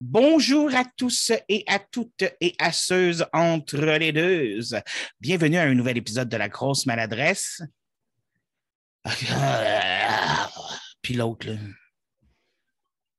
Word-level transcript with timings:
Bonjour 0.00 0.72
à 0.76 0.84
tous 0.84 1.32
et 1.48 1.64
à 1.66 1.80
toutes 1.80 2.22
et 2.40 2.54
à 2.60 2.70
ceux 2.70 3.16
entre 3.32 3.78
les 3.78 4.12
deux. 4.12 4.60
Bienvenue 5.20 5.56
à 5.56 5.64
un 5.64 5.74
nouvel 5.74 5.96
épisode 5.96 6.28
de 6.28 6.36
La 6.36 6.48
Grosse 6.48 6.86
Maladresse. 6.86 7.60
Puis 11.02 11.14
l'autre. 11.14 11.48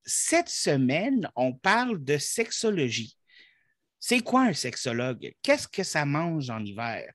Cette 0.05 0.47
semaine, 0.47 1.29
on 1.35 1.51
parle 1.51 2.01
de 2.01 2.17
sexologie. 2.17 3.17
C'est 3.99 4.21
quoi 4.21 4.43
un 4.43 4.53
sexologue? 4.53 5.33
Qu'est-ce 5.41 5.67
que 5.67 5.83
ça 5.83 6.05
mange 6.05 6.49
en 6.49 6.63
hiver? 6.63 7.11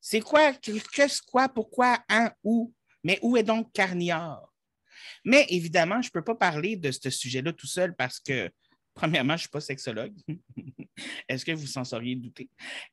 C'est 0.00 0.22
quoi, 0.22 0.52
qu'est-ce 0.54 1.22
quoi, 1.22 1.48
pourquoi, 1.48 2.02
un, 2.08 2.32
où? 2.42 2.74
Mais 3.04 3.20
où 3.22 3.36
est 3.36 3.44
donc 3.44 3.72
Carniard? 3.72 4.52
Mais 5.24 5.46
évidemment, 5.50 6.02
je 6.02 6.08
ne 6.08 6.12
peux 6.12 6.24
pas 6.24 6.34
parler 6.34 6.74
de 6.74 6.90
ce 6.90 7.10
sujet-là 7.10 7.52
tout 7.52 7.68
seul 7.68 7.94
parce 7.94 8.18
que, 8.18 8.50
premièrement, 8.98 9.34
je 9.34 9.34
ne 9.34 9.38
suis 9.42 9.48
pas 9.48 9.60
sexologue. 9.60 10.12
Est-ce 11.28 11.44
que 11.44 11.52
vous 11.52 11.66
s'en 11.66 11.84
seriez 11.84 12.16
douté? 12.16 12.50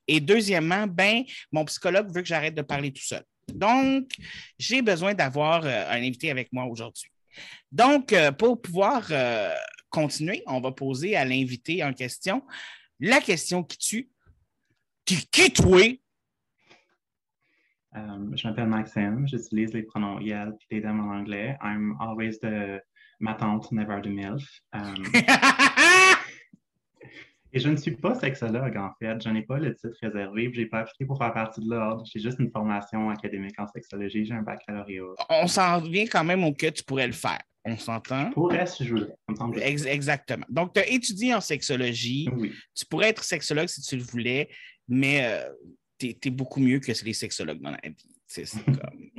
Et 0.08 0.20
deuxièmement, 0.20 0.86
ben, 0.86 1.24
mon 1.52 1.66
psychologue 1.66 2.14
veut 2.14 2.22
que 2.22 2.28
j'arrête 2.28 2.54
de 2.54 2.62
parler 2.62 2.92
tout 2.92 3.04
seul. 3.04 3.24
Donc, 3.52 4.12
j'ai 4.60 4.84
besoin 4.84 5.16
d'avoir 5.16 5.66
euh, 5.66 5.90
un 5.90 5.98
invité 5.98 6.30
avec 6.30 6.54
moi 6.54 6.66
aujourd'hui. 6.66 7.10
Donc, 7.72 8.14
euh, 8.14 8.32
pour 8.32 8.62
pouvoir 8.62 9.08
euh, 9.10 9.54
continuer, 9.90 10.44
on 10.46 10.62
va 10.62 10.72
poser 10.72 11.16
à 11.16 11.26
l'invité 11.26 11.84
en 11.84 11.92
question 11.92 12.44
la 13.00 13.20
question 13.20 13.64
qui 13.64 13.78
tue. 13.78 14.10
Qui, 15.06 15.28
qui 15.28 15.52
toi? 15.52 15.82
Um, 17.96 18.34
je 18.36 18.48
m'appelle 18.48 18.68
Maxime, 18.68 19.28
j'utilise 19.28 19.74
les 19.74 19.84
pronoms 19.84 20.20
Yel 20.20 20.54
et 20.70 20.82
des 20.82 20.88
en 20.88 21.00
anglais. 21.00 21.58
I'm 21.62 21.96
always 22.00 22.40
the 22.40 22.82
ma 23.20 23.34
tante, 23.36 23.72
never 23.72 24.02
the 24.02 24.10
MILF. 24.10 24.44
Um, 24.74 25.04
et 27.56 27.60
je 27.60 27.70
ne 27.70 27.78
suis 27.78 27.96
pas 27.96 28.14
sexologue, 28.20 28.76
en 28.76 28.92
fait. 29.00 29.24
Je 29.24 29.30
n'ai 29.30 29.42
pas 29.42 29.58
le 29.58 29.74
titre 29.74 29.96
réservé. 30.02 30.52
Je 30.54 30.60
n'ai 30.60 30.66
pas 30.66 30.80
appliqué 30.80 31.06
pour 31.06 31.18
faire 31.18 31.34
partie 31.34 31.62
de 31.62 31.70
l'ordre. 31.70 32.04
J'ai 32.06 32.20
juste 32.20 32.38
une 32.38 32.52
formation 32.52 33.10
académique 33.10 33.58
en 33.58 33.66
sexologie. 33.66 34.26
J'ai 34.26 34.34
un 34.34 34.42
baccalauréat. 34.42 35.16
On 35.30 35.48
s'en 35.48 35.80
revient 35.80 36.06
quand 36.06 36.26
même 36.26 36.44
au 36.44 36.54
que 36.54 36.68
tu 36.68 36.84
pourrais 36.84 37.08
le 37.08 37.14
faire. 37.14 37.42
On 37.64 37.78
s'entend? 37.78 38.30
Pourrais 38.32 38.66
si 38.66 38.86
je 38.86 38.94
voulais. 38.94 39.08
Ex 39.62 39.86
exactement. 39.86 40.46
Donc, 40.50 40.74
tu 40.74 40.82
as 40.82 40.90
étudié 40.90 41.34
en 41.34 41.40
sexologie. 41.40 42.28
Oui. 42.36 42.52
Tu 42.76 42.86
pourrais 42.88 43.10
être 43.10 43.24
sexologue 43.24 43.70
si 43.70 43.82
tu 43.82 43.96
le 43.96 44.04
voulais, 44.04 44.50
mais 44.90 45.26
euh, 45.26 45.50
tu 45.98 46.10
es, 46.10 46.30
beaucoup 46.30 46.60
mieux 46.60 46.80
que 46.80 46.92
les 47.06 47.14
sexologues 47.14 47.62
dans 47.62 47.72
la 47.72 47.80
vie. 47.86 48.16
C'est 48.28 48.44
comme... 48.66 49.12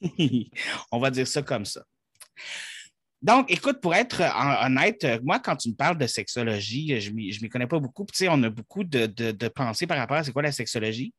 On 0.90 0.98
va 0.98 1.10
dire 1.10 1.28
ça 1.28 1.42
comme 1.42 1.66
ça. 1.66 1.84
Donc, 3.20 3.50
écoute, 3.50 3.80
pour 3.80 3.94
être 3.94 4.22
honnête, 4.64 5.04
moi, 5.24 5.40
quand 5.40 5.56
tu 5.56 5.70
me 5.70 5.74
parles 5.74 5.98
de 5.98 6.06
sexologie, 6.06 7.00
je 7.00 7.10
ne 7.10 7.16
m'y 7.16 7.48
connais 7.48 7.66
pas 7.66 7.80
beaucoup. 7.80 8.04
Puis, 8.04 8.28
on 8.28 8.42
a 8.44 8.50
beaucoup 8.50 8.84
de, 8.84 9.06
de, 9.06 9.48
pensées 9.48 9.88
par 9.88 9.98
rapport 9.98 10.18
à 10.18 10.24
c'est 10.24 10.32
quoi 10.32 10.42
la 10.42 10.52
sexologie. 10.52 11.12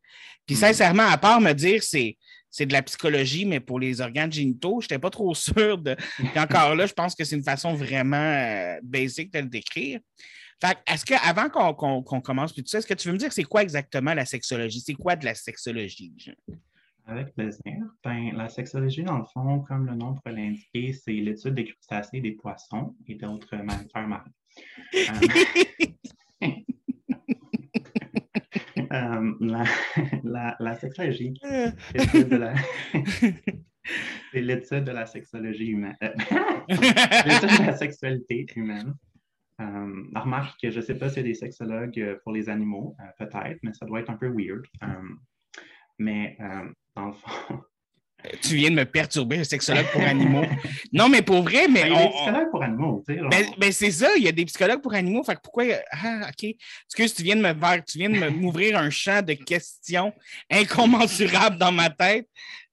Puis, 0.46 0.56
mm. 0.56 0.60
sincèrement, 0.60 1.08
à 1.08 1.18
part 1.18 1.42
me 1.42 1.52
dire 1.54 1.84
c'est 1.84 2.18
c'est 2.52 2.66
de 2.66 2.74
la 2.74 2.82
psychologie, 2.82 3.46
mais 3.46 3.60
pour 3.60 3.80
les 3.80 4.02
organes 4.02 4.32
génitaux, 4.32 4.82
je 4.82 4.86
n'étais 4.86 5.00
pas 5.00 5.10
trop 5.10 5.34
sûr 5.36 5.78
de. 5.78 5.96
Puis 6.18 6.40
encore 6.40 6.76
là, 6.76 6.86
je 6.86 6.94
pense 6.94 7.16
que 7.16 7.24
c'est 7.24 7.36
une 7.36 7.44
façon 7.44 7.74
vraiment 7.74 8.18
euh, 8.18 8.80
basique 8.84 9.32
de 9.34 9.40
le 9.40 9.48
décrire. 9.48 10.00
Fait 10.62 10.78
est-ce 10.88 11.06
que, 11.06 11.14
avant 11.26 11.50
qu'on 11.50 12.22
commence, 12.22 12.52
puis 12.52 12.64
tout 12.64 12.70
ça, 12.70 12.80
est-ce 12.80 12.88
que 12.88 12.94
tu 12.94 13.08
veux 13.08 13.14
me 13.14 13.20
dire 13.20 13.32
c'est 13.32 13.44
quoi 13.44 13.62
exactement 13.62 14.14
la 14.14 14.26
sexologie? 14.26 14.82
C'est 14.86 14.94
quoi 14.94 15.16
de 15.16 15.26
la 15.26 15.36
sexologie? 15.36 16.12
Avec 17.10 17.34
plaisir. 17.34 17.74
Ben, 18.04 18.36
la 18.36 18.50
sexologie, 18.50 19.02
dans 19.04 19.18
le 19.18 19.26
fond, 19.26 19.62
comme 19.62 19.88
le 19.88 19.96
nom 19.96 20.14
pourrait 20.14 20.34
l'indiquer, 20.34 20.94
c'est 20.94 21.12
l'étude 21.12 21.56
des 21.56 21.66
crustacés, 21.66 22.22
des 22.22 22.34
poissons 22.34 22.96
et 23.08 23.16
d'autres 23.16 23.56
mammifères 23.58 24.08
marins. 24.08 24.32
Euh, 24.94 25.00
euh, 28.94 29.34
la, 30.24 30.56
la, 30.60 30.76
sexologie, 30.76 31.34
c'est 31.42 31.74
l'étude 31.96 32.30
de 34.86 34.92
la 34.92 35.06
sexologie 35.08 35.70
humaine. 35.70 35.98
l'étude 36.02 37.60
de 37.60 37.66
la 37.66 37.76
sexualité 37.76 38.46
humaine. 38.56 38.94
Euh, 39.62 40.04
remarque 40.16 40.62
que 40.62 40.70
je 40.70 40.78
ne 40.78 40.82
sais 40.84 40.96
pas 40.96 41.10
s'il 41.10 41.24
y 41.24 41.26
a 41.26 41.30
des 41.30 41.34
sexologues 41.34 42.20
pour 42.24 42.34
les 42.34 42.50
animaux, 42.50 42.96
peut-être, 43.18 43.58
mais 43.64 43.74
ça 43.74 43.88
doit 43.88 44.00
être 44.00 44.12
un 44.12 44.18
peu 44.18 44.28
weird. 44.28 44.64
mais 45.98 46.38
tu 48.42 48.56
viens 48.56 48.70
de 48.70 48.76
me 48.76 48.86
perturber, 48.86 49.40
un 49.40 49.44
sexologue 49.44 49.90
pour 49.92 50.02
animaux. 50.02 50.44
non, 50.94 51.10
mais 51.10 51.22
pour 51.22 51.42
vrai, 51.42 51.68
mais. 51.68 51.84
Ben, 51.84 51.90
il 51.90 51.94
y 51.94 51.96
a 51.96 52.02
des 52.02 52.10
psychologues 52.10 52.52
pour 52.52 52.64
animaux, 52.64 53.04
tu 53.08 53.14
sais. 53.14 53.22
Ben, 53.30 53.46
ben, 53.58 53.72
c'est 53.72 53.92
ça, 53.92 54.10
il 54.18 54.24
y 54.24 54.28
a 54.28 54.32
des 54.32 54.46
psychologues 54.46 54.82
pour 54.82 54.94
animaux. 54.94 55.24
Fait 55.24 55.36
que 55.36 55.42
pourquoi. 55.42 55.64
Ah, 55.92 56.30
OK. 56.30 56.56
Excuse, 56.86 57.14
tu 57.14 57.24
viens 57.24 57.36
de 57.36 57.42
me 57.42 57.82
tu 57.82 57.98
viens 57.98 58.10
de 58.10 58.30
m'ouvrir 58.30 58.78
un 58.78 58.90
champ 58.90 59.22
de 59.22 59.34
questions 59.34 60.14
incommensurables 60.52 61.58
dans 61.58 61.72
ma 61.72 61.90
tête. 61.90 62.28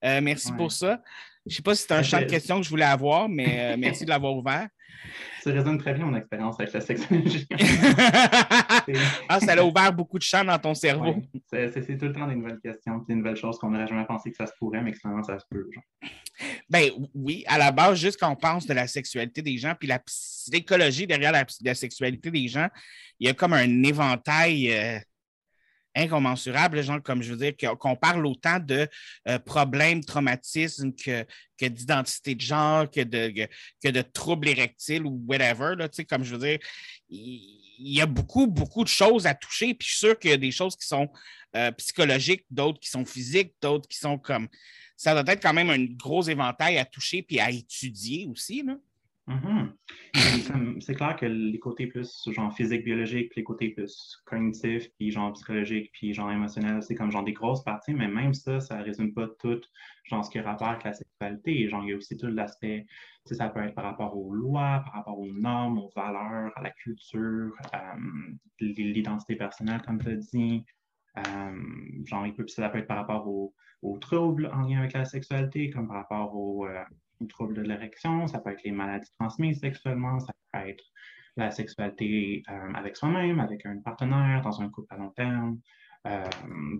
Euh, 0.05 0.21
merci 0.21 0.53
pour 0.53 0.73
ça. 0.73 1.01
Je 1.47 1.53
ne 1.53 1.57
sais 1.57 1.63
pas 1.63 1.75
si 1.77 1.83
c'est 1.83 1.95
un 1.95 2.03
champ 2.03 2.19
de 2.19 2.25
questions 2.25 2.59
que 2.59 2.65
je 2.65 2.71
voulais 2.71 2.85
avoir, 2.85 3.29
mais 3.29 3.75
euh, 3.75 3.77
merci 3.79 4.05
de 4.05 4.11
l'avoir 4.11 4.35
ouvert 4.37 4.69
ça 5.43 5.53
résonne 5.53 5.79
très 5.79 5.95
bien 5.95 6.07
mon 6.07 6.17
expérience 6.17 6.59
avec 6.59 6.73
la 6.73 6.81
sexologie. 6.81 7.47
ah, 9.29 9.41
ça 9.41 9.53
a 9.53 9.63
ouvert 9.63 9.93
beaucoup 9.93 10.19
de 10.19 10.23
champs 10.23 10.45
dans 10.45 10.59
ton 10.59 10.75
cerveau. 10.75 11.17
c'est 11.51 11.99
tout 11.99 12.07
le 12.07 12.13
temps 12.13 12.27
des 12.27 12.35
nouvelles 12.35 12.61
questions, 12.61 12.99
des 13.09 13.15
nouvelles 13.15 13.37
choses 13.37 13.59
qu'on 13.59 13.71
n'aurait 13.71 13.87
jamais 13.87 14.07
pensé 14.07 14.31
que 14.31 14.37
ça 14.37 14.47
se 14.47 14.53
pourrait, 14.59 14.83
mais 14.83 14.93
que 14.93 14.99
finalement 14.99 15.23
ça 15.23 15.39
se 15.39 15.45
peut. 15.51 15.69
Ben 16.69 16.91
oui, 17.15 17.45
à 17.47 17.59
la 17.59 17.73
base, 17.73 17.99
juste 18.01 18.19
quand 18.19 18.31
on 18.31 18.37
pense 18.37 18.67
de 18.67 18.75
la 18.75 18.87
sexualité 18.87 19.43
des 19.43 19.57
gens, 19.59 19.75
puis 19.79 19.89
la 19.89 19.99
psychologie 20.01 21.07
derrière 21.07 21.33
la, 21.33 21.75
sexualité 21.75 22.31
des 22.31 22.49
gens, 22.49 22.69
il 23.21 23.27
y 23.29 23.31
a 23.31 23.35
comme 23.35 23.53
un 23.53 23.83
éventail. 23.83 24.73
Euh, 24.73 24.99
incommensurable, 25.97 26.83
genre, 26.83 27.03
comme 27.03 27.23
je 27.23 27.33
veux 27.33 27.39
dire, 27.39 27.77
qu'on 27.79 27.97
parle 27.97 28.27
autant 28.27 28.61
de 28.61 28.87
euh, 29.29 29.39
problèmes, 29.39 30.05
traumatismes 30.05 30.93
que, 30.93 31.25
que 31.59 31.67
d'identité 31.67 32.35
de 32.35 32.41
genre, 32.41 32.91
que 32.91 33.01
de, 33.01 33.49
que, 33.83 33.89
de 33.89 34.03
troubles 34.03 34.49
érectiles 34.49 35.07
ou 35.07 35.25
whatever. 35.27 35.75
Là, 35.77 35.89
comme 36.09 36.23
je 36.23 36.37
veux 36.37 36.47
dire, 36.47 36.59
il, 37.09 37.63
y 37.79 38.01
a 38.01 38.07
beaucoup, 38.07 38.47
beaucoup 38.47 38.85
de 38.85 38.89
choses 38.89 39.27
à 39.27 39.35
toucher. 39.35 39.75
Puis 39.75 39.89
je 39.89 39.93
suis 39.93 40.07
sûr 40.07 40.19
qu'il 40.19 40.31
y 40.31 40.35
a 40.35 40.39
des 40.39 40.53
choses 40.53 40.77
qui 40.77 40.87
sont 40.87 41.09
euh, 41.57 41.71
psychologiques, 41.73 42.45
d'autres 42.51 42.79
qui 42.79 42.91
sont 42.91 43.05
physiques, 43.05 43.55
d'autres 43.61 43.89
qui 43.89 43.99
sont 43.99 44.19
comme. 44.19 44.49
Ça 44.97 45.13
doit 45.13 45.31
être 45.33 45.43
quand 45.43 45.53
même 45.53 45.71
un 45.71 45.85
gros 45.85 46.23
éventail 46.23 46.79
à 46.79 46.85
toucher 46.85 47.23
puis 47.23 47.41
à 47.41 47.51
étudier 47.51 48.27
aussi. 48.31 48.63
Là. 48.63 48.77
Mm-hmm. 49.29 50.81
C'est 50.81 50.95
clair 50.95 51.17
que 51.17 51.27
les 51.27 51.59
côtés 51.59 51.89
plus 51.89 52.29
genre 52.31 52.53
physique, 52.55 52.85
biologique, 52.85 53.35
les 53.35 53.43
côtés 53.43 53.71
plus 53.71 54.23
cognitifs, 54.25 54.89
puis 54.97 55.11
genre 55.11 55.33
psychologique, 55.33 55.91
puis 55.93 56.15
genre 56.15 56.31
émotionnel, 56.31 56.83
c'est 56.83 56.95
comme 56.95 57.11
genre 57.11 57.25
des 57.25 57.33
grosses 57.33 57.65
parties, 57.65 57.93
mais 57.93 58.07
même 58.07 58.35
ça, 58.35 58.61
ça 58.61 58.77
résume 58.79 59.13
pas 59.13 59.27
tout 59.41 59.61
genre 60.05 60.25
ce 60.25 60.31
qui 60.31 60.39
a 60.39 60.43
rapport 60.43 60.69
avec 60.69 60.85
la 60.85 60.93
sexualité. 60.93 61.69
Genre, 61.69 61.83
il 61.85 61.91
y 61.91 61.93
a 61.93 61.97
aussi 61.97 62.17
tout 62.17 62.29
l'aspect, 62.29 62.87
ça 63.25 63.49
peut 63.49 63.61
être 63.61 63.75
par 63.75 63.85
rapport 63.85 64.17
aux 64.17 64.33
lois, 64.33 64.83
par 64.85 64.95
rapport 64.95 65.19
aux 65.19 65.33
normes, 65.33 65.79
aux 65.79 65.91
valeurs, 65.95 66.53
à 66.57 66.63
la 66.63 66.71
culture, 66.71 67.53
euh, 67.75 68.33
l'identité 68.61 69.37
personnelle, 69.37 69.83
comme 69.83 70.01
tu 70.01 70.09
as 70.09 70.17
dit. 70.17 70.65
Euh, 71.19 72.05
genre, 72.05 72.27
ça 72.49 72.69
peut 72.69 72.79
être 72.79 72.87
par 72.87 72.99
rapport 72.99 73.27
aux, 73.27 73.53
troubles 74.01 74.51
en 74.53 74.63
lien 74.63 74.81
avec 74.81 74.93
la 74.93 75.05
sexualité, 75.05 75.71
comme 75.71 75.89
par 75.89 75.97
rapport 75.97 76.35
aux, 76.35 76.67
euh, 76.67 76.83
troubles 77.29 77.55
de 77.55 77.63
l'érection, 77.63 78.27
ça 78.27 78.39
peut 78.41 78.51
être 78.51 78.63
les 78.65 78.73
maladies 78.73 79.11
transmises 79.19 79.61
sexuellement, 79.61 80.21
ça 80.21 80.33
peut 80.53 80.69
être 80.69 80.85
la 81.37 81.51
sexualité 81.51 82.43
euh, 82.49 82.73
avec 82.75 82.97
soi-même, 82.97 83.41
avec 83.41 83.67
un 83.67 83.79
partenaire, 83.81 84.43
dans 84.43 84.61
un 84.61 84.71
couple 84.71 84.93
à 84.95 84.97
long 84.97 85.11
terme. 85.11 85.61
Euh, 86.07 86.25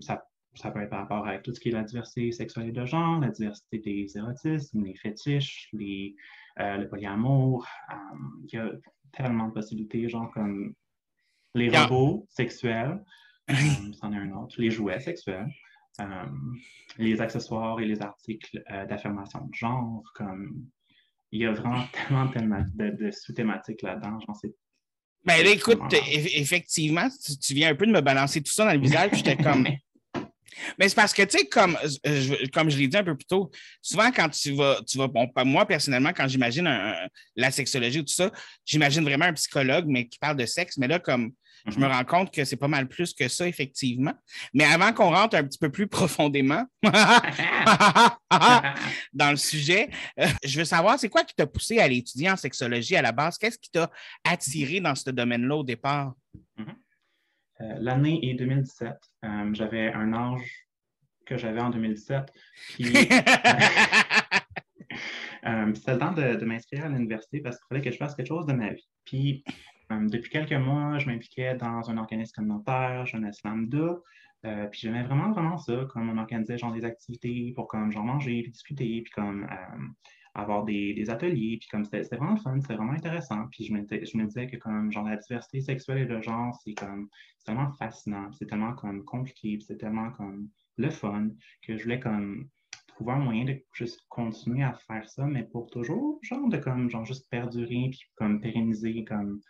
ça, 0.01 0.25
ça, 0.55 0.71
peut 0.71 0.81
être 0.81 0.89
par 0.89 0.99
rapport 0.99 1.27
à 1.27 1.37
tout 1.37 1.53
ce 1.53 1.59
qui 1.59 1.69
est 1.69 1.73
la 1.73 1.83
diversité 1.83 2.31
sexuelle 2.31 2.69
et 2.69 2.71
de 2.71 2.85
genre, 2.85 3.19
la 3.19 3.29
diversité 3.29 3.79
des 3.79 4.17
érotismes, 4.17 4.83
les 4.83 4.95
fétiches, 4.95 5.69
les, 5.73 6.15
euh, 6.59 6.77
le 6.77 6.87
polyamour. 6.87 7.67
il 8.43 8.55
y 8.55 8.57
a 8.57 8.71
tellement 9.11 9.47
de 9.47 9.53
possibilités, 9.53 10.09
genre 10.09 10.31
comme 10.31 10.73
les 11.53 11.69
robots 11.69 12.25
sexuels, 12.29 13.03
c'en 13.99 14.11
est 14.11 14.17
un 14.17 14.31
autre, 14.33 14.55
les 14.59 14.71
jouets 14.71 14.99
sexuels. 14.99 15.49
Euh, 15.99 16.05
les 16.99 17.21
accessoires 17.21 17.79
et 17.79 17.85
les 17.85 18.01
articles 18.01 18.63
euh, 18.71 18.85
d'affirmation 18.85 19.39
de 19.45 19.53
genre, 19.53 20.03
comme 20.13 20.65
il 21.31 21.41
y 21.41 21.45
a 21.45 21.51
vraiment 21.51 21.83
tellement, 21.91 22.27
tellement 22.27 22.63
de, 22.75 23.11
sous-thématiques 23.11 23.81
là-dedans. 23.81 24.19
Ben 25.25 25.45
écoute, 25.47 25.81
effectivement, 26.11 27.07
tu, 27.41 27.53
viens 27.55 27.71
un 27.71 27.75
peu 27.75 27.87
de 27.87 27.91
me 27.91 28.01
balancer 28.01 28.41
tout 28.41 28.51
ça 28.51 28.65
dans 28.65 28.73
le 28.73 28.79
visage, 28.79 29.11
j'étais 29.13 29.35
comme. 29.35 29.67
Mais 30.79 30.89
c'est 30.89 30.95
parce 30.95 31.13
que, 31.13 31.23
tu 31.23 31.37
sais, 31.37 31.45
comme, 31.47 31.77
je, 31.83 32.49
comme 32.49 32.69
je 32.69 32.77
l'ai 32.77 32.87
dit 32.87 32.97
un 32.97 33.03
peu 33.03 33.15
plus 33.15 33.25
tôt, 33.25 33.51
souvent 33.81 34.11
quand 34.11 34.29
tu 34.29 34.53
vas, 34.53 34.79
tu 34.87 34.97
vas 34.97 35.07
bon, 35.07 35.27
moi 35.45 35.65
personnellement, 35.67 36.13
quand 36.15 36.27
j'imagine 36.27 36.67
la 37.35 37.51
sexologie 37.51 37.99
ou 37.99 38.03
tout 38.03 38.13
ça, 38.13 38.31
j'imagine 38.65 39.03
vraiment 39.03 39.25
un 39.25 39.33
psychologue, 39.33 39.85
mais 39.87 40.07
qui 40.07 40.17
parle 40.17 40.37
de 40.37 40.45
sexe. 40.45 40.77
Mais 40.77 40.87
là, 40.87 40.99
comme 40.99 41.31
je 41.65 41.79
me 41.79 41.85
mhm. 41.85 41.91
rends 41.91 42.03
compte 42.05 42.33
que 42.33 42.45
c'est 42.45 42.55
pas 42.55 42.67
mal 42.67 42.87
plus 42.87 43.13
que 43.13 43.27
ça, 43.27 43.47
effectivement. 43.47 44.13
Mais 44.53 44.65
avant 44.65 44.93
qu'on 44.93 45.09
rentre 45.09 45.35
un 45.35 45.43
petit 45.43 45.57
peu 45.57 45.69
plus 45.69 45.87
profondément 45.97 46.65
dans 49.13 49.31
le 49.31 49.37
sujet, 49.37 49.89
euh, 50.19 50.27
je 50.43 50.59
veux 50.59 50.65
savoir, 50.65 50.99
c'est 50.99 51.09
quoi 51.09 51.23
qui 51.23 51.35
t'a 51.35 51.47
poussé 51.47 51.79
à 51.79 51.83
aller 51.83 51.97
étudier 51.97 52.29
en 52.29 52.35
sexologie 52.35 52.95
à 52.95 53.01
la 53.01 53.11
base? 53.11 53.37
Qu'est-ce 53.37 53.57
qui 53.59 53.71
t'a 53.71 53.89
attiré 54.23 54.79
dans 54.79 54.95
ce 54.95 55.09
domaine-là 55.09 55.55
au 55.55 55.63
départ? 55.63 56.13
Mhm. 56.57 56.75
Euh, 57.61 57.75
l'année 57.79 58.19
est 58.23 58.35
2017. 58.35 58.93
Euh, 59.25 59.53
j'avais 59.53 59.91
un 59.91 60.13
âge 60.13 60.67
que 61.25 61.37
j'avais 61.37 61.61
en 61.61 61.69
2017. 61.69 62.31
Euh, 65.45 65.71
c'était 65.75 65.93
le 65.93 65.99
temps 65.99 66.11
de, 66.11 66.43
m'inscrire 66.43 66.85
à 66.85 66.89
l'université 66.89 67.39
parce 67.39 67.57
qu'il 67.57 67.67
fallait 67.69 67.81
que 67.81 67.91
je 67.91 67.97
fasse 67.97 68.15
quelque 68.15 68.27
chose 68.27 68.45
de 68.47 68.53
ma 68.53 68.73
vie. 68.73 68.87
Puis, 69.05 69.43
depuis 69.89 70.29
quelques 70.29 70.53
mois, 70.53 70.99
je 70.99 71.07
m'impliquais 71.07 71.55
dans 71.55 71.89
un 71.89 71.97
organisme 71.97 72.33
communautaire, 72.35 73.05
Jeunesse 73.05 73.43
Lambda. 73.43 73.97
puis 74.43 74.79
j'aimais 74.81 75.03
vraiment, 75.03 75.31
vraiment 75.31 75.57
ça, 75.57 75.85
comme 75.89 76.09
on 76.09 76.17
organisait 76.17 76.57
genre 76.57 76.73
des 76.73 76.85
activités 76.85 77.53
pour 77.55 77.67
comme 77.67 77.91
genre 77.91 78.03
manger, 78.03 78.43
discuter, 78.49 79.01
puis 79.03 79.11
comme 79.11 79.47
avoir 80.37 80.63
des, 80.63 81.09
ateliers, 81.09 81.57
puis 81.59 81.67
comme 81.69 81.83
c'était 81.83 82.15
vraiment 82.15 82.37
fun, 82.37 82.59
c'était 82.61 82.75
vraiment 82.75 82.93
intéressant. 82.93 83.47
Puis 83.51 83.65
je 83.65 83.73
me, 83.73 83.85
je 83.89 84.17
me 84.17 84.25
disais 84.25 84.47
que 84.47 84.57
comme 84.57 84.91
genre 84.91 85.05
la 85.05 85.17
diversité 85.17 85.61
sexuelle 85.61 85.97
et 85.97 86.05
le 86.05 86.21
genre, 86.21 86.55
c'est 86.63 86.73
comme 86.73 87.09
tellement 87.45 87.71
fascinant, 87.73 88.31
c'est 88.31 88.45
tellement 88.45 88.73
comme 88.73 89.03
compliqué, 89.03 89.57
c'est 89.59 89.77
tellement 89.77 90.11
comme 90.11 90.49
le 90.77 90.89
fun 90.91 91.29
que 91.63 91.75
je 91.75 91.83
voulais 91.83 91.99
comme 91.99 92.49
trouver 92.87 93.13
un 93.13 93.19
moyen 93.19 93.45
de 93.45 93.59
juste 93.73 94.01
continuer 94.09 94.63
à 94.63 94.73
faire 94.73 95.09
ça, 95.09 95.25
mais 95.25 95.43
pour 95.43 95.69
toujours, 95.71 96.19
genre 96.21 96.47
de 96.47 96.57
comme 96.57 96.89
genre 96.89 97.05
juste 97.05 97.29
perdurer 97.29 97.89
puis 97.91 98.01
comme 98.15 98.39
pérenniser 98.39 99.03
comme 99.05 99.41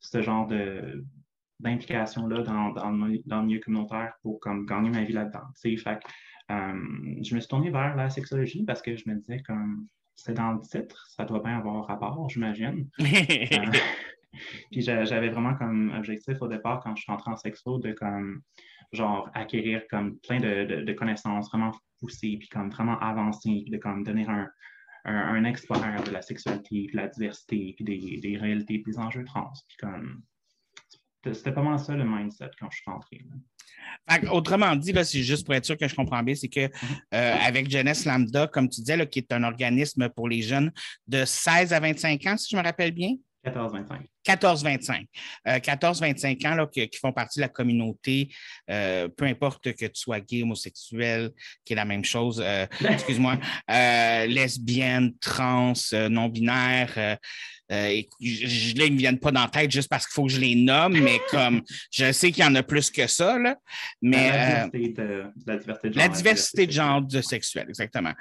ce 0.00 0.22
genre 0.22 0.46
de 0.46 1.04
d'implication-là 1.60 2.42
dans, 2.42 2.70
dans, 2.70 2.90
le 2.90 3.46
milieu 3.46 3.60
communautaire 3.60 4.14
pour 4.22 4.40
comme 4.40 4.64
gagner 4.64 4.88
ma 4.88 5.04
vie 5.04 5.12
là-dedans. 5.12 5.42
Fait 5.60 5.76
euh, 6.50 7.22
je 7.22 7.34
me 7.34 7.40
suis 7.40 7.48
tourné 7.48 7.70
vers 7.70 7.94
la 7.96 8.08
sexologie 8.08 8.64
parce 8.64 8.80
que 8.82 8.96
je 8.96 9.04
me 9.06 9.14
disais 9.16 9.40
comme 9.42 9.86
c'est 10.16 10.34
dans 10.34 10.52
le 10.52 10.60
titre, 10.60 11.06
ça 11.08 11.24
doit 11.24 11.40
bien 11.40 11.58
avoir 11.58 11.86
rapport, 11.86 12.28
j'imagine. 12.28 12.88
Euh, 14.32 14.38
puis 14.70 14.80
j'avais 14.82 15.28
vraiment 15.28 15.54
comme 15.54 15.92
objectif 15.96 16.40
au 16.40 16.46
départ, 16.46 16.80
quand 16.84 16.94
je 16.94 17.02
suis 17.02 17.12
entré 17.12 17.32
en 17.32 17.36
sexo, 17.36 17.78
de 17.78 17.92
comme, 17.92 18.42
genre, 18.92 19.28
acquérir 19.34 19.82
comme 19.90 20.18
plein 20.18 20.38
de, 20.38 20.92
connaissances 20.92 21.48
vraiment 21.48 21.72
poussées, 21.98 22.36
puis 22.38 22.48
comme 22.48 22.70
vraiment 22.70 22.98
avancées, 23.00 23.62
puis 23.64 23.70
de 23.70 23.78
comme 23.78 24.04
devenir 24.04 24.30
un, 24.30 24.48
un, 25.04 25.44
expert 25.44 26.02
de 26.04 26.10
la 26.10 26.22
sexualité, 26.22 26.88
de 26.92 26.96
la 26.96 27.08
diversité, 27.08 27.74
puis 27.76 27.84
des, 27.84 28.20
des 28.20 28.36
réalités, 28.36 28.82
des 28.84 28.98
enjeux 28.98 29.24
trans. 29.24 29.52
Puis 29.68 29.76
comme, 29.78 30.22
c'était 31.24 31.52
pas 31.52 31.62
mal 31.62 31.78
ça 31.78 31.94
le 31.94 32.04
mindset 32.04 32.50
quand 32.58 32.70
je 32.70 32.76
suis 32.76 32.90
rentré 32.90 33.24
autrement 34.30 34.74
dit, 34.76 34.92
c'est 35.04 35.22
juste 35.22 35.44
pour 35.44 35.54
être 35.54 35.64
sûr 35.64 35.76
que 35.76 35.88
je 35.88 35.94
comprends 35.94 36.22
bien, 36.22 36.34
c'est 36.34 36.48
que 36.48 36.66
mhm. 36.66 36.70
euh, 37.14 37.36
avec 37.40 37.70
Jeunesse 37.70 38.04
Lambda, 38.04 38.46
comme 38.46 38.68
tu 38.68 38.80
disais, 38.80 39.06
qui 39.08 39.20
est 39.20 39.32
un 39.32 39.44
organisme 39.44 40.08
pour 40.10 40.28
les 40.28 40.42
jeunes 40.42 40.72
de 41.06 41.24
16 41.24 41.72
à 41.72 41.80
25 41.80 42.26
ans, 42.26 42.36
si 42.36 42.48
je 42.50 42.56
me 42.56 42.62
rappelle 42.62 42.92
bien? 42.92 43.14
14-25. 43.44 44.02
14-25. 44.26 45.06
14-25 45.46 46.46
ans 46.46 46.54
là, 46.54 46.66
qui, 46.66 46.88
font 47.00 47.12
partie 47.12 47.38
de 47.38 47.42
la 47.42 47.48
communauté, 47.48 48.32
euh, 48.70 49.08
peu 49.08 49.24
importe 49.24 49.72
que 49.72 49.86
tu 49.86 49.90
sois 49.94 50.20
gay, 50.20 50.42
homosexuel, 50.42 51.30
qui 51.64 51.72
est 51.72 51.76
la 51.76 51.84
même 51.84 52.04
chose, 52.04 52.42
euh, 52.44 52.66
excuse-moi, 52.88 53.38
lesbienne, 53.68 55.14
trans, 55.20 55.72
non-binaire, 55.92 57.18
euh, 57.70 58.02
je, 58.20 58.76
là, 58.76 58.84
ils 58.86 58.90
ne 58.90 58.94
me 58.94 58.98
viennent 58.98 59.18
pas 59.18 59.30
dans 59.30 59.42
la 59.42 59.48
tête 59.48 59.70
juste 59.70 59.88
parce 59.88 60.06
qu'il 60.06 60.14
faut 60.14 60.24
que 60.24 60.32
je 60.32 60.40
les 60.40 60.56
nomme, 60.56 60.98
mais 60.98 61.20
comme 61.30 61.62
je 61.90 62.10
sais 62.10 62.32
qu'il 62.32 62.42
y 62.42 62.46
en 62.46 62.54
a 62.56 62.62
plus 62.62 62.90
que 62.90 63.06
ça. 63.06 63.38
Là, 63.38 63.56
mais, 64.02 64.28
la, 64.28 64.68
diversité 64.68 65.02
de, 65.02 65.24
la 65.46 65.56
diversité 65.56 65.88
de 65.88 65.94
genre. 65.94 66.02
La 66.02 66.08
diversité 66.08 66.66
de 66.66 66.72
genre 66.72 67.02
de 67.02 67.20
sexuel, 67.20 67.66
exactement. 67.68 68.12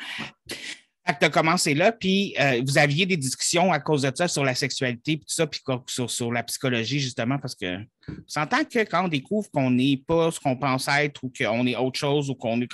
Tu 1.17 1.25
as 1.25 1.29
commencé 1.29 1.73
là, 1.73 1.91
puis 1.91 2.35
euh, 2.39 2.61
vous 2.65 2.77
aviez 2.77 3.05
des 3.05 3.17
discussions 3.17 3.71
à 3.71 3.79
cause 3.79 4.03
de 4.03 4.11
ça 4.13 4.27
sur 4.27 4.43
la 4.43 4.53
sexualité, 4.53 5.17
puis 5.17 5.25
tout 5.25 5.33
ça, 5.33 5.47
puis 5.47 5.61
sur, 5.87 6.09
sur, 6.09 6.31
la 6.31 6.43
psychologie, 6.43 6.99
justement, 6.99 7.39
parce 7.39 7.55
que 7.55 7.79
s'entend 8.27 8.63
que 8.63 8.79
quand 8.79 9.05
on 9.05 9.07
découvre 9.07 9.49
qu'on 9.51 9.71
n'est 9.71 9.97
pas 9.97 10.31
ce 10.31 10.39
qu'on 10.39 10.55
pense 10.55 10.87
être 10.87 11.23
ou 11.23 11.31
qu'on 11.35 11.65
est 11.65 11.75
autre 11.75 11.97
chose 11.99 12.29
ou 12.29 12.35
qu'on 12.35 12.61
est. 12.61 12.67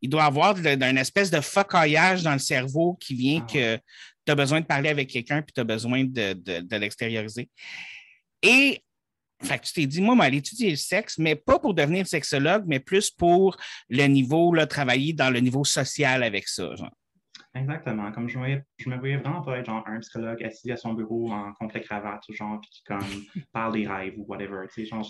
Il 0.00 0.10
doit 0.10 0.22
y 0.22 0.26
avoir 0.26 0.54
d'un 0.54 0.96
espèce 0.96 1.30
de 1.30 1.40
focaillage 1.40 2.22
dans 2.22 2.32
le 2.32 2.38
cerveau 2.38 2.94
qui 3.00 3.14
vient 3.14 3.42
ah 3.42 3.52
que 3.52 3.76
tu 3.76 4.32
as 4.32 4.34
besoin 4.36 4.60
de 4.60 4.66
parler 4.66 4.90
avec 4.90 5.08
quelqu'un, 5.08 5.42
puis 5.42 5.52
tu 5.52 5.60
as 5.60 5.64
besoin 5.64 6.04
de, 6.04 6.76
l'extérioriser. 6.76 7.48
Et 8.42 8.80
fait 9.42 9.58
tu 9.60 9.72
t'es 9.72 9.86
dit, 9.86 10.00
moi, 10.00 10.16
aller 10.24 10.38
étudier 10.38 10.70
le 10.70 10.76
sexe, 10.76 11.18
mais 11.18 11.34
pas 11.34 11.58
pour 11.58 11.74
devenir 11.74 12.06
sexologue, 12.06 12.64
mais 12.66 12.80
plus 12.80 13.10
pour 13.10 13.56
le 13.88 14.04
niveau, 14.06 14.52
là, 14.52 14.66
travailler 14.66 15.12
dans 15.12 15.30
le 15.30 15.40
niveau 15.40 15.64
social 15.64 16.22
avec 16.22 16.46
ça. 16.48 16.74
Genre. 16.74 16.90
Exactement. 17.54 18.12
Comme 18.12 18.28
je, 18.28 18.38
je 18.78 18.90
me 18.90 18.98
voyais 18.98 19.16
vraiment 19.16 19.42
pas 19.42 19.58
être 19.58 19.66
genre 19.66 19.82
un 19.86 20.00
psychologue 20.00 20.42
assis 20.44 20.70
à 20.70 20.76
son 20.76 20.92
bureau 20.92 21.32
en 21.32 21.52
complet 21.54 21.80
cravate, 21.80 22.22
genre, 22.30 22.60
puis 22.60 22.70
qui 22.70 22.84
comme 22.84 22.98
parle 23.52 23.74
des 23.74 23.86
rêves 23.86 24.14
ou 24.18 24.24
whatever. 24.26 24.66
Tu 24.72 24.82
sais, 24.82 24.86
genre, 24.86 25.04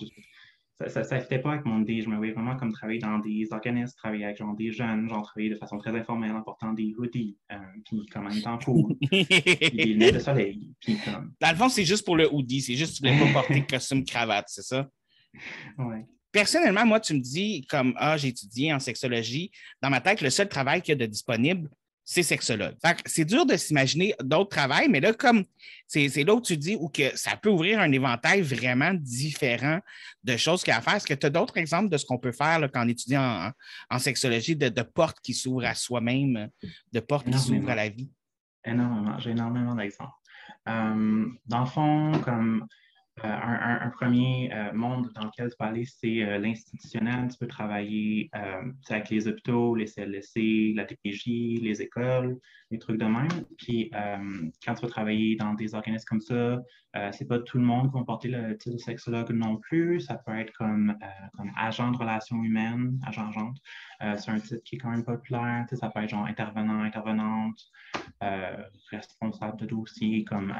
ça 0.86 1.00
ne 1.00 1.20
fitait 1.20 1.40
pas 1.40 1.52
avec 1.54 1.64
mon 1.64 1.82
idée. 1.82 2.00
Je 2.00 2.08
me 2.08 2.16
voyais 2.16 2.32
vraiment 2.32 2.56
comme 2.56 2.72
travailler 2.72 3.00
dans 3.00 3.18
des 3.18 3.48
organismes, 3.50 3.94
travailler 3.96 4.26
avec 4.26 4.38
genre, 4.38 4.54
des 4.54 4.70
jeunes, 4.70 5.08
genre 5.08 5.24
travailler 5.24 5.50
de 5.50 5.56
façon 5.56 5.78
très 5.78 5.90
informelle 5.90 6.32
en 6.32 6.42
portant 6.42 6.72
des 6.72 6.94
hoodies, 6.96 7.36
euh, 7.52 7.56
puis 7.84 8.06
comme 8.06 8.28
en 8.28 8.58
cool, 8.58 8.96
puis 9.10 9.26
des 9.26 9.84
lunettes 9.84 10.14
de 10.14 10.20
soleil. 10.20 10.72
Puis, 10.80 10.96
comme... 11.04 11.32
Dans 11.40 11.50
le 11.50 11.56
fond, 11.56 11.68
c'est 11.68 11.84
juste 11.84 12.04
pour 12.04 12.16
le 12.16 12.32
hoodie, 12.32 12.62
c'est 12.62 12.76
juste 12.76 12.92
que 12.92 13.06
tu 13.08 13.12
voulais 13.12 13.32
pas 13.32 13.40
porter 13.40 13.66
costume 13.68 14.04
cravate, 14.04 14.46
c'est 14.48 14.62
ça? 14.62 14.88
Oui. 15.78 15.96
Personnellement, 16.30 16.86
moi, 16.86 17.00
tu 17.00 17.14
me 17.14 17.20
dis, 17.20 17.66
comme, 17.68 17.94
ah, 17.96 18.16
j'ai 18.16 18.28
étudié 18.28 18.72
en 18.72 18.78
sexologie, 18.78 19.50
dans 19.82 19.90
ma 19.90 20.00
tête, 20.00 20.20
le 20.20 20.30
seul 20.30 20.48
travail 20.48 20.82
qu'il 20.82 20.90
y 20.90 21.02
a 21.02 21.06
de 21.06 21.10
disponible, 21.10 21.68
c'est 22.10 22.22
sexologue. 22.22 22.74
C'est 23.04 23.26
dur 23.26 23.44
de 23.44 23.54
s'imaginer 23.58 24.14
d'autres 24.22 24.48
travails, 24.48 24.88
mais 24.88 24.98
là, 24.98 25.12
comme 25.12 25.44
c'est 25.86 26.08
là 26.24 26.34
où 26.34 26.40
tu 26.40 26.56
dis 26.56 26.74
ou 26.74 26.88
que 26.88 27.14
ça 27.14 27.36
peut 27.36 27.50
ouvrir 27.50 27.80
un 27.80 27.92
éventail 27.92 28.40
vraiment 28.40 28.94
différent 28.94 29.78
de 30.24 30.38
choses 30.38 30.64
qu'il 30.64 30.70
y 30.70 30.74
a 30.74 30.78
à 30.78 30.80
faire. 30.80 30.94
Est-ce 30.94 31.06
que 31.06 31.12
tu 31.12 31.26
as 31.26 31.30
d'autres 31.30 31.58
exemples 31.58 31.90
de 31.90 31.98
ce 31.98 32.06
qu'on 32.06 32.16
peut 32.16 32.32
faire 32.32 32.66
quand 32.72 32.82
on 32.82 32.88
étudie 32.88 33.18
en, 33.18 33.52
sexologie, 33.98 34.56
de, 34.56 34.82
portes 34.82 35.20
qui 35.20 35.34
s'ouvrent 35.34 35.66
à 35.66 35.74
soi-même, 35.74 36.48
de 36.94 37.00
portes 37.00 37.30
qui 37.30 37.38
s'ouvrent 37.38 37.68
à 37.68 37.74
la 37.74 37.90
vie? 37.90 38.10
Énormément. 38.64 39.18
J'ai 39.18 39.32
énormément 39.32 39.74
d'exemples. 39.74 40.10
Euh, 40.66 41.26
dans 41.44 41.60
le 41.60 41.66
fond, 41.66 42.12
comme 42.24 42.66
euh, 43.24 43.80
un, 43.82 43.90
premier 43.90 44.50
euh, 44.52 44.72
monde 44.72 45.10
dans 45.14 45.24
lequel 45.24 45.50
tu 45.50 45.56
peux 45.58 45.64
aller, 45.64 45.84
c'est 45.84 46.22
euh, 46.22 46.38
l'institutionnel. 46.38 47.28
Tu 47.30 47.38
peux 47.38 47.46
travailler 47.46 48.30
avec 48.88 49.10
les 49.10 49.26
hôpitaux, 49.26 49.74
les 49.74 49.86
CLSC, 49.86 50.74
la 50.74 50.84
DPJ, 50.84 51.60
les 51.62 51.82
écoles, 51.82 52.38
les 52.70 52.78
trucs 52.78 52.98
de 52.98 53.04
même. 53.04 53.28
Puis 53.56 53.90
quand 54.64 54.74
tu 54.74 54.82
vas 54.82 54.88
travailler 54.88 55.36
dans 55.36 55.54
des 55.54 55.74
organismes 55.74 56.04
comme 56.06 56.20
ça, 56.20 56.58
c'est 57.12 57.26
pas 57.26 57.38
tout 57.38 57.58
le 57.58 57.64
monde 57.64 57.90
qui 57.90 57.98
va 57.98 58.04
porter 58.04 58.28
le 58.28 58.56
titre 58.56 58.76
de 58.76 58.80
sexologue 58.80 59.30
non 59.30 59.56
plus. 59.56 60.00
Ça 60.00 60.14
peut 60.14 60.38
être 60.38 60.52
comme, 60.52 60.96
comme 61.36 61.50
agent 61.56 61.90
de 61.90 61.96
relations 61.96 62.42
humaines, 62.42 62.98
agent-agente. 63.06 63.56
c'est 64.00 64.30
un 64.30 64.38
titre 64.38 64.62
qui 64.64 64.76
est 64.76 64.78
quand 64.78 64.90
même 64.90 65.04
populaire. 65.04 65.66
ça 65.72 65.88
peut 65.90 66.00
être 66.02 66.10
genre 66.10 66.26
intervenant, 66.26 66.82
intervenante, 66.82 67.60
responsable 68.90 69.58
de 69.58 69.66
dossier, 69.66 70.24
comme 70.24 70.54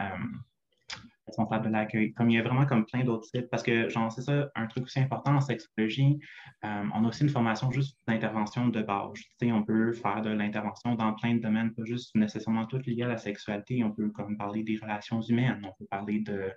responsable 1.26 1.66
de 1.66 1.70
l'accueil. 1.70 2.12
Comme 2.14 2.30
il 2.30 2.36
y 2.36 2.38
a 2.38 2.42
vraiment 2.42 2.66
comme 2.66 2.86
plein 2.86 3.04
d'autres 3.04 3.28
types, 3.30 3.48
parce 3.50 3.62
que, 3.62 3.88
genre, 3.88 4.10
c'est 4.10 4.22
ça, 4.22 4.50
un 4.54 4.66
truc 4.66 4.84
aussi 4.84 4.98
important 5.00 5.36
en 5.36 5.40
sexologie, 5.40 6.18
euh, 6.64 6.84
on 6.94 7.04
a 7.04 7.08
aussi 7.08 7.22
une 7.22 7.28
formation 7.28 7.70
juste 7.70 7.98
d'intervention 8.06 8.68
de 8.68 8.82
base. 8.82 9.12
Tu 9.14 9.24
sais, 9.40 9.52
on 9.52 9.62
peut 9.62 9.92
faire 9.92 10.22
de 10.22 10.30
l'intervention 10.30 10.94
dans 10.94 11.12
plein 11.14 11.34
de 11.34 11.40
domaines, 11.40 11.74
pas 11.74 11.84
juste 11.84 12.14
nécessairement 12.14 12.66
tout 12.66 12.80
lié 12.86 13.02
à 13.02 13.08
la 13.08 13.18
sexualité. 13.18 13.84
On 13.84 13.92
peut 13.92 14.10
comme 14.10 14.36
parler 14.36 14.62
des 14.62 14.76
relations 14.76 15.20
humaines, 15.20 15.60
on 15.64 15.72
peut 15.78 15.86
parler 15.90 16.20
de, 16.20 16.50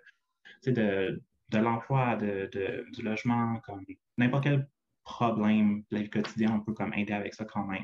de, 0.65 1.21
de 1.49 1.57
l'emploi, 1.57 2.15
de, 2.15 2.49
de, 2.53 2.85
du 2.93 3.01
logement, 3.01 3.59
comme 3.65 3.83
n'importe 4.17 4.43
quel 4.43 4.67
problème 5.03 5.79
de 5.91 5.97
la 5.97 6.03
vie 6.03 6.09
quotidienne, 6.09 6.51
on 6.51 6.59
peut 6.61 6.73
comme 6.73 6.93
aider 6.93 7.13
avec 7.13 7.33
ça 7.33 7.45
quand 7.45 7.65
même. 7.65 7.83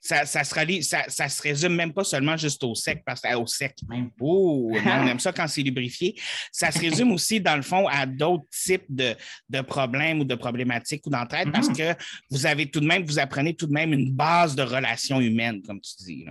Ça, 0.00 0.24
ça, 0.24 0.44
se 0.44 0.82
ça, 0.82 1.04
ça, 1.08 1.28
se 1.28 1.42
résume 1.42 1.74
même 1.74 1.92
pas 1.92 2.04
seulement 2.04 2.36
juste 2.36 2.62
au 2.64 2.74
sec, 2.74 3.02
parce 3.04 3.20
que 3.20 3.34
au 3.34 3.46
sec, 3.46 3.74
même. 3.88 4.10
Oh, 4.20 4.72
on 4.72 5.06
aime 5.06 5.20
ça 5.20 5.32
quand 5.32 5.46
c'est 5.46 5.62
lubrifié. 5.62 6.18
Ça 6.52 6.70
se 6.70 6.78
résume 6.78 7.12
aussi, 7.12 7.40
dans 7.40 7.56
le 7.56 7.62
fond, 7.62 7.86
à 7.88 8.06
d'autres 8.06 8.46
types 8.50 8.86
de, 8.88 9.14
de, 9.48 9.60
problèmes 9.60 10.20
ou 10.20 10.24
de 10.24 10.34
problématiques 10.34 11.06
ou 11.06 11.10
d'entraide, 11.10 11.52
parce 11.52 11.68
mm-hmm. 11.68 11.96
que 11.96 12.02
vous 12.30 12.46
avez 12.46 12.70
tout 12.70 12.80
de 12.80 12.86
même, 12.86 13.04
vous 13.04 13.18
apprenez 13.18 13.54
tout 13.54 13.66
de 13.66 13.72
même 13.72 13.92
une 13.92 14.12
base 14.12 14.54
de 14.54 14.62
relations 14.62 15.20
humaines, 15.20 15.62
comme 15.62 15.80
tu 15.80 15.92
dis. 16.04 16.26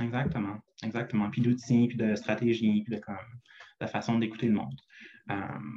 Exactement, 0.00 0.58
exactement. 0.82 1.30
Puis 1.30 1.40
d'outils, 1.40 1.88
puis 1.88 1.96
de 1.96 2.14
stratégies, 2.14 2.82
puis 2.82 2.96
de, 2.96 3.00
comme, 3.00 3.16
de 3.80 3.86
façon 3.86 4.18
d'écouter 4.18 4.46
le 4.46 4.54
monde. 4.54 4.78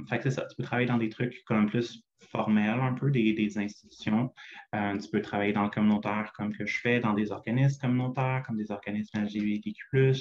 Fait 0.10 0.18
que 0.18 0.24
c'est 0.24 0.32
ça, 0.32 0.46
tu 0.46 0.56
peux 0.56 0.64
travailler 0.64 0.88
dans 0.88 0.98
des 0.98 1.10
trucs 1.10 1.44
comme 1.46 1.68
plus 1.68 2.04
formels, 2.32 2.80
un 2.80 2.94
peu 2.94 3.10
des, 3.12 3.58
institutions. 3.58 4.34
tu 4.74 5.10
peux 5.12 5.22
travailler 5.22 5.54
dans 5.54 5.64
le 5.64 5.70
communautaire 5.70 6.32
comme 6.36 6.56
que 6.56 6.66
je 6.66 6.80
fais, 6.80 7.00
dans 7.00 7.14
des 7.14 7.32
organismes 7.32 7.82
communautaires, 7.82 8.44
comme 8.46 8.58
des 8.58 8.72
organismes 8.72 9.24
LGBTQ, 9.24 10.14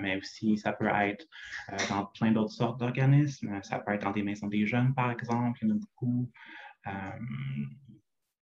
mais 0.00 0.16
aussi 0.16 0.58
ça 0.58 0.72
peut 0.72 0.88
être 0.88 1.26
dans 1.88 2.06
plein 2.06 2.32
d'autres 2.32 2.52
sortes 2.52 2.80
d'organismes. 2.80 3.60
Ça 3.62 3.78
peut 3.78 3.92
être 3.92 4.02
dans 4.02 4.10
des 4.10 4.22
maisons 4.22 4.48
des 4.48 4.66
jeunes, 4.66 4.94
par 4.94 5.10
exemple, 5.10 5.58
il 5.62 5.68
y 5.68 5.72
en 5.72 5.76
a 5.76 5.78
beaucoup. 5.78 6.30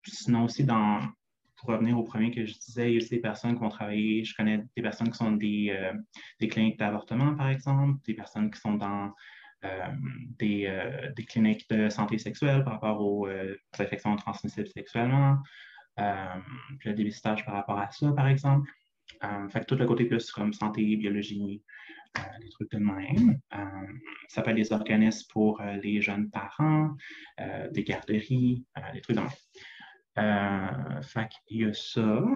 sinon 0.07 0.45
aussi 0.45 0.65
dans, 0.65 1.01
pour 1.61 1.71
revenir 1.71 1.99
au 1.99 2.03
premier 2.03 2.31
que 2.31 2.45
je 2.45 2.55
disais, 2.59 2.91
il 2.91 2.93
y 2.93 2.97
a 2.97 2.99
aussi 2.99 3.11
des 3.11 3.21
personnes 3.21 3.57
qui 3.57 3.63
ont 3.63 3.69
travaillé, 3.69 4.25
je 4.25 4.35
connais 4.35 4.65
des 4.75 4.83
personnes 4.83 5.11
qui 5.11 5.19
sont 5.19 5.33
des, 5.33 5.77
euh, 5.77 5.93
des 6.41 6.49
cliniques 6.49 6.79
d'avortement, 6.79 7.35
par 7.35 7.51
exemple, 7.51 8.01
des 8.07 8.15
personnes 8.15 8.51
qui 8.51 8.59
sont 8.59 8.75
dans 8.75 9.07
euh, 9.07 9.09
des, 10.39 10.67
euh, 10.67 11.13
des, 11.13 11.25
cliniques 11.25 11.69
de 11.69 11.89
santé 11.89 12.19
sexuelle 12.19 12.65
par 12.65 12.75
rapport 12.75 13.01
aux, 13.01 13.29
infections 13.79 14.17
transmissibles 14.17 14.69
sexuellement, 14.69 15.39
puis 15.97 16.89
le 16.89 16.95
dépistage 16.95 17.45
par 17.45 17.55
rapport 17.55 17.79
à 17.79 17.91
ça, 17.91 18.13
par 18.13 18.29
exemple. 18.29 18.71
fait 19.51 19.65
tout 19.65 19.77
le 19.77 19.87
côté 19.87 20.07
plus 20.07 20.31
comme 20.33 20.53
santé, 20.53 20.97
biologie, 20.97 21.63
des 22.41 22.49
trucs 22.51 22.71
de 22.73 22.79
même. 22.79 23.39
ça 24.29 24.43
peut 24.43 24.51
être 24.51 24.57
des 24.57 24.73
organismes 24.73 25.29
pour 25.31 25.61
les 25.83 26.01
jeunes 26.01 26.31
parents, 26.31 26.97
des 27.71 27.85
garderies, 27.85 28.65
des 28.95 29.01
trucs 29.03 29.17
de 29.17 29.23
même. 29.23 29.31
Euh, 30.19 31.03
fait 31.03 31.29
qu'il 31.47 31.59
y 31.59 31.65
a 31.65 31.73
ça. 31.73 32.01
Euh, 32.01 32.27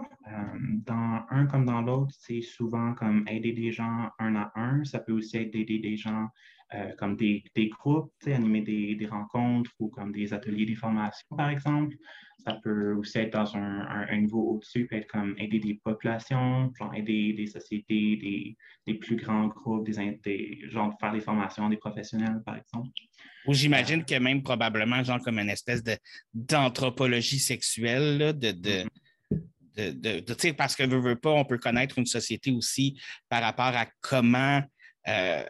dans 0.86 1.24
un 1.30 1.46
comme 1.46 1.66
dans 1.66 1.82
l'autre, 1.82 2.14
c'est 2.18 2.40
souvent 2.40 2.94
comme 2.94 3.26
aider 3.28 3.52
des 3.52 3.72
gens 3.72 4.10
un 4.18 4.36
à 4.36 4.52
un. 4.54 4.84
Ça 4.84 5.00
peut 5.00 5.12
aussi 5.12 5.38
être 5.38 5.54
aider 5.54 5.78
des 5.78 5.96
gens 5.96 6.28
euh, 6.74 6.90
comme 6.98 7.16
des, 7.16 7.44
des 7.54 7.68
groupes, 7.68 8.12
animer 8.26 8.62
des, 8.62 8.96
des, 8.96 9.06
rencontres 9.06 9.70
ou 9.78 9.88
comme 9.88 10.10
des 10.10 10.32
ateliers, 10.32 10.66
des 10.66 10.74
formations, 10.74 11.36
par 11.36 11.50
exemple. 11.50 11.94
Ça 12.38 12.58
peut 12.64 12.94
aussi 12.94 13.18
être 13.18 13.32
dans 13.32 13.56
un, 13.56 14.06
un, 14.10 14.16
niveau 14.16 14.54
au-dessus, 14.54 14.86
peut 14.86 14.96
être 14.96 15.06
comme 15.06 15.36
aider 15.38 15.60
des 15.60 15.74
populations, 15.74 16.72
genre 16.76 16.92
aider 16.92 17.32
des 17.34 17.46
sociétés, 17.46 18.16
des, 18.16 18.56
des 18.88 18.94
plus 18.94 19.14
grands 19.14 19.46
groupes, 19.46 19.88
des, 19.88 20.18
des, 20.24 20.68
genre 20.68 20.92
faire 20.98 21.12
des 21.12 21.20
formations 21.20 21.68
des 21.68 21.76
professionnels, 21.76 22.42
par 22.44 22.56
exemple. 22.56 22.88
Ou 23.46 23.54
j'imagine 23.54 24.00
euh, 24.00 24.04
que 24.04 24.18
même 24.18 24.42
probablement, 24.42 25.04
genre 25.04 25.20
comme 25.20 25.38
une 25.38 25.50
espèce 25.50 25.82
d'anthropologie 26.32 27.38
sexuelle, 27.38 28.36
de, 28.36 28.50
de, 28.50 28.84
mm-hmm. 29.76 30.24
de, 30.24 30.52
parce 30.52 30.74
que 30.74 30.82
veut, 30.82 30.98
veut 30.98 31.20
pas, 31.20 31.30
on 31.30 31.44
peut 31.44 31.58
connaître 31.58 32.00
une 32.00 32.06
société 32.06 32.50
aussi 32.50 33.00
par 33.28 33.42
rapport 33.42 33.76
à 33.76 33.86
comment 34.00 34.60
euh, 35.06 35.44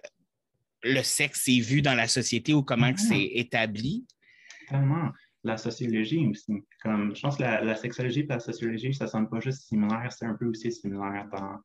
le 0.85 1.03
sexe 1.03 1.49
est 1.49 1.61
vu 1.61 1.83
dans 1.83 1.95
la 1.95 2.07
société 2.07 2.53
ou 2.53 2.62
comment 2.62 2.93
c'est 2.97 3.31
établi. 3.35 4.07
Tellement. 4.69 5.11
La 5.43 5.59
sociologie 5.59 6.26
aussi. 6.26 6.64
Comme, 6.83 7.14
je 7.14 7.21
pense 7.21 7.37
que 7.37 7.43
la, 7.43 7.76
sexologie 7.76 8.21
et 8.21 8.26
la 8.26 8.41
sociologie, 8.41 8.95
ça 8.95 9.05
ne 9.05 9.11
sonne 9.11 9.29
pas 9.29 9.41
juste 9.41 9.69
similaire, 9.69 10.11
c'est 10.11 10.25
un 10.25 10.35
peu 10.35 10.47
aussi 10.47 10.73
similaire 10.73 11.26
dans 11.31 11.59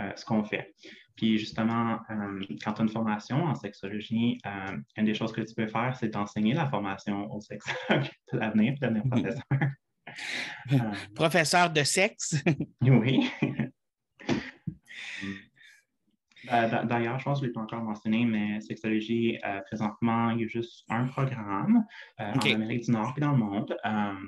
euh, 0.00 0.12
ce 0.14 0.24
qu'on 0.24 0.44
fait. 0.44 0.72
Puis 1.16 1.38
justement, 1.38 1.98
euh, 2.10 2.40
quand 2.62 2.74
tu 2.74 2.80
as 2.80 2.84
une 2.84 2.90
formation 2.90 3.44
en 3.44 3.54
sexologie, 3.54 4.38
euh, 4.46 4.76
une 4.96 5.04
des 5.04 5.14
choses 5.14 5.32
que 5.32 5.40
tu 5.40 5.54
peux 5.54 5.66
faire, 5.66 5.96
c'est 5.98 6.08
d'enseigner 6.08 6.54
la 6.54 6.68
formation 6.68 7.32
au 7.32 7.40
sexologue 7.40 8.08
de 8.32 8.38
l'avenir, 8.38 8.74
devenir 8.80 9.02
professeur. 9.04 9.42
professeur 11.14 11.70
de 11.70 11.82
sexe? 11.82 12.36
oui. 12.82 13.28
D'ailleurs, 16.48 17.18
je 17.18 17.24
pense 17.24 17.40
que 17.40 17.46
je 17.46 17.48
ne 17.48 17.48
l'ai 17.48 17.52
pas 17.52 17.60
encore 17.60 17.82
mentionné, 17.82 18.24
mais 18.24 18.60
sexologie, 18.60 19.38
présentement, 19.66 20.30
il 20.30 20.40
y 20.40 20.44
a 20.44 20.48
juste 20.48 20.84
un 20.88 21.06
programme 21.06 21.84
en 22.18 22.38
Amérique 22.38 22.84
du 22.84 22.90
Nord 22.90 23.14
et 23.16 23.20
dans 23.20 23.32
le 23.32 23.38
monde. 23.38 23.76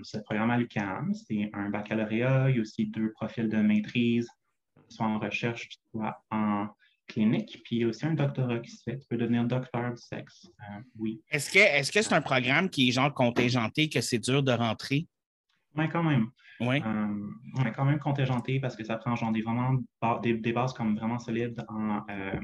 c'est 0.02 0.18
le 0.18 0.22
programme 0.24 0.50
à 0.50 0.56
l'UQAM. 0.56 1.12
C'est 1.14 1.50
un 1.52 1.70
baccalauréat. 1.70 2.50
Il 2.50 2.56
y 2.56 2.58
a 2.58 2.62
aussi 2.62 2.86
deux 2.86 3.12
profils 3.12 3.48
de 3.48 3.58
maîtrise 3.58 4.28
soit 4.88 5.06
en 5.06 5.18
recherche, 5.18 5.68
soit 5.90 6.22
en 6.30 6.68
clinique. 7.06 7.60
Puis 7.64 7.76
il 7.76 7.82
y 7.82 7.84
a 7.84 7.88
aussi 7.88 8.06
un 8.06 8.14
doctorat 8.14 8.58
qui 8.60 8.70
se 8.70 8.82
fait. 8.82 8.98
Tu 8.98 9.06
peux 9.08 9.16
devenir 9.16 9.44
docteur 9.44 9.90
du 9.90 10.00
sexe. 10.00 10.46
Euh, 10.60 10.80
oui. 10.98 11.20
Est-ce 11.30 11.50
que 11.50 11.58
est-ce 11.58 11.92
que 11.92 12.02
c'est 12.02 12.14
un 12.14 12.22
programme 12.22 12.68
qui 12.68 12.88
est 12.88 12.92
genre 12.92 13.12
contingenté, 13.12 13.88
que 13.88 14.00
c'est 14.00 14.18
dur 14.18 14.42
de 14.42 14.52
rentrer? 14.52 15.06
Oui, 15.76 15.88
quand 15.88 16.02
même. 16.02 16.30
Oui. 16.60 16.82
Euh, 16.84 17.70
quand 17.74 17.84
même 17.84 17.98
contingenté 17.98 18.60
parce 18.60 18.76
que 18.76 18.84
ça 18.84 18.96
prend 18.96 19.14
genre 19.16 19.32
des, 19.32 19.42
vraiment, 19.42 19.76
des, 20.22 20.52
bases 20.52 20.72
comme 20.72 20.96
vraiment 20.96 21.18
solides 21.18 21.64
euh, 21.70 22.40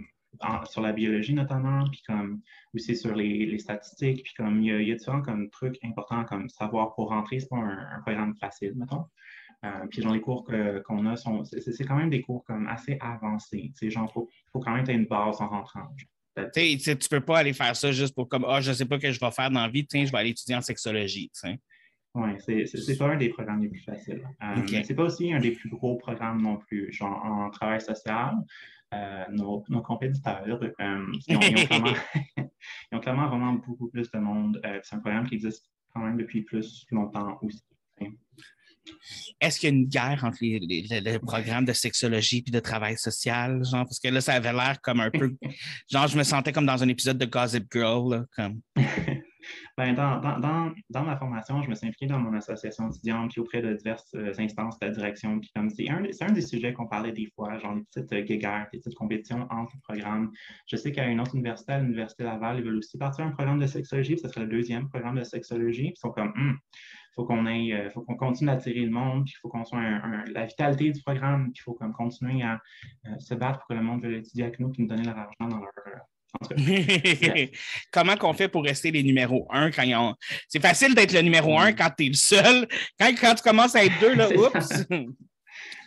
sur 0.66 0.80
la 0.80 0.92
biologie 0.92 1.34
notamment, 1.34 1.84
puis 1.88 2.02
comme 2.06 2.40
aussi 2.74 2.96
sur 2.96 3.14
les, 3.14 3.58
statistiques, 3.58 4.22
puis 4.24 4.34
comme 4.34 4.62
il 4.62 4.86
y, 4.86 4.92
a, 4.92 4.94
différents 4.94 5.22
comme, 5.22 5.50
trucs 5.50 5.78
importants 5.84 6.24
comme 6.24 6.48
savoir 6.48 6.94
pour 6.94 7.08
rentrer, 7.08 7.40
c'est 7.40 7.48
pas 7.48 7.56
un, 7.56 7.96
un, 7.96 8.00
programme 8.02 8.34
facile, 8.36 8.72
mettons. 8.76 9.04
Euh, 9.64 9.86
puis 9.90 10.02
genre 10.02 10.12
les 10.12 10.20
cours 10.20 10.44
qu'on 10.84 11.06
a, 11.06 11.16
sont, 11.16 11.44
c'est, 11.44 11.84
quand 11.84 11.96
même 11.96 12.10
des 12.10 12.20
cours 12.20 12.44
comme 12.44 12.66
assez 12.66 12.98
avancés. 13.00 13.72
Genre, 13.80 14.08
il 14.08 14.12
faut, 14.12 14.28
quand 14.60 14.72
même 14.72 14.82
avoir 14.82 14.96
une 14.96 15.06
base 15.06 15.40
en 15.40 15.48
rentrant. 15.48 15.88
Tu 16.34 16.60
ne 16.60 17.08
peux 17.08 17.20
pas 17.20 17.38
aller 17.38 17.52
faire 17.52 17.76
ça 17.76 17.92
juste 17.92 18.14
pour 18.14 18.28
comme 18.28 18.44
Ah, 18.48 18.56
oh, 18.56 18.60
je 18.60 18.70
ne 18.70 18.74
sais 18.74 18.86
pas 18.86 18.96
ce 18.96 19.02
que 19.02 19.12
je 19.12 19.20
vais 19.20 19.30
faire 19.30 19.50
dans 19.50 19.60
la 19.60 19.68
vie, 19.68 19.86
tiens, 19.86 20.04
je 20.04 20.10
vais 20.10 20.18
aller 20.18 20.30
étudier 20.30 20.56
en 20.56 20.62
sexologie. 20.62 21.30
Oui, 22.14 22.30
c'est, 22.40 22.66
c'est, 22.66 22.98
pas 22.98 23.08
un 23.08 23.16
des 23.16 23.30
programmes 23.30 23.62
les 23.62 23.68
plus 23.68 23.80
faciles. 23.80 24.22
Euh, 24.42 24.66
Ce 24.66 24.88
n'est 24.88 24.94
pas 24.94 25.04
aussi 25.04 25.32
un 25.32 25.40
des 25.40 25.52
plus 25.52 25.70
gros 25.70 25.96
programmes 25.96 26.42
non 26.42 26.58
plus. 26.58 26.92
Genre 26.92 27.24
en 27.24 27.48
travail 27.50 27.80
social, 27.80 28.34
euh, 28.92 29.24
nos, 29.30 29.64
nos, 29.70 29.80
compétiteurs, 29.80 30.44
ils, 30.78 31.36
ont, 32.92 33.00
clairement, 33.00 33.28
vraiment 33.28 33.54
beaucoup 33.54 33.88
plus 33.88 34.10
de 34.10 34.18
monde. 34.18 34.60
c'est 34.82 34.96
un 34.96 34.98
programme 34.98 35.26
qui 35.26 35.36
existe 35.36 35.70
quand 35.94 36.00
même 36.00 36.18
depuis 36.18 36.42
plus 36.42 36.86
longtemps 36.90 37.38
aussi. 37.40 37.62
Est-ce 39.40 39.58
qu'il 39.60 39.70
y 39.70 39.72
a 39.72 39.76
une 39.76 39.86
guerre 39.86 40.24
entre 40.24 40.38
les, 40.40 40.60
les, 41.00 41.18
programmes 41.18 41.64
de 41.64 41.72
sexologie 41.72 42.44
et 42.46 42.50
de 42.50 42.60
travail 42.60 42.96
social? 42.98 43.64
Genre, 43.64 43.84
parce 43.84 44.00
que 44.00 44.08
là, 44.08 44.20
ça 44.20 44.34
avait 44.34 44.52
l'air 44.52 44.80
comme 44.82 45.00
un 45.00 45.10
peu. 45.10 45.34
genre, 45.90 46.08
je 46.08 46.18
me 46.18 46.24
sentais 46.24 46.52
comme 46.52 46.66
dans 46.66 46.82
un 46.82 46.88
épisode 46.88 47.18
de 47.18 47.26
Gossip 47.26 47.66
Girl. 47.72 48.26
comme... 48.36 48.60
ben, 49.78 49.94
dans, 49.94 51.04
ma 51.04 51.16
formation, 51.16 51.62
je 51.62 51.70
me 51.70 51.74
suis 51.74 51.86
impliqué 51.86 52.06
dans 52.06 52.18
mon 52.18 52.34
association 52.34 52.90
étudiante 52.90 53.30
puis 53.30 53.40
auprès 53.40 53.62
de 53.62 53.74
diverses 53.74 54.14
euh, 54.14 54.32
instances 54.38 54.78
de 54.78 54.86
la 54.86 54.92
direction. 54.92 55.40
Puis 55.40 55.50
comme 55.54 55.70
c'est 55.70 55.88
un, 55.88 56.04
un, 56.20 56.32
des 56.32 56.42
sujets 56.42 56.72
qu'on 56.72 56.86
parlait 56.86 57.12
des 57.12 57.30
fois, 57.34 57.58
genre 57.58 57.74
les 57.74 57.82
petites 57.84 58.12
euh, 58.12 58.22
guéguerres, 58.22 58.68
les 58.72 58.80
petites 58.80 58.94
compétitions 58.94 59.46
entre 59.50 59.74
programmes. 59.82 60.30
Je 60.66 60.76
sais 60.76 60.92
qu'à 60.92 61.06
une 61.06 61.20
autre 61.20 61.34
université, 61.34 61.72
à 61.72 61.78
l'Université 61.80 62.24
Laval, 62.24 62.58
ils 62.58 62.64
veulent 62.64 62.76
aussi 62.76 62.98
partir 62.98 63.24
un 63.24 63.30
programme 63.30 63.58
de 63.58 63.66
sexologie, 63.66 64.14
puis 64.14 64.22
ce 64.22 64.28
serait 64.28 64.42
le 64.42 64.50
deuxième 64.50 64.88
programme 64.88 65.16
de 65.16 65.24
sexologie. 65.24 65.84
Puis 65.84 65.94
ils 65.96 66.00
sont 66.00 66.10
comme, 66.10 66.32
hum, 66.36 66.58
faut 67.14 67.24
qu'on 67.24 67.46
aille, 67.46 67.72
euh, 67.72 67.90
faut 67.90 68.02
qu'on 68.02 68.16
continue 68.16 68.50
d'attirer 68.50 68.80
le 68.80 68.90
monde, 68.90 69.24
puis 69.24 69.34
il 69.36 69.40
faut 69.40 69.48
qu'on 69.48 69.64
soit 69.64 69.82
la 70.32 70.46
vitalité 70.46 70.90
du 70.90 71.02
programme, 71.02 71.52
puis 71.52 71.60
il 71.60 71.62
faut 71.62 71.74
comme 71.74 71.92
continuer 71.92 72.42
à 72.42 72.60
euh, 73.06 73.18
se 73.18 73.34
battre 73.34 73.60
pour 73.60 73.68
que 73.68 73.74
le 73.74 73.82
monde 73.82 74.02
veuille 74.02 74.16
étudier 74.16 74.44
avec 74.44 74.60
nous, 74.60 74.70
puis 74.70 74.82
nous 74.82 74.88
donner 74.88 75.04
leur 75.04 75.18
argent 75.18 75.48
dans 75.48 75.58
leur. 75.58 75.70
Euh, 76.50 77.46
Comment 77.92 78.16
qu'on 78.16 78.32
fait 78.32 78.48
pour 78.48 78.64
rester 78.64 78.90
les 78.90 79.02
numéros 79.02 79.46
un 79.50 79.70
quand 79.70 79.82
ils 79.82 79.94
ont. 79.94 80.14
C'est 80.48 80.60
facile 80.60 80.94
d'être 80.94 81.12
le 81.12 81.20
numéro 81.20 81.58
un 81.58 81.72
quand 81.72 81.90
tu 81.96 82.06
es 82.06 82.08
le 82.08 82.14
seul. 82.14 82.66
Quand, 82.98 83.12
quand, 83.20 83.34
tu 83.34 83.42
commences 83.42 83.74
à 83.76 83.84
être 83.84 83.98
deux, 84.00 84.14
là, 84.14 84.28
oups! 84.36 84.84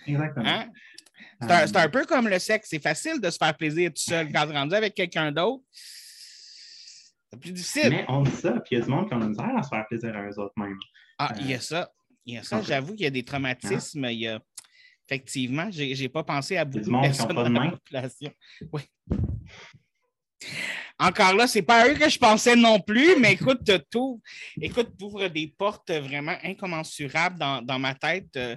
Exactement. 0.08 0.46
Hein? 0.46 0.70
C'est 1.42 1.76
un, 1.78 1.90
peu 1.90 2.06
comme 2.06 2.28
le 2.28 2.40
sexe. 2.40 2.70
C'est 2.70 2.82
facile 2.82 3.20
de 3.20 3.30
se 3.30 3.38
faire 3.38 3.56
plaisir 3.56 3.90
tout 3.90 4.02
seul. 4.02 4.32
Quand 4.32 4.46
tu 4.46 4.54
es 4.54 4.58
rendu 4.58 4.76
avec 4.76 4.94
quelqu'un 4.94 5.32
d'autre, 5.32 5.64
c'est 7.32 7.40
plus 7.40 7.52
difficile. 7.52 7.90
Mais 7.90 8.06
on 8.08 8.22
dit 8.22 8.32
ça, 8.32 8.52
puis 8.52 8.76
il 8.76 8.80
y 8.80 8.82
a 8.82 8.86
du 8.86 8.90
monde 8.90 9.08
qui 9.08 9.14
a 9.14 9.18
misère 9.18 9.58
à 9.58 9.64
se 9.64 9.70
faire 9.70 9.86
plaisir 9.88 10.16
à 10.16 10.24
eux 10.24 10.40
autres 10.40 10.54
même. 10.58 10.78
Ah, 11.18 11.34
il 11.40 11.50
y 11.50 11.54
a 11.54 11.58
euh, 11.58 11.60
ça. 11.60 11.92
Il 12.26 12.36
y 12.36 12.38
a 12.38 12.44
ça. 12.44 12.62
J'avoue 12.62 12.94
qu'il 12.94 13.04
y 13.04 13.08
a 13.08 13.12
des 13.12 13.24
traumatismes. 13.24 14.06
Il 14.06 14.20
y 14.20 14.28
a... 14.28 14.40
Effectivement, 15.08 15.70
je 15.70 16.02
n'ai 16.02 16.10
pas 16.10 16.24
pensé 16.24 16.58
à 16.58 16.66
beaucoup 16.66 16.86
de 16.86 17.02
personnes 17.02 17.36
dans 17.36 17.48
la 17.48 17.72
population. 17.72 18.32
Oui. 18.72 18.82
Encore 20.98 21.34
là, 21.34 21.48
ce 21.48 21.60
n'est 21.60 21.66
pas 21.66 21.84
à 21.84 21.90
eux 21.90 21.94
que 21.94 22.10
je 22.10 22.18
pensais 22.18 22.56
non 22.56 22.80
plus, 22.80 23.18
mais 23.20 23.34
écoute, 23.34 23.70
tout, 23.92 24.22
écoute, 24.62 24.92
ouvre 25.02 25.28
des 25.28 25.54
portes 25.58 25.92
vraiment 25.92 26.36
incommensurables 26.42 27.38
dans, 27.38 27.80
ma 27.80 27.94
tête. 27.96 28.30
Euh, 28.38 28.56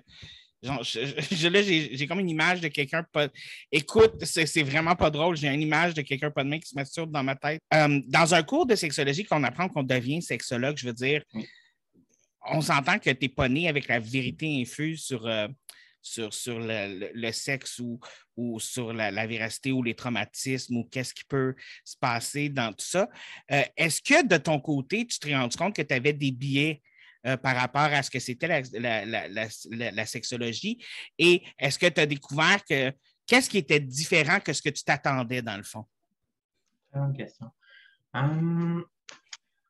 genre, 0.62 0.82
j'ai 0.84 2.06
comme 2.06 2.20
une 2.20 2.30
image 2.30 2.60
de 2.60 2.68
quelqu'un 2.68 3.04
pas. 3.12 3.26
Écoute, 3.72 4.24
c'est 4.24 4.62
vraiment 4.62 4.94
pas 4.94 5.10
drôle. 5.10 5.36
J'ai 5.36 5.48
une 5.48 5.62
image 5.62 5.94
de 5.94 6.02
quelqu'un 6.02 6.30
pas 6.30 6.44
de 6.44 6.48
main 6.48 6.60
qui 6.60 6.68
se 6.68 6.76
masturbe 6.76 7.10
dans 7.10 7.24
ma 7.24 7.34
tête. 7.34 7.60
Euh, 7.74 8.00
dans 8.06 8.32
un 8.32 8.42
cours 8.44 8.66
de 8.66 8.76
sexologie 8.76 9.24
qu'on 9.24 9.42
apprend 9.42 9.68
qu'on 9.68 9.82
devient 9.82 10.22
sexologue, 10.22 10.76
je 10.78 10.86
veux 10.86 10.92
dire, 10.92 11.24
on 12.50 12.60
s'entend 12.60 13.00
que 13.00 13.10
tu 13.10 13.28
pas 13.28 13.48
né 13.48 13.68
avec 13.68 13.88
la 13.88 13.98
vérité 13.98 14.60
infuse 14.60 15.02
sur, 15.02 15.26
euh, 15.26 15.48
sur, 16.00 16.32
sur 16.32 16.58
le, 16.60 17.32
sexe 17.32 17.78
ou, 17.78 17.98
ou 18.36 18.60
sur 18.60 18.92
la, 18.92 19.26
véracité 19.26 19.72
ou 19.72 19.82
les 19.82 19.94
traumatismes 19.94 20.76
ou 20.76 20.84
qu'est-ce 20.84 21.14
qui 21.14 21.24
peut 21.24 21.54
se 21.84 21.96
passer 21.96 22.48
dans 22.48 22.72
tout 22.72 22.84
ça. 22.84 23.08
Euh, 23.50 23.62
est-ce 23.76 24.02
que 24.02 24.26
de 24.26 24.36
ton 24.36 24.60
côté, 24.60 25.06
tu 25.06 25.18
t'es 25.18 25.36
rendu 25.36 25.56
compte 25.56 25.74
que 25.74 25.82
tu 25.82 25.94
avais 25.94 26.12
des 26.12 26.32
biais 26.32 26.82
euh, 27.26 27.36
par 27.36 27.56
rapport 27.56 27.82
à 27.82 28.02
ce 28.02 28.10
que 28.10 28.18
c'était 28.18 28.62
la, 28.72 29.04
la, 29.04 30.06
sexologie? 30.06 30.82
Et 31.18 31.42
est-ce 31.58 31.78
que 31.78 31.86
tu 31.86 32.00
as 32.00 32.06
découvert 32.06 32.64
que 32.64 32.92
qu'est-ce 33.26 33.50
qui 33.50 33.58
était 33.58 33.80
différent 33.80 34.40
que 34.40 34.52
ce 34.52 34.62
que 34.62 34.70
tu 34.70 34.84
t'attendais 34.84 35.42
dans 35.42 35.56
le 35.56 35.64
fond? 35.64 35.84
Bonne 36.92 37.12
question. 37.12 37.50
Hum, 38.14 38.84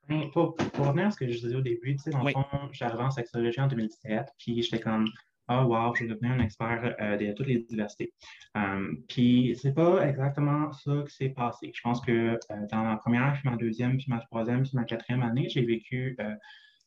Ben, 0.09 0.31
pour, 0.31 0.57
revenir 0.79 1.09
à 1.09 1.11
ce 1.11 1.19
que 1.19 1.31
je 1.31 1.39
disais 1.39 1.55
au 1.55 1.61
début, 1.61 1.97
tu 1.97 2.05
sais, 2.05 2.11
dans 2.11 2.23
le 2.23 2.33
fond, 2.33 2.47
j'arrivais 2.73 3.03
en 3.03 3.11
sexologie 3.11 3.61
en 3.61 3.67
2017, 3.67 4.27
puis 4.39 4.63
j'étais 4.63 4.81
comme, 4.81 5.07
ah, 5.49 5.65
wow, 5.67 5.95
je 5.95 6.05
vais 6.05 6.11
devenir 6.11 6.33
un 6.33 6.41
expert 6.41 6.95
euh, 7.01 7.17
de 7.17 7.33
toutes 7.33 7.47
les 7.47 7.59
diversités. 7.59 8.13
Euh, 8.57 8.95
puis, 9.09 9.57
c'est 9.61 9.75
pas 9.75 10.07
exactement 10.07 10.73
ça 10.73 11.05
qui 11.09 11.15
s'est 11.15 11.31
passé. 11.31 11.73
Je 11.75 11.81
pense 11.83 12.01
que 12.01 12.13
euh, 12.13 12.67
dans 12.71 12.85
ma 12.85 12.97
première, 12.97 13.33
puis 13.33 13.49
ma 13.49 13.57
deuxième, 13.57 13.97
puis 13.97 14.07
ma 14.09 14.21
troisième, 14.21 14.63
puis 14.63 14.73
ma 14.75 14.85
quatrième 14.85 15.23
année, 15.23 15.49
j'ai 15.49 15.65
vécu 15.65 16.17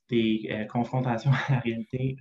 des 0.09 0.67
confrontations 0.69 1.31
à 1.47 1.53
la 1.53 1.59
réalité. 1.59 2.17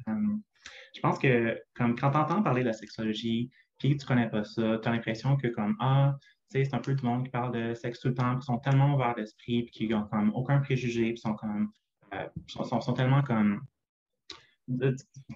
je 0.94 1.00
pense 1.00 1.18
que, 1.18 1.61
comme 1.75 1.97
quand 1.97 2.11
tu 2.11 2.16
entends 2.16 2.42
parler 2.42 2.62
de 2.62 2.68
la 2.68 2.73
sexologie, 2.73 3.50
puis 3.78 3.97
tu 3.97 4.06
connais 4.06 4.28
pas 4.28 4.44
ça, 4.44 4.78
tu 4.78 4.88
as 4.88 4.92
l'impression 4.92 5.37
que, 5.37 5.49
comme, 5.49 5.76
ah, 5.80 6.16
c'est 6.49 6.75
un 6.75 6.78
peu 6.78 6.94
tout 6.97 7.04
le 7.04 7.11
monde 7.11 7.25
qui 7.25 7.30
parle 7.30 7.52
de 7.52 7.75
sexe 7.75 8.00
tout 8.00 8.09
le 8.09 8.14
temps, 8.14 8.37
qui 8.38 8.44
sont 8.44 8.59
tellement 8.59 8.94
ouverts 8.94 9.14
d'esprit, 9.14 9.62
puis 9.62 9.70
qui 9.73 9.88
n'ont 9.88 10.04
comme 10.04 10.32
aucun 10.35 10.59
préjugé, 10.61 11.12
puis 11.12 11.18
sont 11.18 11.35
comme 11.35 11.70
euh, 12.14 12.26
sont, 12.49 12.92
tellement 12.92 13.23
comme. 13.23 13.61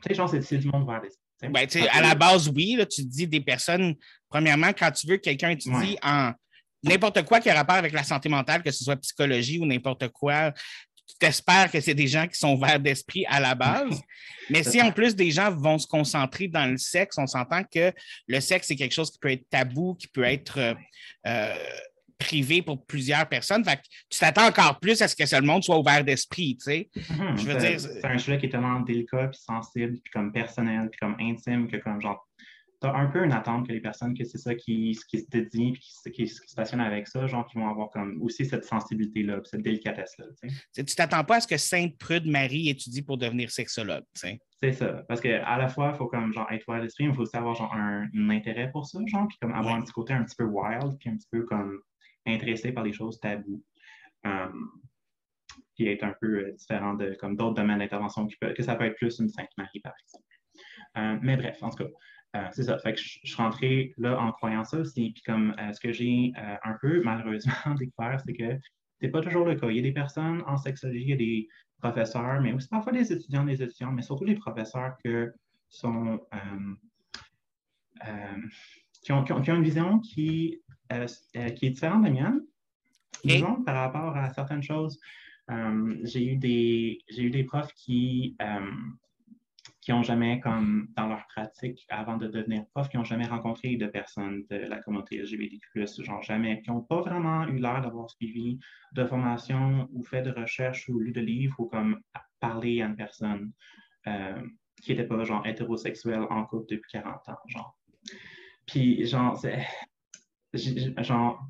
Sais, 0.07 0.15
genre, 0.15 0.29
c'est 0.29 0.59
du 0.59 0.69
monde 0.69 0.83
ouvert 0.85 1.01
d'esprit. 1.01 1.21
Ben, 1.43 1.67
à 1.91 2.01
la 2.01 2.15
base, 2.15 2.49
oui, 2.49 2.77
là, 2.77 2.87
tu 2.87 3.05
dis 3.05 3.27
des 3.27 3.41
personnes, 3.41 3.95
premièrement, 4.29 4.73
quand 4.73 4.91
tu 4.93 5.07
veux 5.07 5.17
que 5.17 5.23
quelqu'un 5.23 5.51
étudie 5.51 5.99
en 6.03 6.33
n'importe 6.83 7.23
quoi 7.25 7.41
qui 7.41 7.51
a 7.51 7.55
rapport 7.55 7.77
avec 7.77 7.93
la 7.93 8.05
santé 8.05 8.29
mentale, 8.29 8.63
que 8.63 8.71
ce 8.71 8.85
soit 8.85 8.97
psychologie 8.97 9.59
ou 9.59 9.67
n'importe 9.67 10.09
quoi, 10.09 10.53
tu 11.21 11.27
espères 11.27 11.71
que 11.71 11.81
c'est 11.81 11.95
des 11.95 12.07
gens 12.07 12.27
qui 12.27 12.39
sont 12.39 12.55
ouverts 12.55 12.81
d'esprit 12.81 13.25
à 13.29 13.41
la 13.41 13.55
base. 13.55 14.01
Mais 14.51 14.63
si 14.63 14.81
en 14.81 14.91
plus 14.91 15.15
des 15.15 15.31
gens 15.31 15.51
vont 15.51 15.79
se 15.79 15.87
concentrer 15.87 16.49
dans 16.49 16.71
le 16.71 16.77
sexe, 16.77 17.17
on 17.19 17.27
s'entend 17.27 17.63
que 17.65 17.93
le 18.27 18.41
sexe, 18.41 18.69
c'est 18.69 18.77
quelque 18.77 18.95
chose 18.95 19.11
qui 19.11 19.19
peut 19.19 19.31
être 19.31 19.49
tabou, 19.49 19.95
qui 19.95 20.07
peut 20.09 20.25
être 20.25 20.59
euh, 20.59 20.75
euh, 21.27 21.55
privé 22.19 22.63
pour 22.63 22.85
plusieurs 22.87 23.29
personnes. 23.29 23.65
Fait 23.65 23.81
tu 24.09 24.19
t'attends 24.19 24.47
encore 24.47 24.79
plus 24.81 25.01
à 25.03 25.09
ce 25.09 25.17
que 25.17 25.23
le 25.23 25.47
monde 25.47 25.63
soit 25.65 25.79
ouvert 25.79 26.05
d'esprit, 26.05 26.57
tu 26.57 26.65
sais. 26.65 26.91
Mhm. 27.11 27.79
c'est 27.79 28.05
un 28.05 28.19
sujet 28.19 28.39
qui 28.39 28.47
est 28.47 28.51
tellement 28.51 28.81
délicat, 28.81 29.29
puis 29.29 29.41
sensible, 29.41 29.99
puis 30.03 30.13
comme 30.13 30.33
personnel, 30.33 30.89
puis 30.91 30.99
comme 31.01 31.17
intime, 31.21 31.69
que 31.69 31.77
comme 31.79 32.01
genre 32.01 32.27
un 32.93 33.07
peu 33.07 33.25
une 33.25 33.33
attente 33.33 33.67
que 33.67 33.73
les 33.73 33.81
personnes 33.81 34.17
que 34.17 34.25
c'est 34.25 34.39
ça 34.39 34.55
qui, 34.55 34.99
qui 35.09 35.21
se 35.21 35.27
dédient 35.29 35.73
et 36.07 36.11
qui, 36.11 36.29
se 36.29 36.43
stationnent 36.47 36.81
avec 36.81 37.09
ça, 37.09 37.27
genre 37.27 37.47
qui 37.47 37.59
vont 37.59 37.69
avoir 37.69 37.91
comme 37.91 38.21
aussi 38.21 38.45
cette 38.45 38.65
sensibilité-là, 38.65 39.41
cette 39.45 39.63
délicatesse-là. 39.63 40.27
Tu 40.75 40.85
t'attends 40.85 41.25
pas 41.25 41.37
à 41.37 41.41
ce 41.41 41.47
que 41.47 41.57
Sainte 41.57 41.97
Prude 41.99 42.27
Marie 42.27 42.69
étudie 42.69 43.03
pour 43.03 43.19
devenir 43.19 43.51
sexologue. 43.51 44.05
C'est 44.15 44.73
ça. 44.73 45.05
Parce 45.09 45.21
qu'à 45.21 45.57
la 45.57 45.69
fois, 45.69 45.91
il 45.95 45.99
faut 45.99 46.07
comme 46.07 46.33
genre 46.33 46.51
être 46.51 46.67
ouvert 46.69 46.83
d'esprit, 46.83 47.05
mais 47.05 47.11
il 47.11 47.17
faut 47.17 47.23
aussi 47.23 47.37
avoir 47.37 47.55
genre 47.55 47.73
un, 47.75 48.09
intérêt 48.31 48.71
pour 48.71 48.87
ça, 48.87 48.99
genre, 49.07 49.29
puis 49.29 49.39
comme 49.41 49.55
avoir 49.55 49.75
un 49.75 49.83
petit 49.83 49.93
côté 49.93 50.13
un 50.13 50.25
petit 50.25 50.37
peu 50.37 50.45
wild, 50.45 50.97
puis 50.99 51.11
un 51.11 51.17
petit 51.17 51.29
peu 51.31 51.43
comme 51.45 51.81
intéressé 52.27 52.73
par 52.73 52.85
les 52.85 52.93
choses 52.93 53.21
taboues. 53.21 53.63
Um, 54.25 54.71
puis 55.75 55.89
être 55.89 56.05
un 56.05 56.15
peu 56.21 56.47
euh, 56.47 56.53
différent 56.53 56.95
de 56.95 57.15
comme 57.21 57.37
d'autres 57.37 57.55
domaines 57.55 57.81
d'intervention 57.81 58.27
que 58.27 58.63
ça 58.63 58.77
peut 58.77 58.85
être 58.85 58.97
plus 58.97 59.19
une 59.19 59.29
Sainte 59.29 59.49
Marie, 59.59 59.81
par 59.81 59.93
exemple. 60.01 60.25
Euh, 60.97 61.19
mais 61.21 61.37
bref, 61.37 61.61
en 61.63 61.71
tout 61.71 61.85
cas, 61.85 61.91
euh, 62.37 62.49
c'est 62.53 62.65
ça. 62.65 62.79
Je, 62.85 62.95
suis 62.97 63.37
rentré 63.37 63.95
là 63.97 64.21
en 64.21 64.33
croyant 64.33 64.65
ça 64.65 64.79
aussi. 64.79 65.13
Puis 65.13 65.23
comme 65.23 65.55
euh, 65.59 65.73
ce 65.73 65.81
que 65.81 65.93
j'ai 65.93 66.33
euh, 66.37 66.57
un 66.65 66.77
peu 66.81 67.03
malheureusement 67.05 67.53
découvert, 67.79 68.21
c'est 68.25 68.33
que 68.33 68.59
c'est 69.01 69.09
pas 69.09 69.21
toujours 69.21 69.45
le 69.45 69.55
cas. 69.55 69.69
Il 69.69 69.77
y 69.77 69.79
a 69.79 69.83
des 69.83 69.93
personnes 69.93 70.43
en 70.47 70.57
sexologie, 70.57 71.03
il 71.03 71.11
y 71.11 71.13
a 71.13 71.17
des 71.17 71.49
professeurs, 71.81 72.41
mais 72.41 72.53
aussi 72.53 72.69
parfois 72.69 72.93
des 72.93 73.13
étudiants, 73.13 73.45
des 73.45 73.63
étudiants, 73.63 73.93
mais 73.93 74.03
surtout 74.03 74.25
des 74.25 74.37
professeurs 74.37 74.97
que 75.05 75.33
sont, 75.69 76.21
qui, 79.03 79.13
ont, 79.13 79.25
qui, 79.25 79.33
ont, 79.33 79.43
une 79.43 79.63
vision 79.63 79.99
qui, 79.99 80.63
qui 81.55 81.67
est 81.67 81.71
différente 81.71 82.03
de 82.03 82.09
la 82.09 82.13
mienne, 82.13 82.41
disons, 83.25 83.63
par 83.63 83.77
rapport 83.77 84.17
à 84.17 84.33
certaines 84.33 84.63
choses. 84.63 84.99
j'ai 86.03 86.25
eu, 86.25 86.37
des, 86.37 86.99
eu 87.17 87.31
des 87.31 87.45
profs 87.45 87.73
qui 87.75 88.37
qui 89.85 89.93
n'ont 89.93 90.03
jamais, 90.03 90.41
comme 90.41 90.89
dans 90.97 91.09
leur 91.09 91.27
pratique, 91.27 91.85
avant 91.91 92.17
de 92.17 92.27
devenir 92.27 92.65
prof, 92.73 92.89
qui 92.89 92.97
n'ont 92.97 93.05
jamais 93.05 93.27
rencontré 93.27 93.77
de 93.77 93.87
personnes 93.87 94.47
de 94.49 94.57
la 94.57 94.79
communauté 94.79 95.19
LGBTQ+, 95.19 95.87
genre 96.03 96.23
jamais, 96.23 96.63
qui 96.63 96.71
n'ont 96.71 96.81
pas 96.81 97.03
vraiment 97.03 97.47
eu 97.49 97.59
l'air 97.59 97.83
d'avoir 97.83 98.09
suivi 98.09 98.59
de 98.93 99.05
formation 99.05 99.87
ou 99.93 100.03
fait 100.03 100.23
de 100.23 100.31
recherche 100.31 100.89
ou 100.89 100.99
lu 101.01 101.13
de 101.13 101.21
livres 101.21 101.61
ou 101.61 101.67
comme 101.67 102.01
parler 102.41 102.81
à 102.81 102.87
une 102.87 102.97
personne 102.97 103.53
euh, 104.07 104.41
qui 104.81 104.93
n'était 104.93 105.05
pas 105.07 105.23
genre 105.23 105.47
hétérosexuelle 105.47 106.23
en 106.31 106.47
couple 106.47 106.65
depuis 106.71 106.93
40 106.93 107.29
ans, 107.29 107.37
genre. 107.47 107.77
Puis, 108.67 109.05
genre, 109.05 109.37
c'est, 109.37 109.67
genre, 110.99 111.41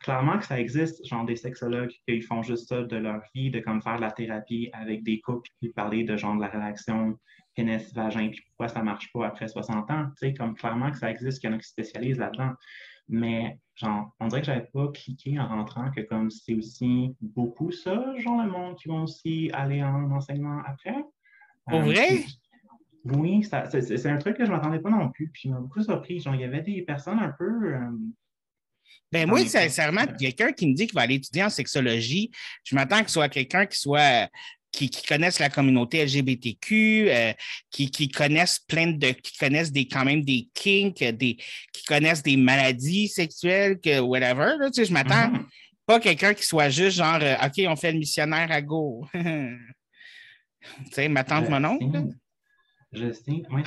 clairement 0.00 0.38
que 0.38 0.44
ça 0.44 0.60
existe, 0.60 1.04
genre 1.06 1.24
des 1.24 1.36
sexologues 1.36 1.92
qui 2.06 2.20
font 2.20 2.42
juste 2.42 2.68
ça 2.68 2.82
de 2.82 2.96
leur 2.96 3.22
vie, 3.34 3.50
de 3.50 3.60
comme 3.60 3.82
faire 3.82 3.96
de 3.96 4.02
la 4.02 4.12
thérapie 4.12 4.70
avec 4.72 5.02
des 5.02 5.20
couples, 5.20 5.48
puis 5.60 5.70
parler 5.70 6.04
de 6.04 6.16
genre 6.16 6.36
de 6.36 6.40
la 6.40 6.48
relation 6.48 7.18
pénis, 7.54 7.92
vagin, 7.94 8.28
puis 8.28 8.42
pourquoi 8.48 8.68
ça 8.68 8.80
ne 8.80 8.84
marche 8.84 9.10
pas 9.12 9.26
après 9.26 9.48
60 9.48 9.90
ans. 9.90 10.06
Tu 10.18 10.28
sais, 10.28 10.34
comme 10.34 10.54
clairement 10.54 10.90
que 10.90 10.98
ça 10.98 11.10
existe, 11.10 11.40
qu'il 11.40 11.50
y 11.50 11.52
en 11.52 11.56
a 11.56 11.58
qui 11.58 11.66
se 11.66 11.72
spécialisent 11.72 12.18
là-dedans. 12.18 12.52
Mais 13.08 13.58
genre, 13.74 14.14
on 14.20 14.26
dirait 14.26 14.40
que 14.40 14.46
j'avais 14.46 14.68
pas 14.72 14.88
cliqué 14.88 15.38
en 15.38 15.46
rentrant 15.48 15.90
que 15.90 16.00
comme 16.00 16.30
c'est 16.30 16.54
aussi 16.54 17.14
beaucoup 17.20 17.70
ça, 17.70 18.14
genre 18.18 18.42
le 18.42 18.50
monde 18.50 18.76
qui 18.76 18.88
vont 18.88 19.04
aussi 19.04 19.50
aller 19.52 19.82
en 19.82 20.10
enseignement 20.10 20.60
après. 20.66 21.04
Euh, 21.72 21.80
vrai? 21.80 22.24
Oui, 23.04 23.44
c'est 23.44 24.06
un 24.06 24.18
truc 24.18 24.36
que 24.36 24.44
je 24.44 24.50
ne 24.50 24.56
m'attendais 24.56 24.80
pas 24.80 24.90
non 24.90 25.10
plus. 25.10 25.28
Puis 25.28 25.42
il 25.44 25.52
m'a 25.52 25.60
beaucoup 25.60 25.82
surpris. 25.82 26.18
Genre, 26.20 26.34
il 26.34 26.40
y 26.40 26.44
avait 26.44 26.62
des 26.62 26.82
personnes 26.82 27.20
un 27.20 27.32
peu. 27.38 27.74
Euh, 27.74 27.90
ben 29.12 29.28
moi, 29.28 29.44
sincèrement, 29.46 30.04
quelqu'un 30.18 30.52
qui 30.52 30.66
me 30.66 30.74
dit 30.74 30.86
qu'il 30.86 30.94
va 30.94 31.02
aller 31.02 31.14
étudier 31.14 31.44
en 31.44 31.50
sexologie, 31.50 32.30
je 32.64 32.74
m'attends 32.74 33.00
que 33.00 33.06
ce 33.06 33.14
soit 33.14 33.28
quelqu'un 33.28 33.64
qui 33.64 33.78
soit 33.78 34.28
qui, 34.76 34.90
connaissent 34.90 35.38
la 35.38 35.48
communauté 35.48 36.04
LGBTQ, 36.04 37.06
euh, 37.08 37.32
qui, 37.70 38.08
connaissent 38.08 38.58
plein 38.58 38.88
de, 38.88 39.08
qui 39.12 39.36
connaissent 39.38 39.72
des, 39.72 39.88
quand 39.88 40.04
même 40.04 40.22
des 40.22 40.48
kinks, 40.52 41.02
des, 41.02 41.36
qui 41.72 41.84
connaissent 41.86 42.22
des 42.22 42.36
maladies 42.36 43.08
sexuelles, 43.08 43.80
que 43.80 44.00
whatever. 44.00 44.56
tu 44.66 44.74
sais, 44.74 44.84
je 44.84 44.92
m'attends 44.92 45.32
mm-hmm. 45.32 45.46
pas 45.86 46.00
quelqu'un 46.00 46.34
qui 46.34 46.44
soit 46.44 46.68
juste 46.68 46.98
genre, 46.98 47.18
euh, 47.22 47.36
OK, 47.44 47.64
on 47.66 47.76
fait 47.76 47.92
le 47.92 47.98
missionnaire 47.98 48.50
à 48.50 48.60
go. 48.60 49.06
tu 49.14 49.20
sais, 50.92 51.08
ma 51.08 51.24
tante, 51.24 51.48
mon 51.48 51.64
oncle. 51.64 52.08
Je 52.92 53.12
sais. 53.12 53.42
Moi, 53.48 53.62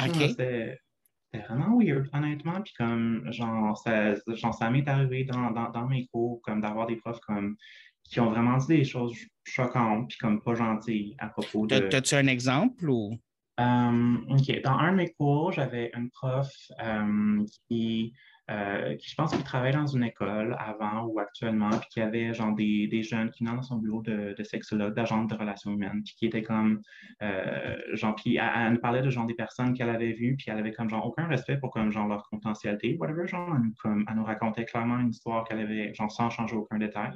c'était 1.31 1.45
vraiment 1.45 1.77
weird, 1.77 2.09
honnêtement. 2.13 2.61
Puis 2.61 2.73
comme, 2.77 3.31
genre, 3.31 3.77
ça, 3.77 4.15
genre, 4.27 4.53
ça 4.53 4.69
m'est 4.69 4.87
arrivé 4.87 5.23
dans, 5.23 5.51
dans, 5.51 5.69
dans, 5.69 5.87
mes 5.87 6.07
cours, 6.07 6.41
comme 6.41 6.61
d'avoir 6.61 6.87
des 6.87 6.95
profs 6.95 7.19
comme 7.21 7.55
qui 8.03 8.19
ont 8.19 8.31
vraiment 8.31 8.57
dit 8.57 8.67
des 8.67 8.83
choses 8.83 9.15
choquantes 9.43 10.09
puis 10.09 10.17
comme 10.17 10.41
pas 10.41 10.55
gentilles 10.55 11.15
à 11.19 11.27
propos 11.27 11.67
de. 11.67 11.77
T'as-tu 11.77 12.15
un 12.15 12.27
exemple 12.27 12.89
ou? 12.89 13.17
Euh, 13.59 14.17
OK. 14.29 14.61
Dans 14.63 14.77
un 14.77 14.93
de 14.93 14.97
mes 14.97 15.13
cours, 15.13 15.51
j'avais 15.51 15.91
une 15.95 16.09
prof 16.09 16.49
euh, 16.81 17.45
qui 17.67 18.13
euh, 18.49 18.95
qui, 18.95 19.09
je 19.09 19.15
pense 19.15 19.31
qu'il 19.31 19.43
travaille 19.43 19.73
dans 19.73 19.85
une 19.85 20.03
école 20.03 20.55
avant 20.59 21.05
ou 21.05 21.19
actuellement, 21.19 21.69
puis 21.69 21.87
qui 21.91 22.01
avait 22.01 22.33
genre 22.33 22.53
des, 22.55 22.87
des 22.87 23.03
jeunes 23.03 23.29
qui 23.29 23.43
venaient 23.43 23.55
dans 23.55 23.61
son 23.61 23.77
bureau 23.77 24.01
de, 24.01 24.33
de 24.37 24.43
sexologue, 24.43 24.95
d'agent 24.95 25.25
de 25.25 25.35
relations 25.35 25.71
humaines, 25.71 26.01
puis 26.03 26.15
qui 26.17 26.25
était 26.25 26.41
comme, 26.41 26.81
euh, 27.21 27.77
genre, 27.93 28.15
puis 28.15 28.37
elle, 28.37 28.73
nous 28.73 28.79
parlait 28.79 29.01
de 29.01 29.09
genre 29.09 29.27
des 29.27 29.35
personnes 29.35 29.73
qu'elle 29.73 29.89
avait 29.89 30.13
vues, 30.13 30.35
puis 30.35 30.47
elle 30.49 30.57
avait 30.57 30.71
comme 30.71 30.89
genre 30.89 31.05
aucun 31.05 31.27
respect 31.27 31.57
pour 31.57 31.71
comme 31.71 31.91
genre 31.91 32.07
leur 32.07 32.23
confidentialité, 32.29 32.97
whatever, 32.99 33.27
genre, 33.27 33.49
elle 33.55 33.61
nous, 33.61 33.73
comme, 33.81 34.05
elle 34.09 34.15
nous 34.15 34.25
racontait 34.25 34.65
clairement 34.65 34.99
une 34.99 35.09
histoire 35.09 35.47
qu'elle 35.47 35.59
avait, 35.59 35.93
genre, 35.93 36.11
sans 36.11 36.29
changer 36.29 36.55
aucun 36.55 36.79
détail. 36.79 37.11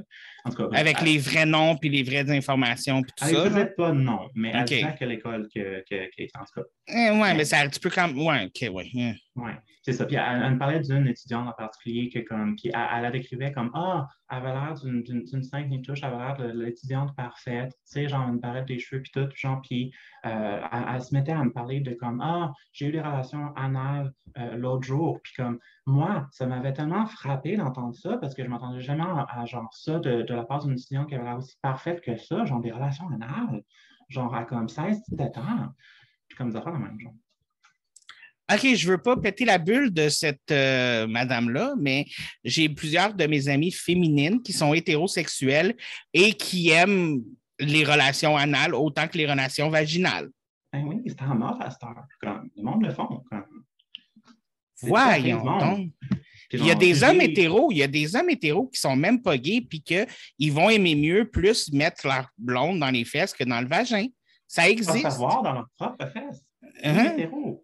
En 0.45 0.51
tout 0.51 0.69
cas, 0.69 0.77
Avec 0.77 1.01
les 1.01 1.17
vrais 1.17 1.45
noms, 1.45 1.75
puis 1.77 1.89
les 1.89 2.03
vraies 2.03 2.29
informations, 2.29 3.01
puis 3.01 3.11
tout 3.17 3.25
ça. 3.25 3.45
Elle 3.45 3.73
pas 3.75 3.91
non, 3.91 4.29
mais 4.35 4.51
elle 4.53 4.65
disait 4.65 4.95
que 4.99 5.05
l'école 5.05 5.47
que, 5.53 5.83
que, 5.89 6.05
que, 6.15 6.23
en 6.39 6.43
tout 6.43 6.61
cas. 6.61 6.67
Eh, 6.87 7.11
ouais, 7.11 7.33
mais 7.33 7.45
ça, 7.45 7.67
tu 7.67 7.79
peux 7.79 7.89
quand 7.89 8.07
même, 8.07 8.17
ouais, 8.19 8.45
ok, 8.45 8.73
ouais. 8.73 8.89
Yeah. 8.93 9.13
Oui, 9.35 9.51
c'est 9.83 9.91
ça. 9.91 10.05
Puis 10.05 10.15
elle, 10.15 10.53
me 10.53 10.57
parlait 10.57 10.79
d'une 10.79 11.07
étudiante 11.07 11.47
en 11.49 11.51
particulier 11.51 12.09
que 12.09 12.19
comme, 12.19 12.55
qui, 12.55 12.69
elle, 12.69 13.01
la 13.01 13.11
décrivait 13.11 13.51
comme 13.51 13.69
Ah, 13.73 14.07
elle 14.29 14.37
avait 14.37 14.53
l'air 14.53 14.73
d'une 14.81 15.43
sainte 15.43 15.69
touche, 15.83 15.99
elle 16.03 16.13
avait 16.13 16.23
l'air 16.23 16.37
de 16.37 16.57
l'étudiante 16.57 17.13
parfaite, 17.17 17.71
tu 17.71 17.77
sais, 17.83 18.07
genre, 18.07 18.23
elle 18.25 18.35
me 18.35 18.39
parlait 18.39 18.63
des 18.63 18.79
cheveux, 18.79 19.01
puis 19.01 19.11
tout, 19.11 19.27
genre, 19.35 19.61
puis 19.61 19.91
euh, 20.25 20.61
elle, 20.71 21.01
se 21.01 21.13
mettait 21.13 21.33
à 21.33 21.43
me 21.43 21.51
parler 21.51 21.81
de 21.81 21.93
comme 21.93 22.21
Ah, 22.21 22.53
j'ai 22.71 22.87
eu 22.87 22.91
des 22.93 23.01
relations 23.01 23.53
anales 23.57 24.13
euh, 24.37 24.55
l'autre 24.55 24.83
jour, 24.83 25.19
puis 25.21 25.33
comme 25.35 25.59
moi, 25.85 26.27
ça 26.31 26.47
m'avait 26.47 26.71
tellement 26.71 27.05
frappé 27.05 27.57
d'entendre 27.57 27.93
ça 27.93 28.17
parce 28.17 28.33
que 28.35 28.43
je 28.43 28.47
m'entendais 28.47 28.81
jamais 28.81 29.03
à, 29.03 29.45
genre 29.45 29.69
ça 29.73 29.99
de, 29.99 30.21
de 30.21 30.33
la 30.33 30.43
part 30.43 30.63
d'une 30.63 30.73
étudiante 30.73 31.09
qui 31.09 31.15
avait 31.15 31.25
l'air 31.25 31.37
aussi 31.37 31.57
parfaite 31.61 31.99
que 31.99 32.15
ça, 32.15 32.45
genre 32.45 32.61
des 32.61 32.71
relations 32.71 33.09
anales, 33.09 33.63
genre 34.07 34.33
à 34.33 34.45
comme 34.45 34.69
16, 34.69 35.01
17 35.09 35.37
ans, 35.39 35.73
puis 36.29 36.37
comme 36.37 36.51
des 36.51 36.55
affaires 36.55 36.73
de 36.73 36.77
même 36.77 36.97
genre. 37.01 37.13
OK, 38.51 38.75
je 38.75 38.85
ne 38.85 38.91
veux 38.91 38.97
pas 38.97 39.15
péter 39.15 39.45
la 39.45 39.57
bulle 39.57 39.93
de 39.93 40.09
cette 40.09 40.51
euh, 40.51 41.07
madame-là, 41.07 41.75
mais 41.79 42.05
j'ai 42.43 42.67
plusieurs 42.67 43.13
de 43.13 43.25
mes 43.25 43.47
amies 43.47 43.71
féminines 43.71 44.41
qui 44.41 44.51
sont 44.51 44.73
hétérosexuelles 44.73 45.75
et 46.13 46.33
qui 46.33 46.69
aiment 46.69 47.23
les 47.59 47.85
relations 47.85 48.35
anales 48.35 48.75
autant 48.75 49.07
que 49.07 49.17
les 49.17 49.29
relations 49.29 49.69
vaginales. 49.69 50.29
Ben 50.73 50.83
oui, 50.85 51.01
c'est 51.07 51.21
en 51.21 51.35
mode 51.35 51.61
à 51.61 51.71
cette 51.71 51.83
heure. 51.83 52.05
le 52.57 52.63
monde 52.63 52.85
le 52.85 52.93
font. 52.93 53.23
Voyons 54.81 55.43
donc. 55.43 55.91
il 56.51 56.65
y 56.65 56.71
a 56.71 56.75
des 56.75 57.03
hommes 57.03 57.21
hétéros, 57.21 57.71
il 57.71 57.77
y 57.77 57.83
a 57.83 57.87
des 57.87 58.15
hommes 58.15 58.29
hétéros 58.29 58.67
qui 58.67 58.79
sont 58.79 58.95
même 58.95 59.21
pas 59.21 59.37
gays 59.37 59.61
puis 59.61 59.81
qu'ils 59.81 60.51
vont 60.51 60.69
aimer 60.69 60.95
mieux 60.95 61.29
plus 61.29 61.71
mettre 61.71 62.05
leur 62.05 62.27
blonde 62.37 62.79
dans 62.79 62.91
les 62.91 63.05
fesses 63.05 63.33
que 63.33 63.45
dans 63.45 63.61
le 63.61 63.67
vagin. 63.67 64.07
Ça 64.47 64.67
existe. 64.67 65.03
Pas 65.03 65.11
savoir 65.11 65.41
dans 65.43 65.53
leur 65.53 65.67
propre 65.77 66.05
fesses. 66.11 66.43
Uh 66.83 67.57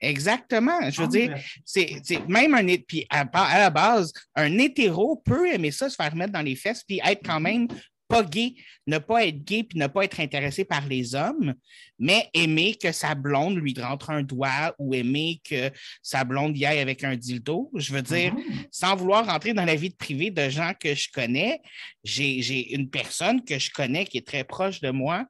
Exactement. 0.00 0.90
Je 0.90 1.02
veux 1.02 1.08
ah, 1.08 1.10
dire, 1.10 1.36
c'est 1.64 2.28
même 2.28 2.54
un 2.54 2.64
puis 2.86 3.06
à, 3.10 3.20
à, 3.20 3.58
la 3.58 3.70
base, 3.70 4.12
un 4.34 4.58
hétéro 4.58 5.16
peut 5.16 5.52
aimer 5.52 5.70
ça, 5.70 5.90
se 5.90 5.96
faire 5.96 6.14
mettre 6.16 6.32
dans 6.32 6.42
les 6.42 6.56
fesses, 6.56 6.82
puis 6.82 7.00
être 7.04 7.22
quand 7.24 7.40
même 7.40 7.68
pas 8.10 8.24
gay, 8.24 8.54
ne 8.88 8.98
pas 8.98 9.24
être 9.24 9.44
gay 9.44 9.62
puis 9.62 9.78
ne 9.78 9.86
pas 9.86 10.04
être 10.04 10.18
intéressé 10.18 10.64
par 10.64 10.86
les 10.86 11.14
hommes, 11.14 11.54
mais 11.98 12.28
aimer 12.34 12.74
que 12.74 12.90
sa 12.90 13.14
blonde 13.14 13.56
lui 13.56 13.72
rentre 13.80 14.10
un 14.10 14.22
doigt 14.22 14.74
ou 14.78 14.94
aimer 14.94 15.40
que 15.48 15.70
sa 16.02 16.24
blonde 16.24 16.58
y 16.58 16.66
aille 16.66 16.80
avec 16.80 17.04
un 17.04 17.14
dildo. 17.14 17.70
Je 17.76 17.92
veux 17.92 18.02
dire, 18.02 18.34
mm-hmm. 18.34 18.66
sans 18.72 18.96
vouloir 18.96 19.26
rentrer 19.26 19.54
dans 19.54 19.64
la 19.64 19.76
vie 19.76 19.90
privée 19.90 20.30
de 20.30 20.48
gens 20.48 20.72
que 20.78 20.94
je 20.94 21.08
connais, 21.12 21.60
j'ai 22.02 22.74
une 22.74 22.90
personne 22.90 23.44
que 23.44 23.58
je 23.58 23.70
connais 23.70 24.04
qui 24.04 24.18
est 24.18 24.26
très 24.26 24.44
proche 24.44 24.80
de 24.80 24.90
moi 24.90 25.24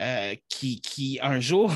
euh, 0.00 0.34
qui, 0.48 0.80
qui, 0.80 1.20
un 1.22 1.38
jour, 1.38 1.72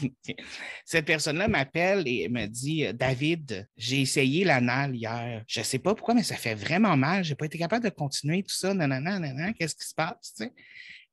cette 0.84 1.04
personne-là 1.04 1.46
m'appelle 1.46 2.02
et 2.06 2.28
me 2.28 2.46
dit 2.46 2.84
David, 2.94 3.68
j'ai 3.76 4.00
essayé 4.00 4.44
l'anal 4.44 4.96
hier. 4.96 5.44
Je 5.46 5.60
ne 5.60 5.64
sais 5.64 5.78
pas 5.78 5.94
pourquoi, 5.94 6.14
mais 6.14 6.24
ça 6.24 6.34
fait 6.34 6.54
vraiment 6.54 6.96
mal. 6.96 7.22
Je 7.22 7.30
n'ai 7.30 7.36
pas 7.36 7.46
été 7.46 7.58
capable 7.58 7.84
de 7.84 7.90
continuer 7.90 8.42
tout 8.42 8.54
ça. 8.54 8.74
Nanana, 8.74 9.52
qu'est-ce 9.52 9.76
qui 9.76 9.86
se 9.86 9.94
passe? 9.94 10.42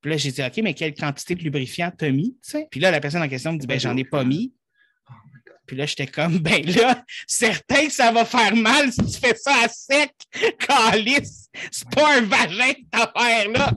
Puis 0.02 0.12
là, 0.12 0.18
j'ai 0.18 0.32
dit 0.32 0.42
OK, 0.42 0.58
mais 0.64 0.74
quelle 0.74 0.96
quantité 0.96 1.36
de 1.36 1.44
lubrifiant 1.44 1.92
t'as 1.96 2.10
mis? 2.10 2.36
Puis 2.72 2.80
là, 2.80 2.90
la 2.90 3.00
personne 3.00 3.22
en 3.22 3.30
question 3.30 3.54
me 3.54 3.60
dit 3.60 3.68
ben, 3.68 3.80
J'en 3.80 3.96
ai 3.96 4.06
pas 4.06 4.24
mis. 4.24 4.54
Puis 5.68 5.78
là, 5.78 5.86
j'étais 5.86 6.08
comme, 6.08 6.38
ben 6.40 6.66
là, 6.66 7.04
certain 7.28 7.86
que 7.86 7.94
ça 7.94 8.12
va 8.12 8.26
faire 8.26 8.56
mal 8.56 8.92
si 8.92 9.06
tu 9.06 9.20
fais 9.20 9.36
ça 9.36 9.54
à 9.64 9.68
sec, 9.68 10.12
calice. 10.60 11.50
C'est 11.70 11.90
pas 11.92 12.18
un 12.18 12.22
vagin, 12.22 12.74
cette 12.74 12.94
affaire-là 12.94 13.74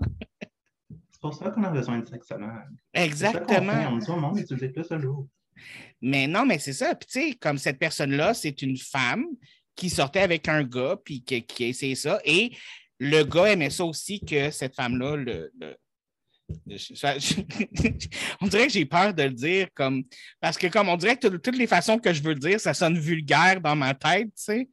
pour 1.23 1.35
ça 1.35 1.51
qu'on 1.51 1.63
a 1.63 1.71
besoin 1.71 2.01
de 2.01 2.07
sexologue. 2.07 2.51
Exactement. 2.93 3.89
On 3.91 3.97
dit 3.97 4.11
au 4.11 4.17
monde 4.17 4.37
d'utiliser 4.37 4.69
plus 4.69 5.01
jour. 5.01 5.29
Mais 6.03 6.27
non, 6.27 6.45
mais 6.45 6.59
c'est 6.59 6.73
ça. 6.73 6.95
Puis 6.95 7.07
tu 7.07 7.21
sais, 7.21 7.35
comme 7.37 7.59
cette 7.59 7.79
personne-là, 7.79 8.35
c'est 8.35 8.61
une 8.61 8.77
femme 8.77 9.25
qui 9.77 9.89
sortait 9.89 10.21
avec 10.21 10.49
un 10.49 10.65
gars, 10.65 10.97
puis 11.03 11.23
qui, 11.23 11.43
qui 11.43 11.65
a 11.65 11.69
essayé 11.69 11.95
ça. 11.95 12.21
Et 12.25 12.53
le 12.99 13.23
gars 13.23 13.53
aimait 13.53 13.71
ça 13.71 13.85
aussi 13.85 14.21
que 14.21 14.51
cette 14.51 14.75
femme-là 14.75 15.17
le, 15.17 15.53
on 18.41 18.47
dirait 18.47 18.67
que 18.67 18.73
j'ai 18.73 18.85
peur 18.85 19.15
de 19.15 19.23
le 19.23 19.31
dire 19.31 19.69
comme 19.75 20.05
parce 20.41 20.59
que 20.59 20.67
comme 20.67 20.89
on 20.89 20.97
dirait 20.97 21.17
que 21.17 21.29
toutes 21.29 21.57
les 21.57 21.67
façons 21.67 21.99
que 21.99 22.13
je 22.13 22.23
veux 22.23 22.35
le 22.35 22.41
dire, 22.41 22.61
ça 22.61 22.75
sonne 22.75 22.99
vulgaire 22.99 23.61
dans 23.61 23.77
ma 23.77 23.95
tête, 23.95 24.29
tu 24.29 24.43
sais. 24.43 24.69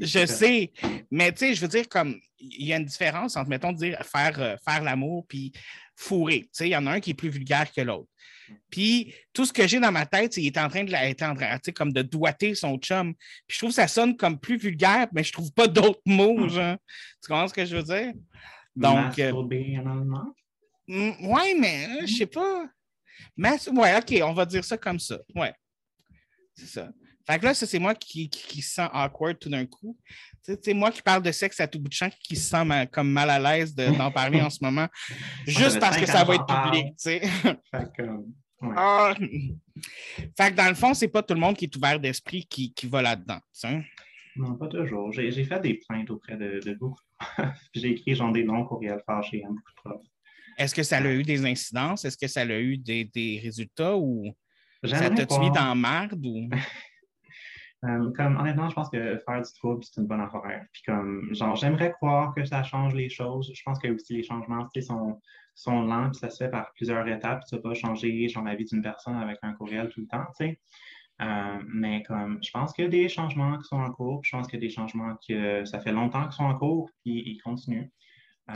Je, 0.00 0.26
sais, 0.26 0.72
mais 1.10 1.32
tu 1.32 1.38
sais, 1.38 1.54
je 1.54 1.60
veux 1.60 1.68
dire 1.68 1.88
comme 1.88 2.18
il 2.38 2.66
y 2.66 2.72
a 2.72 2.76
une 2.76 2.84
différence 2.84 3.36
entre 3.36 3.48
mettons 3.48 3.72
dire 3.72 3.98
faire 4.04 4.40
euh, 4.40 4.56
faire 4.64 4.82
l'amour 4.82 5.26
puis 5.28 5.52
fourrer. 5.96 6.42
Tu 6.42 6.48
sais, 6.52 6.68
il 6.68 6.72
y 6.72 6.76
en 6.76 6.86
a 6.86 6.92
un 6.92 7.00
qui 7.00 7.10
est 7.10 7.14
plus 7.14 7.30
vulgaire 7.30 7.70
que 7.72 7.80
l'autre. 7.80 8.08
Puis 8.70 9.14
tout 9.32 9.46
ce 9.46 9.52
que 9.52 9.66
j'ai 9.66 9.80
dans 9.80 9.92
ma 9.92 10.06
tête, 10.06 10.32
qu'il 10.32 10.46
est 10.46 10.58
en 10.58 10.68
train 10.68 10.84
de 10.84 10.92
la, 10.92 11.08
en 11.08 11.34
train, 11.34 11.58
comme 11.74 11.92
de 11.92 12.02
doiter 12.02 12.54
son 12.54 12.76
chum. 12.76 13.14
Puis 13.46 13.54
je 13.54 13.58
trouve 13.58 13.70
que 13.70 13.76
ça 13.76 13.88
sonne 13.88 14.16
comme 14.16 14.38
plus 14.38 14.58
vulgaire, 14.58 15.06
mais 15.12 15.24
je 15.24 15.32
trouve 15.32 15.52
pas 15.52 15.66
d'autres 15.66 16.02
mots, 16.04 16.38
hmm. 16.38 16.50
genre. 16.50 16.76
Tu 17.22 17.28
comprends 17.28 17.48
ce 17.48 17.54
que 17.54 17.64
je 17.64 17.76
veux 17.76 17.82
dire? 17.82 18.12
Donc. 18.76 19.18
Euh, 19.18 19.32
ouais, 20.88 21.54
mais 21.58 21.86
euh, 21.86 22.06
je 22.06 22.14
sais 22.14 22.26
pas. 22.26 22.68
Mais, 23.36 23.56
ouais, 23.68 23.96
OK, 23.96 24.20
on 24.22 24.32
va 24.32 24.44
dire 24.44 24.64
ça 24.64 24.76
comme 24.76 24.98
ça. 24.98 25.18
Ouais. 25.34 25.52
C'est 26.56 26.66
ça. 26.66 26.90
Fait 27.26 27.38
que 27.38 27.44
là, 27.46 27.54
ça, 27.54 27.66
c'est 27.66 27.78
moi 27.78 27.94
qui, 27.94 28.28
qui, 28.28 28.60
sens 28.60 28.90
awkward 28.92 29.38
tout 29.38 29.48
d'un 29.48 29.64
coup. 29.64 29.96
C'est 30.42 30.74
moi 30.74 30.90
qui 30.90 31.00
parle 31.00 31.22
de 31.22 31.32
sexe 31.32 31.58
à 31.58 31.66
tout 31.66 31.80
bout 31.80 31.88
de 31.88 31.94
champ, 31.94 32.10
qui 32.22 32.36
se 32.36 32.50
sent 32.50 32.86
comme 32.92 33.10
mal 33.10 33.30
à 33.30 33.38
l'aise 33.38 33.74
d'en 33.74 34.10
parler 34.10 34.42
en 34.42 34.50
ce 34.50 34.58
moment, 34.62 34.86
juste 35.46 35.80
parce 35.80 35.96
que 35.96 36.04
ça 36.04 36.22
va 36.22 36.34
être 36.34 36.46
public. 36.46 36.94
Fait 37.00 37.22
que, 37.96 38.02
ah. 38.76 39.14
fait 40.36 40.50
que 40.50 40.54
dans 40.54 40.68
le 40.68 40.74
fond, 40.74 40.94
c'est 40.94 41.08
pas 41.08 41.22
tout 41.22 41.34
le 41.34 41.40
monde 41.40 41.56
qui 41.56 41.64
est 41.64 41.76
ouvert 41.76 41.98
d'esprit 41.98 42.46
qui, 42.46 42.72
qui 42.72 42.86
va 42.86 43.02
là-dedans, 43.02 43.40
Non, 44.36 44.54
pas 44.56 44.68
toujours. 44.68 45.12
J'ai 45.12 45.44
fait 45.44 45.60
des 45.60 45.74
plaintes 45.74 46.10
auprès 46.10 46.36
de, 46.36 46.60
de 46.60 46.74
beaucoup 46.74 47.00
J'ai 47.74 47.90
écrit 47.90 48.14
genre 48.14 48.32
des 48.32 48.44
noms 48.44 48.64
courriels 48.64 49.02
fâchés 49.06 49.42
à 49.44 49.48
beaucoup 49.48 49.70
de 49.70 49.90
profs. 49.90 50.06
Est-ce 50.58 50.74
que 50.74 50.82
ça 50.82 50.98
a 50.98 51.10
eu 51.10 51.22
des 51.22 51.44
incidences? 51.44 52.04
Est-ce 52.04 52.16
que 52.16 52.28
ça 52.28 52.42
a 52.42 52.58
eu 52.58 52.76
des, 52.78 53.40
résultats 53.42 53.96
ou 53.96 54.32
ça 54.84 55.10
t'a 55.10 55.38
mis 55.38 55.50
dans 55.50 55.74
marde? 55.74 56.24
Ou... 56.24 56.48
Euh, 57.84 58.10
comme, 58.16 58.38
honnêtement, 58.38 58.70
je 58.70 58.74
pense 58.74 58.88
que 58.88 59.18
faire 59.18 59.42
du 59.42 59.52
trouble, 59.58 59.84
c'est 59.84 60.00
une 60.00 60.06
bonne 60.06 60.20
affaire. 60.20 60.64
Puis 60.72 60.82
comme, 60.86 61.28
genre, 61.34 61.54
j'aimerais 61.54 61.92
croire 61.92 62.34
que 62.34 62.44
ça 62.44 62.62
change 62.62 62.94
les 62.94 63.10
choses. 63.10 63.52
Je 63.54 63.62
pense 63.62 63.78
que 63.78 63.88
aussi 63.88 64.14
les 64.14 64.22
changements, 64.22 64.66
sont, 64.80 65.20
sont 65.54 65.82
lents, 65.82 66.10
puis 66.10 66.18
ça 66.18 66.30
se 66.30 66.44
fait 66.44 66.50
par 66.50 66.72
plusieurs 66.72 67.06
étapes. 67.06 67.42
Tu 67.46 67.56
ne 67.56 67.60
pas 67.60 67.74
changer 67.74 68.26
genre, 68.28 68.44
la 68.44 68.54
vie 68.54 68.64
d'une 68.64 68.80
personne 68.80 69.16
avec 69.16 69.38
un 69.42 69.52
courriel 69.52 69.90
tout 69.90 70.00
le 70.00 70.06
temps, 70.06 70.24
tu 70.38 70.46
sais. 70.46 70.60
Euh, 71.22 71.58
mais 71.72 72.02
comme, 72.04 72.38
je 72.42 72.50
pense 72.50 72.72
qu'il 72.72 72.84
y 72.84 72.88
a 72.88 72.90
des 72.90 73.08
changements 73.08 73.56
qui 73.58 73.64
sont 73.64 73.76
en 73.76 73.92
cours. 73.92 74.20
je 74.24 74.30
pense 74.30 74.48
qu'il 74.48 74.58
y 74.58 74.64
a 74.64 74.66
des 74.66 74.74
changements 74.74 75.16
que 75.28 75.64
ça 75.64 75.78
fait 75.78 75.92
longtemps 75.92 76.24
qu'ils 76.24 76.32
sont 76.32 76.44
en 76.44 76.58
cours, 76.58 76.90
puis 77.04 77.22
ils 77.26 77.40
continuent. 77.42 77.88
Euh, 78.50 78.54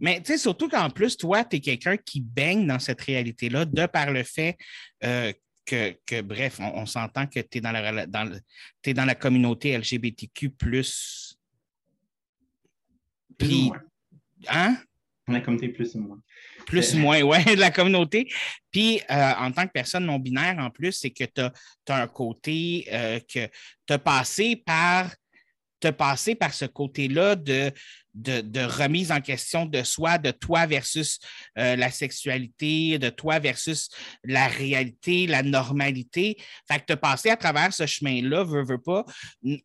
Mais 0.00 0.20
tu 0.20 0.32
sais, 0.32 0.38
surtout 0.38 0.68
qu'en 0.68 0.90
plus, 0.90 1.16
toi, 1.16 1.44
tu 1.44 1.56
es 1.56 1.60
quelqu'un 1.60 1.96
qui 1.96 2.20
baigne 2.20 2.66
dans 2.66 2.78
cette 2.78 3.00
réalité-là 3.00 3.64
de 3.64 3.86
par 3.86 4.10
le 4.10 4.22
fait 4.24 4.56
euh, 5.04 5.32
que, 5.64 6.20
bref, 6.20 6.58
on, 6.60 6.84
s'entend 6.86 7.26
que 7.26 7.40
tu 7.40 7.58
es, 7.58 7.60
dans 7.60 7.72
la, 7.72 8.06
dans, 8.06 8.38
dans 8.86 9.04
la 9.04 9.14
communauté 9.14 9.76
LGBTQ. 9.78 10.50
Plus 10.50 11.38
Puis, 13.38 13.70
hein? 14.48 14.76
La 15.28 15.40
communauté 15.40 15.68
plus 15.68 15.94
ou 15.94 16.00
moins. 16.00 16.20
Plus 16.66 16.94
ou 16.94 16.98
moins, 16.98 17.22
oui, 17.22 17.42
de 17.54 17.60
la 17.60 17.70
communauté. 17.70 18.30
Puis, 18.70 19.00
euh, 19.10 19.32
en 19.38 19.50
tant 19.52 19.66
que 19.66 19.72
personne 19.72 20.04
non 20.04 20.18
binaire, 20.18 20.58
en 20.58 20.68
plus, 20.68 20.92
c'est 20.92 21.10
que 21.10 21.24
tu 21.24 21.40
as, 21.40 22.02
un 22.02 22.08
côté 22.08 22.84
que 23.32 23.46
tu 23.86 23.92
as 23.92 23.98
passé 23.98 24.56
par 24.56 25.10
te 25.82 25.88
passer 25.88 26.36
par 26.36 26.54
ce 26.54 26.64
côté-là 26.64 27.34
de, 27.34 27.72
de, 28.14 28.60
remise 28.60 29.10
en 29.10 29.20
question 29.20 29.66
de 29.66 29.82
soi, 29.82 30.16
de 30.16 30.30
toi 30.30 30.64
versus 30.66 31.18
euh, 31.58 31.74
la 31.74 31.90
sexualité, 31.90 32.98
de 32.98 33.08
toi 33.10 33.40
versus 33.40 33.90
la 34.22 34.46
réalité, 34.46 35.26
la 35.26 35.42
normalité. 35.42 36.36
Fait 36.70 36.78
que 36.78 36.86
te 36.86 36.92
passer 36.92 37.30
à 37.30 37.36
travers 37.36 37.74
ce 37.74 37.84
chemin-là, 37.84 38.44
veux, 38.44 38.64
veux 38.64 38.80
pas, 38.80 39.04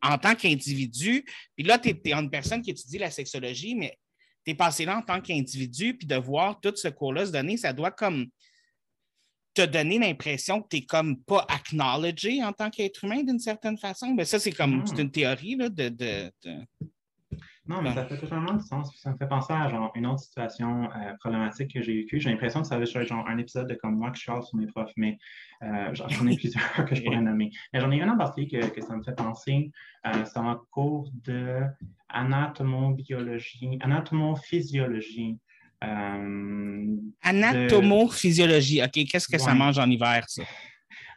en 0.02 0.18
tant 0.18 0.34
qu'individu. 0.34 1.24
Puis 1.56 1.64
là, 1.64 1.78
tu 1.78 1.90
es, 1.90 2.12
une 2.12 2.30
personne 2.30 2.62
qui 2.62 2.70
étudie 2.70 2.98
la 2.98 3.12
sexologie, 3.12 3.76
mais 3.76 3.96
tu 4.44 4.50
es 4.50 4.54
passé 4.54 4.84
là 4.84 4.98
en 4.98 5.02
tant 5.02 5.20
qu'individu, 5.20 5.94
puis 5.96 6.08
de 6.08 6.16
voir 6.16 6.58
tout 6.60 6.74
ce 6.74 6.88
cours-là 6.88 7.26
se 7.26 7.32
donner, 7.32 7.56
ça 7.56 7.72
doit 7.72 7.92
comme 7.92 8.26
te 9.54 9.64
donner 9.64 9.98
l'impression 9.98 10.62
que 10.62 10.68
tu 10.68 10.76
n'es 10.76 10.86
comme 10.86 11.18
pas 11.22 11.46
acknowledgé 11.48 12.42
en 12.44 12.52
tant 12.52 12.70
qu'être 12.70 13.04
humain 13.04 13.22
d'une 13.22 13.38
certaine 13.38 13.78
façon? 13.78 14.14
Mais 14.14 14.24
ça, 14.24 14.38
c'est 14.38 14.52
comme 14.52 14.86
c'est 14.86 15.00
une 15.00 15.10
théorie 15.10 15.56
là, 15.56 15.68
de, 15.68 15.88
de, 15.88 16.30
Non, 17.66 17.82
mais 17.82 17.92
ça 17.92 18.04
fait 18.06 18.18
totalement 18.18 18.54
du 18.54 18.64
sens. 18.64 18.90
Ça 18.96 19.12
me 19.12 19.16
fait 19.16 19.28
penser 19.28 19.52
à 19.52 19.68
genre, 19.68 19.92
une 19.94 20.06
autre 20.06 20.20
situation 20.20 20.84
euh, 20.84 21.14
problématique 21.20 21.74
que 21.74 21.82
j'ai 21.82 21.94
vécue. 21.94 22.20
J'ai 22.20 22.30
l'impression 22.30 22.62
que 22.62 22.68
ça 22.68 22.76
va 22.76 22.84
être 22.84 23.02
genre 23.04 23.26
un 23.28 23.38
épisode 23.38 23.68
de 23.68 23.74
comme 23.74 23.96
moi 23.96 24.10
que 24.10 24.18
je 24.18 24.22
charle 24.22 24.42
sur 24.42 24.56
mes 24.56 24.66
profs, 24.66 24.92
mais 24.96 25.18
euh, 25.62 25.92
j'en 25.92 26.26
ai 26.26 26.36
plusieurs 26.36 26.84
que 26.86 26.94
je 26.94 27.02
pourrais 27.02 27.20
nommer. 27.20 27.50
Mais 27.72 27.80
j'en 27.80 27.90
ai 27.90 28.00
un 28.00 28.10
en 28.10 28.18
particulier 28.18 28.60
que, 28.60 28.74
que, 28.74 28.80
ça 28.80 28.96
me 28.96 29.02
fait 29.02 29.16
penser. 29.16 29.72
Euh, 30.06 30.24
c'est 30.24 30.38
en 30.38 30.56
cours 30.70 31.10
de 31.24 31.62
anatomo-biologie, 32.08 33.78
anatomo-physiologie. 33.80 35.38
Euh, 35.84 36.96
Anatomophysiologie. 37.22 38.82
OK, 38.82 39.04
qu'est-ce 39.10 39.28
que 39.28 39.38
ça 39.38 39.54
mange 39.54 39.78
en 39.78 39.88
hiver, 39.88 40.24
ça? 40.26 40.42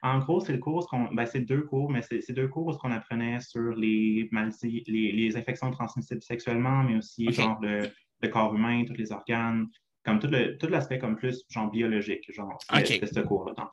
En 0.04 0.17
gros, 0.17 0.39
c'est 0.39 0.54
le 0.54 0.58
cours, 0.58 0.89
ben, 1.12 1.26
c'est 1.28 1.41
deux 1.41 1.62
cours, 1.62 1.91
mais 1.91 2.02
c'est 2.02 2.34
deux 2.34 2.47
cours 2.47 2.78
qu'on 2.80 2.91
apprenait 2.91 3.39
sur 3.39 3.76
les 3.76 4.28
maladies, 4.32 4.84
les, 4.88 5.38
infections 5.38 5.69
transmissibles 5.69 6.24
sexuellement, 6.24 6.84
mais 6.84 6.97
aussi 6.97 7.32
genre 7.32 7.60
le, 7.62 7.91
corps 8.30 8.56
humain, 8.56 8.84
tous 8.86 8.93
les 8.93 9.12
organes, 9.12 9.67
comme 10.04 10.17
tout 10.17 10.67
l'aspect 10.67 10.97
comme 10.97 11.15
plus 11.15 11.43
genre 11.50 11.69
biologique, 11.69 12.24
genre 12.34 12.58
c'est 12.84 13.06
ce 13.06 13.19
cours-là 13.19 13.54
dans 13.56 13.69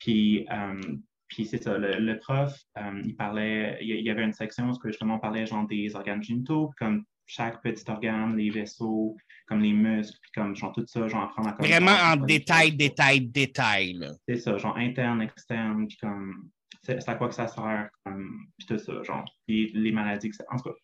Puis, 0.00 0.44
euh, 0.50 0.96
puis 1.28 1.44
c'est 1.46 1.62
ça, 1.62 1.78
le, 1.78 2.18
prof, 2.18 2.52
euh, 2.78 3.02
il 3.04 3.14
parlait, 3.14 3.78
il 3.80 4.04
y 4.04 4.10
avait 4.10 4.24
une 4.24 4.32
section 4.32 4.70
où 4.70 4.74
justement 4.84 5.16
on 5.16 5.20
parlait 5.20 5.46
genre 5.46 5.68
des 5.68 5.94
organes 5.94 6.22
génitaux, 6.22 6.72
comme 6.78 7.04
chaque 7.26 7.62
petit 7.62 7.84
organe, 7.88 8.36
les 8.36 8.50
vaisseaux, 8.50 9.16
comme 9.46 9.60
les 9.60 9.72
muscles, 9.72 10.18
puis 10.20 10.30
comme 10.34 10.54
genre 10.54 10.72
tout 10.72 10.84
ça, 10.86 11.06
genre 11.08 11.34
Vraiment 11.58 11.92
en 11.92 12.16
détail, 12.16 12.76
détail, 12.76 13.20
détail. 13.22 14.00
C'est 14.28 14.38
ça, 14.38 14.56
genre 14.58 14.76
interne, 14.76 15.22
externe, 15.22 15.86
puis 15.86 15.96
comme 15.98 16.50
c'est 16.82 17.08
à 17.08 17.14
quoi 17.14 17.28
que 17.28 17.34
ça 17.34 17.48
sert, 17.48 17.88
comme, 18.04 18.46
puis 18.58 18.66
tout 18.66 18.78
ça, 18.78 19.02
genre, 19.02 19.24
puis 19.46 19.72
les 19.72 19.92
maladies, 19.92 20.30
que 20.30 20.36
ça, 20.36 20.44
en 20.50 20.56
tout 20.56 20.64
cas, 20.64 20.76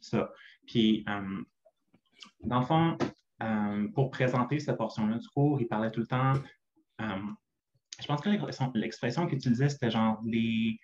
ça. 0.00 0.30
Puis, 0.66 1.04
euh, 1.08 1.42
dans 2.40 2.60
le 2.60 2.66
fond, 2.66 2.98
euh, 3.42 3.88
pour 3.94 4.10
présenter 4.10 4.58
cette 4.58 4.76
portion-là 4.76 5.16
du 5.16 5.28
cours, 5.28 5.60
il 5.60 5.66
parlait 5.66 5.90
tout 5.90 6.00
le 6.00 6.06
temps, 6.06 6.34
euh, 7.00 7.22
je 8.00 8.06
pense 8.06 8.20
que 8.20 8.28
l'expression 8.78 9.26
qu'il 9.26 9.38
utilisait, 9.38 9.68
c'était 9.68 9.90
genre 9.90 10.20
les 10.24 10.78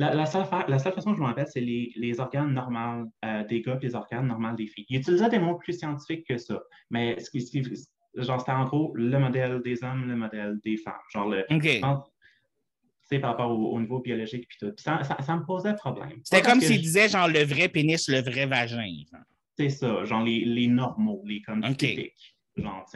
La, 0.00 0.24
seule 0.24 0.46
la, 0.68 0.78
seule 0.78 0.94
façon 0.94 1.10
que 1.10 1.16
je 1.16 1.20
m'en 1.20 1.28
rappelle, 1.28 1.46
c'est 1.46 1.60
les, 1.60 1.92
les, 1.94 2.20
organes 2.20 2.54
normaux 2.54 3.10
euh, 3.22 3.44
des 3.44 3.60
gars 3.60 3.78
et 3.80 3.84
les 3.84 3.94
organes 3.94 4.26
normaux 4.26 4.54
des 4.54 4.66
filles. 4.66 4.86
Il 4.88 4.98
utilisait 4.98 5.28
des 5.28 5.38
mots 5.38 5.56
plus 5.56 5.74
scientifiques 5.74 6.26
que 6.26 6.38
ça. 6.38 6.58
Mais 6.88 7.18
ce 7.20 7.30
qui, 7.30 7.62
genre, 8.14 8.40
c'était 8.40 8.52
en 8.52 8.64
gros 8.64 8.92
le 8.94 9.18
modèle 9.18 9.60
des 9.62 9.84
hommes, 9.84 10.08
le 10.08 10.16
modèle 10.16 10.58
des 10.64 10.78
femmes. 10.78 10.94
Genre, 11.12 11.28
le, 11.28 11.44
par 13.18 13.30
rapport 13.32 13.50
au, 13.50 13.80
niveau 13.80 13.98
biologique 13.98 14.46
puis 14.48 14.56
tout. 14.58 14.72
ça, 14.78 15.02
ça, 15.02 15.36
me 15.36 15.44
posait 15.44 15.74
problème. 15.74 16.20
C'était 16.22 16.42
comme 16.42 16.60
s'il 16.60 16.80
disait 16.80 17.08
genre 17.08 17.28
le 17.28 17.42
vrai 17.42 17.68
pénis, 17.68 18.08
le 18.08 18.20
vrai 18.20 18.46
vagin. 18.46 18.86
C'est 19.58 19.68
ça, 19.68 20.04
genre 20.04 20.22
les, 20.22 20.44
les, 20.44 20.68
normaux, 20.68 21.22
les 21.26 21.42
comme 21.42 21.60
typiques. 21.74 22.36
Genre, 22.56 22.86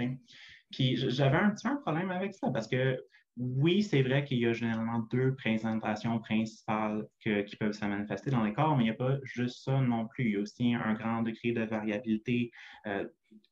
Puis 0.71 0.97
j'avais 1.11 1.37
un 1.37 1.51
petit 1.51 1.67
peu 1.67 1.75
un 1.75 1.77
problème 1.77 2.11
avec 2.11 2.33
ça 2.35 2.49
parce 2.51 2.69
que 2.69 2.99
oui, 3.37 3.83
c'est 3.83 4.03
vrai 4.03 4.25
qu'il 4.25 4.39
y 4.39 4.47
a 4.47 4.53
généralement 4.53 5.01
deux 5.11 5.35
présentations 5.35 6.21
principales 6.21 7.05
qui 7.21 7.57
peuvent 7.59 7.73
se 7.73 7.85
manifester 7.85 8.31
dans 8.31 8.45
les 8.45 8.53
corps, 8.53 8.77
mais 8.77 8.85
il 8.85 8.87
n'y 8.87 8.93
a 8.93 8.95
pas 8.95 9.19
juste 9.25 9.65
ça 9.65 9.81
non 9.81 10.07
plus. 10.07 10.27
Il 10.27 10.31
y 10.33 10.37
a 10.37 10.41
aussi 10.41 10.75
un 10.75 10.95
grand 10.95 11.23
degré 11.23 11.53
de 11.53 11.63
variabilité 11.63 12.53
euh, 12.87 13.05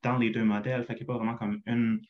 dans 0.02 0.18
les 0.18 0.30
deux 0.30 0.44
modèles. 0.44 0.84
Fait 0.84 0.94
qu'il 0.94 1.04
n'y 1.04 1.10
a 1.10 1.14
pas 1.14 1.18
vraiment 1.18 1.36
comme 1.36 1.60
une, 1.66 2.00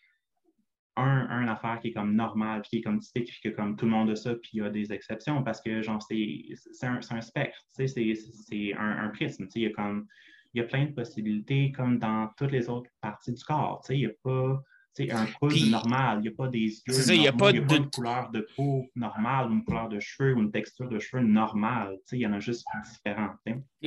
un, 0.97 1.49
affaire 1.49 1.81
qui 1.81 1.89
est 1.89 1.93
comme 1.93 2.15
normale, 2.15 2.61
qui 2.61 2.79
est 2.79 2.83
comme 2.83 2.99
typique, 2.99 3.41
que 3.43 3.49
comme 3.49 3.77
tout 3.77 3.87
le 3.87 3.93
monde 3.93 4.11
a 4.11 4.17
ça, 4.17 4.35
puis 4.35 4.51
il 4.55 4.59
y 4.59 4.63
a 4.63 4.69
des 4.69 4.93
exceptions 4.93 5.43
parce 5.43 5.63
que 5.63 5.81
genre 5.81 6.03
c'est 6.03 6.87
un, 6.87 7.01
un, 7.11 7.21
spectre, 7.23 7.59
c'est 7.71 8.75
un, 8.77 8.99
un, 9.05 9.09
prisme. 9.09 9.49
Il 9.55 9.63
y 9.63 9.67
a 9.67 9.71
comme 9.71 10.07
il 10.53 10.61
y 10.61 10.65
a 10.65 10.67
plein 10.67 10.85
de 10.85 10.93
possibilités 10.93 11.73
comme 11.73 11.99
dans 11.99 12.29
toutes 12.37 12.53
les 12.53 12.69
autres 12.69 12.91
parties 13.01 13.33
du 13.33 13.43
corps. 13.43 13.83
Il 13.89 13.99
n'y 13.99 14.07
a 14.07 14.11
pas 14.23 14.63
c'est 14.94 15.11
un 15.11 15.26
coude 15.26 15.55
normal. 15.70 16.18
Il 16.18 16.22
n'y 16.22 16.28
a 16.28 16.33
pas 16.37 16.48
des 16.48 16.83
yeux. 16.87 16.92
Ça, 16.92 17.14
il 17.14 17.20
n'y 17.20 17.28
a 17.28 17.33
pas, 17.33 17.52
de... 17.52 17.59
une 17.59 17.90
couleur 17.90 18.31
de 18.31 18.46
peau 18.55 18.90
normale 18.94 19.50
une 19.50 19.64
couleur 19.64 19.88
de 19.88 19.98
cheveux 20.00 20.35
ou 20.35 20.40
une 20.40 20.50
texture 20.50 20.88
de 20.88 20.98
cheveux 20.98 21.22
normale. 21.22 21.96
Il 22.12 22.18
y 22.18 22.26
en 22.26 22.33
a 22.33 22.40
juste 22.40 22.66
différents. 22.90 23.35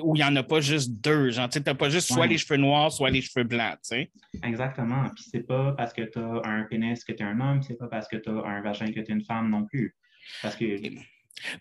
Ou 0.02 0.16
il 0.16 0.20
n'y 0.20 0.24
en 0.24 0.36
a 0.36 0.44
pas 0.44 0.62
juste 0.62 0.92
deux. 1.02 1.30
Genre, 1.30 1.48
tu 1.50 1.60
n'as 1.60 1.74
pas 1.76 1.90
juste 1.90 2.08
soit 2.08 2.28
les 2.28 2.38
cheveux 2.38 2.58
noirs, 2.58 2.92
soit 2.92 3.10
les 3.10 3.22
cheveux 3.22 3.46
blancs. 3.46 3.80
Exactement. 4.44 5.10
Puis 5.16 5.26
c'est 5.32 5.46
pas 5.46 5.74
parce 5.74 5.94
que 5.94 6.02
tu 6.02 6.20
as 6.20 6.42
un 6.44 6.64
pénis 6.64 7.04
que 7.04 7.12
tu 7.12 7.24
es 7.24 7.26
un 7.26 7.40
homme, 7.40 7.62
c'est 7.62 7.78
pas 7.78 7.88
parce 7.88 8.08
que 8.08 8.18
tu 8.18 8.30
as 8.30 8.34
un 8.34 8.62
vagin 8.62 8.88
que 8.88 9.00
tu 9.00 9.12
es 9.12 9.14
une 9.14 9.24
femme 9.24 9.50
non 9.50 9.66
plus. 9.66 9.96
Parce 10.42 10.56
que. 10.56 10.66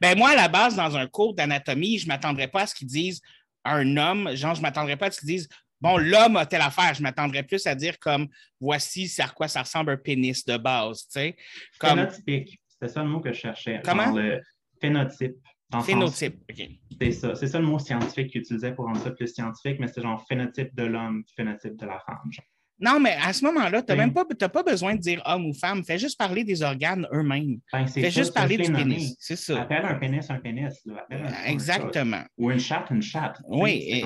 Ben 0.01 0.17
moi, 0.17 0.31
à 0.31 0.37
la 0.37 0.49
base, 0.49 0.77
dans 0.77 0.97
un 0.97 1.07
cours 1.07 1.35
d'anatomie, 1.35 1.99
je 1.99 2.07
ne 2.07 2.09
m'attendrais 2.09 2.49
pas 2.49 2.63
à 2.63 2.67
ce 2.67 2.75
qu'ils 2.75 2.87
disent 2.87 3.21
un 3.65 3.97
homme, 3.97 4.35
genre, 4.35 4.55
je 4.55 4.61
ne 4.61 4.63
m'attendrais 4.63 4.97
pas 4.97 5.07
à 5.07 5.11
ce 5.11 5.21
qu'ils 5.21 5.29
disent 5.29 5.49
Bon, 5.85 5.99
l'homme 5.99 6.37
a 6.37 6.47
telle 6.47 6.63
affaire. 6.63 6.95
Je 6.95 7.03
m'attendrais 7.03 7.43
plus 7.43 7.67
à 7.67 7.75
dire 7.75 7.99
comme 7.99 8.27
voici 8.59 9.15
à 9.19 9.29
quoi 9.29 9.49
ça 9.49 9.61
ressemble 9.61 9.91
un 9.91 9.97
pénis 9.99 10.43
de 10.43 10.57
base. 10.57 11.03
Tu 11.03 11.09
sais, 11.11 11.37
comme... 11.79 11.99
Phénotypique. 11.99 12.59
C'était 12.67 12.91
ça 12.91 13.03
le 13.03 13.11
mot 13.11 13.21
que 13.21 13.35
je 13.35 13.39
cherchais. 13.39 13.83
Comment? 13.85 14.11
le 14.11 14.41
phénotype. 14.81 15.37
Phénotype, 15.85 16.43
OK. 16.51 16.69
C'est 16.99 17.11
ça. 17.13 17.35
C'est 17.35 17.49
ça 17.49 17.59
le 17.59 17.67
mot 17.67 17.79
scientifique 17.79 18.31
qu'il 18.31 18.41
utilisait 18.41 18.73
pour 18.73 18.87
rendre 18.87 19.03
ça 19.03 19.11
plus 19.11 19.27
scientifique, 19.27 19.79
mais 19.79 19.89
c'est 19.89 20.01
genre 20.01 20.25
phénotype 20.27 20.75
de 20.75 20.85
l'homme, 20.85 21.23
phénotype 21.37 21.77
de 21.77 21.85
la 21.85 22.01
femme. 22.07 22.31
Non, 22.81 22.99
mais 22.99 23.17
à 23.23 23.35
ce 23.35 23.45
moment-là, 23.45 23.83
tu 23.83 23.93
n'as 23.93 23.97
même 23.97 24.15
pas, 24.15 24.25
pas 24.25 24.63
besoin 24.63 24.95
de 24.95 25.01
dire 25.01 25.21
homme 25.27 25.47
ou 25.47 25.53
femme. 25.53 25.85
Fais 25.85 25.99
juste 25.99 26.19
parler 26.19 26.45
des 26.45 26.63
organes 26.63 27.07
eux-mêmes. 27.13 27.59
Ben, 27.71 27.87
Fais 27.87 28.11
juste 28.11 28.33
parler 28.33 28.57
du 28.57 28.73
pénis. 28.73 29.15
C'est 29.19 29.37
ça. 29.37 29.61
Appelle 29.61 29.85
un 29.85 29.97
pénis 29.97 30.31
un 30.31 30.39
pénis. 30.39 30.83
Exactement. 31.45 32.23
ou 32.39 32.51
une 32.51 32.61
chatte 32.61 32.91
une 32.91 33.03
chatte. 33.03 33.39
Oui. 33.47 34.03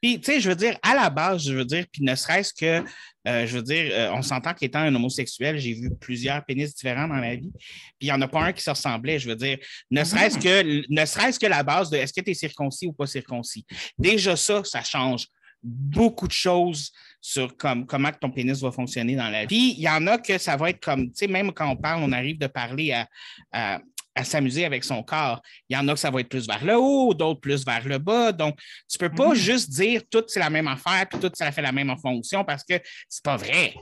Puis, 0.00 0.20
tu 0.20 0.32
sais, 0.32 0.40
je 0.40 0.48
veux 0.48 0.56
dire, 0.56 0.78
à 0.82 0.94
la 0.94 1.10
base, 1.10 1.44
je 1.44 1.52
veux 1.52 1.64
dire, 1.64 1.84
puis 1.92 2.02
ne 2.02 2.14
serait-ce 2.14 2.54
que, 2.54 2.84
euh, 3.28 3.46
je 3.46 3.56
veux 3.56 3.62
dire, 3.62 3.90
euh, 3.92 4.10
on 4.12 4.22
s'entend 4.22 4.54
qu'étant 4.54 4.78
un 4.78 4.94
homosexuel, 4.94 5.58
j'ai 5.58 5.74
vu 5.74 5.90
plusieurs 6.00 6.44
pénis 6.44 6.74
différents 6.74 7.08
dans 7.08 7.16
la 7.16 7.36
vie, 7.36 7.50
puis 7.98 8.02
il 8.02 8.06
n'y 8.06 8.12
en 8.12 8.20
a 8.22 8.28
pas 8.28 8.42
un 8.42 8.52
qui 8.52 8.62
se 8.62 8.70
ressemblait, 8.70 9.18
je 9.18 9.28
veux 9.28 9.36
dire, 9.36 9.58
ne 9.90 10.02
serait-ce 10.02 10.38
que, 10.38 10.82
ne 10.88 11.04
serait-ce 11.04 11.38
que 11.38 11.46
la 11.46 11.62
base 11.62 11.90
de 11.90 11.98
est-ce 11.98 12.12
que 12.12 12.20
tu 12.22 12.30
es 12.30 12.34
circoncis 12.34 12.86
ou 12.86 12.92
pas 12.92 13.06
circoncis. 13.06 13.66
Déjà 13.98 14.36
ça, 14.36 14.64
ça 14.64 14.82
change 14.82 15.26
beaucoup 15.62 16.26
de 16.26 16.32
choses 16.32 16.90
sur 17.20 17.54
comme, 17.56 17.84
comment 17.86 18.10
ton 18.18 18.30
pénis 18.30 18.60
va 18.60 18.72
fonctionner 18.72 19.14
dans 19.14 19.28
la 19.28 19.42
vie. 19.42 19.46
Puis, 19.46 19.74
il 19.76 19.82
y 19.82 19.88
en 19.88 20.06
a 20.06 20.16
que 20.16 20.38
ça 20.38 20.56
va 20.56 20.70
être 20.70 20.82
comme, 20.82 21.08
tu 21.08 21.16
sais, 21.16 21.26
même 21.26 21.52
quand 21.52 21.68
on 21.68 21.76
parle, 21.76 22.02
on 22.02 22.12
arrive 22.12 22.38
de 22.38 22.46
parler 22.46 22.92
à, 22.92 23.06
à 23.52 23.80
s'amuser 24.22 24.64
avec 24.64 24.84
son 24.84 25.02
corps. 25.02 25.40
Il 25.68 25.76
y 25.76 25.78
en 25.78 25.86
a 25.88 25.92
que 25.94 25.98
ça 25.98 26.10
va 26.10 26.20
être 26.20 26.28
plus 26.28 26.46
vers 26.46 26.64
le 26.64 26.76
haut, 26.76 27.14
d'autres 27.14 27.40
plus 27.40 27.64
vers 27.64 27.86
le 27.86 27.98
bas. 27.98 28.32
Donc, 28.32 28.58
tu 28.88 29.02
ne 29.02 29.08
peux 29.08 29.14
pas 29.14 29.28
mhm. 29.30 29.34
juste 29.34 29.70
dire 29.70 30.02
tout 30.10 30.24
c'est 30.26 30.40
la 30.40 30.50
même 30.50 30.68
affaire, 30.68 31.08
puis 31.08 31.18
tout 31.18 31.30
ça 31.34 31.50
fait 31.52 31.62
la 31.62 31.72
même 31.72 31.94
fonction 32.00 32.44
parce 32.44 32.64
que 32.64 32.74
c'est 33.08 33.24
pas 33.24 33.36
vrai. 33.36 33.74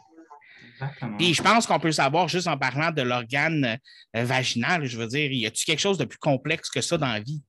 Puis 1.19 1.35
je 1.35 1.43
pense 1.43 1.67
qu'on 1.67 1.81
peut 1.81 1.93
savoir 1.93 2.29
juste 2.29 2.47
en 2.47 2.57
parlant 2.57 2.93
de 2.93 3.03
l'organe 3.03 3.79
euh, 4.17 4.25
vaginal, 4.25 4.85
je 4.85 4.97
veux 4.97 5.09
dire, 5.09 5.33
y 5.33 5.47
a-t-il 5.47 5.65
quelque 5.65 5.81
chose 5.81 5.99
de 5.99 6.05
plus 6.05 6.19
complexe 6.19 6.71
que 6.71 6.81
ça 6.81 6.97
dans 6.97 7.09
la 7.09 7.21
vie? 7.21 7.43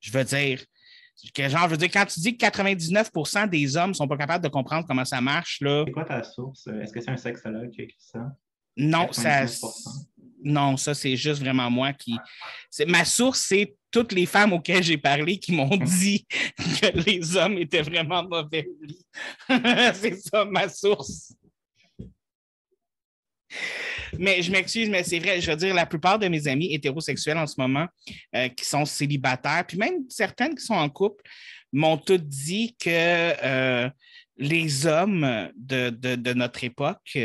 Je 0.00 0.12
veux 0.12 0.24
dire, 0.24 0.60
que 1.34 1.48
genre, 1.48 1.64
je 1.64 1.70
veux 1.70 1.76
dire, 1.76 1.90
quand 1.92 2.06
tu 2.06 2.20
dis 2.20 2.36
que 2.36 2.44
99% 2.44 3.48
des 3.48 3.76
hommes 3.76 3.90
ne 3.90 3.94
sont 3.94 4.08
pas 4.08 4.16
capables 4.16 4.42
de 4.42 4.48
comprendre 4.48 4.86
comment 4.86 5.04
ça 5.04 5.20
marche, 5.20 5.60
là. 5.60 5.84
C'est 5.86 5.92
quoi 5.92 6.04
ta 6.04 6.22
source? 6.22 6.66
Est-ce 6.66 6.92
que 6.92 7.00
c'est 7.00 7.10
un 7.10 7.16
sexologue 7.16 7.70
qui 7.70 7.82
a 7.82 7.84
écrit 7.84 7.96
ça? 7.98 8.32
Non, 8.76 9.12
ça, 9.12 9.44
non, 10.44 10.76
ça, 10.76 10.94
c'est 10.94 11.16
juste 11.16 11.40
vraiment 11.40 11.70
moi 11.70 11.92
qui. 11.92 12.16
Ma 12.86 13.04
source, 13.04 13.40
c'est 13.40 13.76
toutes 13.90 14.12
les 14.12 14.26
femmes 14.26 14.52
auxquelles 14.52 14.82
j'ai 14.82 14.98
parlé 14.98 15.38
qui 15.38 15.52
m'ont 15.52 15.76
dit 15.76 16.26
que 16.80 16.98
les 17.06 17.36
hommes 17.36 17.58
étaient 17.58 17.82
vraiment 17.82 18.24
mauvais 18.24 18.68
c'est 19.94 20.16
ça, 20.16 20.44
ma 20.44 20.68
source. 20.68 21.34
Mais 24.18 24.42
je 24.42 24.50
m'excuse, 24.50 24.88
mais 24.88 25.04
c'est 25.04 25.18
vrai, 25.18 25.40
je 25.40 25.50
veux 25.50 25.56
dire, 25.56 25.74
la 25.74 25.86
plupart 25.86 26.18
de 26.18 26.28
mes 26.28 26.48
amis 26.48 26.74
hétérosexuels 26.74 27.38
en 27.38 27.46
ce 27.46 27.54
moment 27.58 27.86
euh, 28.34 28.48
qui 28.48 28.64
sont 28.64 28.84
célibataires, 28.84 29.64
puis 29.66 29.78
même 29.78 30.04
certaines 30.08 30.54
qui 30.54 30.64
sont 30.64 30.74
en 30.74 30.88
couple, 30.88 31.22
m'ont 31.72 31.96
toutes 31.96 32.28
dit 32.28 32.76
que 32.78 32.88
euh, 32.88 33.88
les 34.36 34.86
hommes 34.86 35.50
de 35.54 36.32
notre 36.34 36.64
époque, 36.64 37.18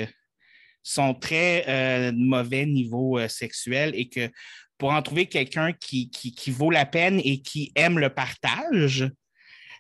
sont 0.88 1.14
très 1.14 1.66
euh, 1.68 2.12
mauvais 2.16 2.66
niveau 2.66 3.20
euh, 3.20 3.28
sexuel 3.28 3.92
et 3.96 4.08
que 4.08 4.30
pour 4.78 4.92
en 4.92 5.02
trouver 5.02 5.26
quelqu'un 5.26 5.74
qui, 5.74 6.10
qui, 6.10 6.52
vaut 6.52 6.70
la 6.70 6.86
peine 6.86 7.20
et 7.24 7.42
qui 7.42 7.72
aime 7.76 7.98
le 7.98 8.10
partage, 8.10 9.10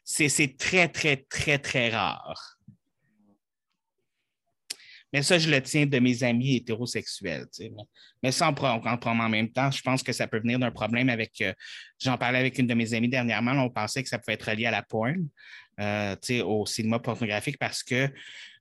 c'est 0.03 0.57
très, 0.57 0.87
très, 0.87 1.17
très, 1.29 1.59
très 1.59 1.89
rare. 1.89 2.57
Mais 5.13 5.21
ça, 5.21 5.37
je 5.37 5.49
le 5.49 5.61
tiens 5.61 5.85
de 5.85 5.99
mes 5.99 6.23
amis 6.23 6.55
hétérosexuels. 6.55 7.45
Mais 8.23 8.31
sans 8.31 8.53
prendre 8.53 9.07
en 9.07 9.29
même 9.29 9.51
temps, 9.51 9.71
je 9.71 9.81
pense 9.81 10.01
que 10.01 10.11
ça 10.11 10.27
peut 10.27 10.39
venir 10.39 10.59
d'un 10.59 10.71
problème 10.71 11.09
avec. 11.09 11.39
Euh, 11.41 11.53
j'en 12.01 12.17
parlais 12.17 12.39
avec 12.39 12.57
une 12.57 12.67
de 12.67 12.73
mes 12.73 12.93
amies 12.93 13.07
dernièrement, 13.07 13.51
on 13.51 13.69
pensait 13.69 14.03
que 14.03 14.09
ça 14.09 14.17
pouvait 14.17 14.33
être 14.33 14.51
lié 14.51 14.65
à 14.65 14.71
la 14.71 14.81
porn, 14.81 15.29
au 16.43 16.65
cinéma 16.65 16.99
pornographique, 16.99 17.59
parce 17.59 17.83
que 17.83 18.11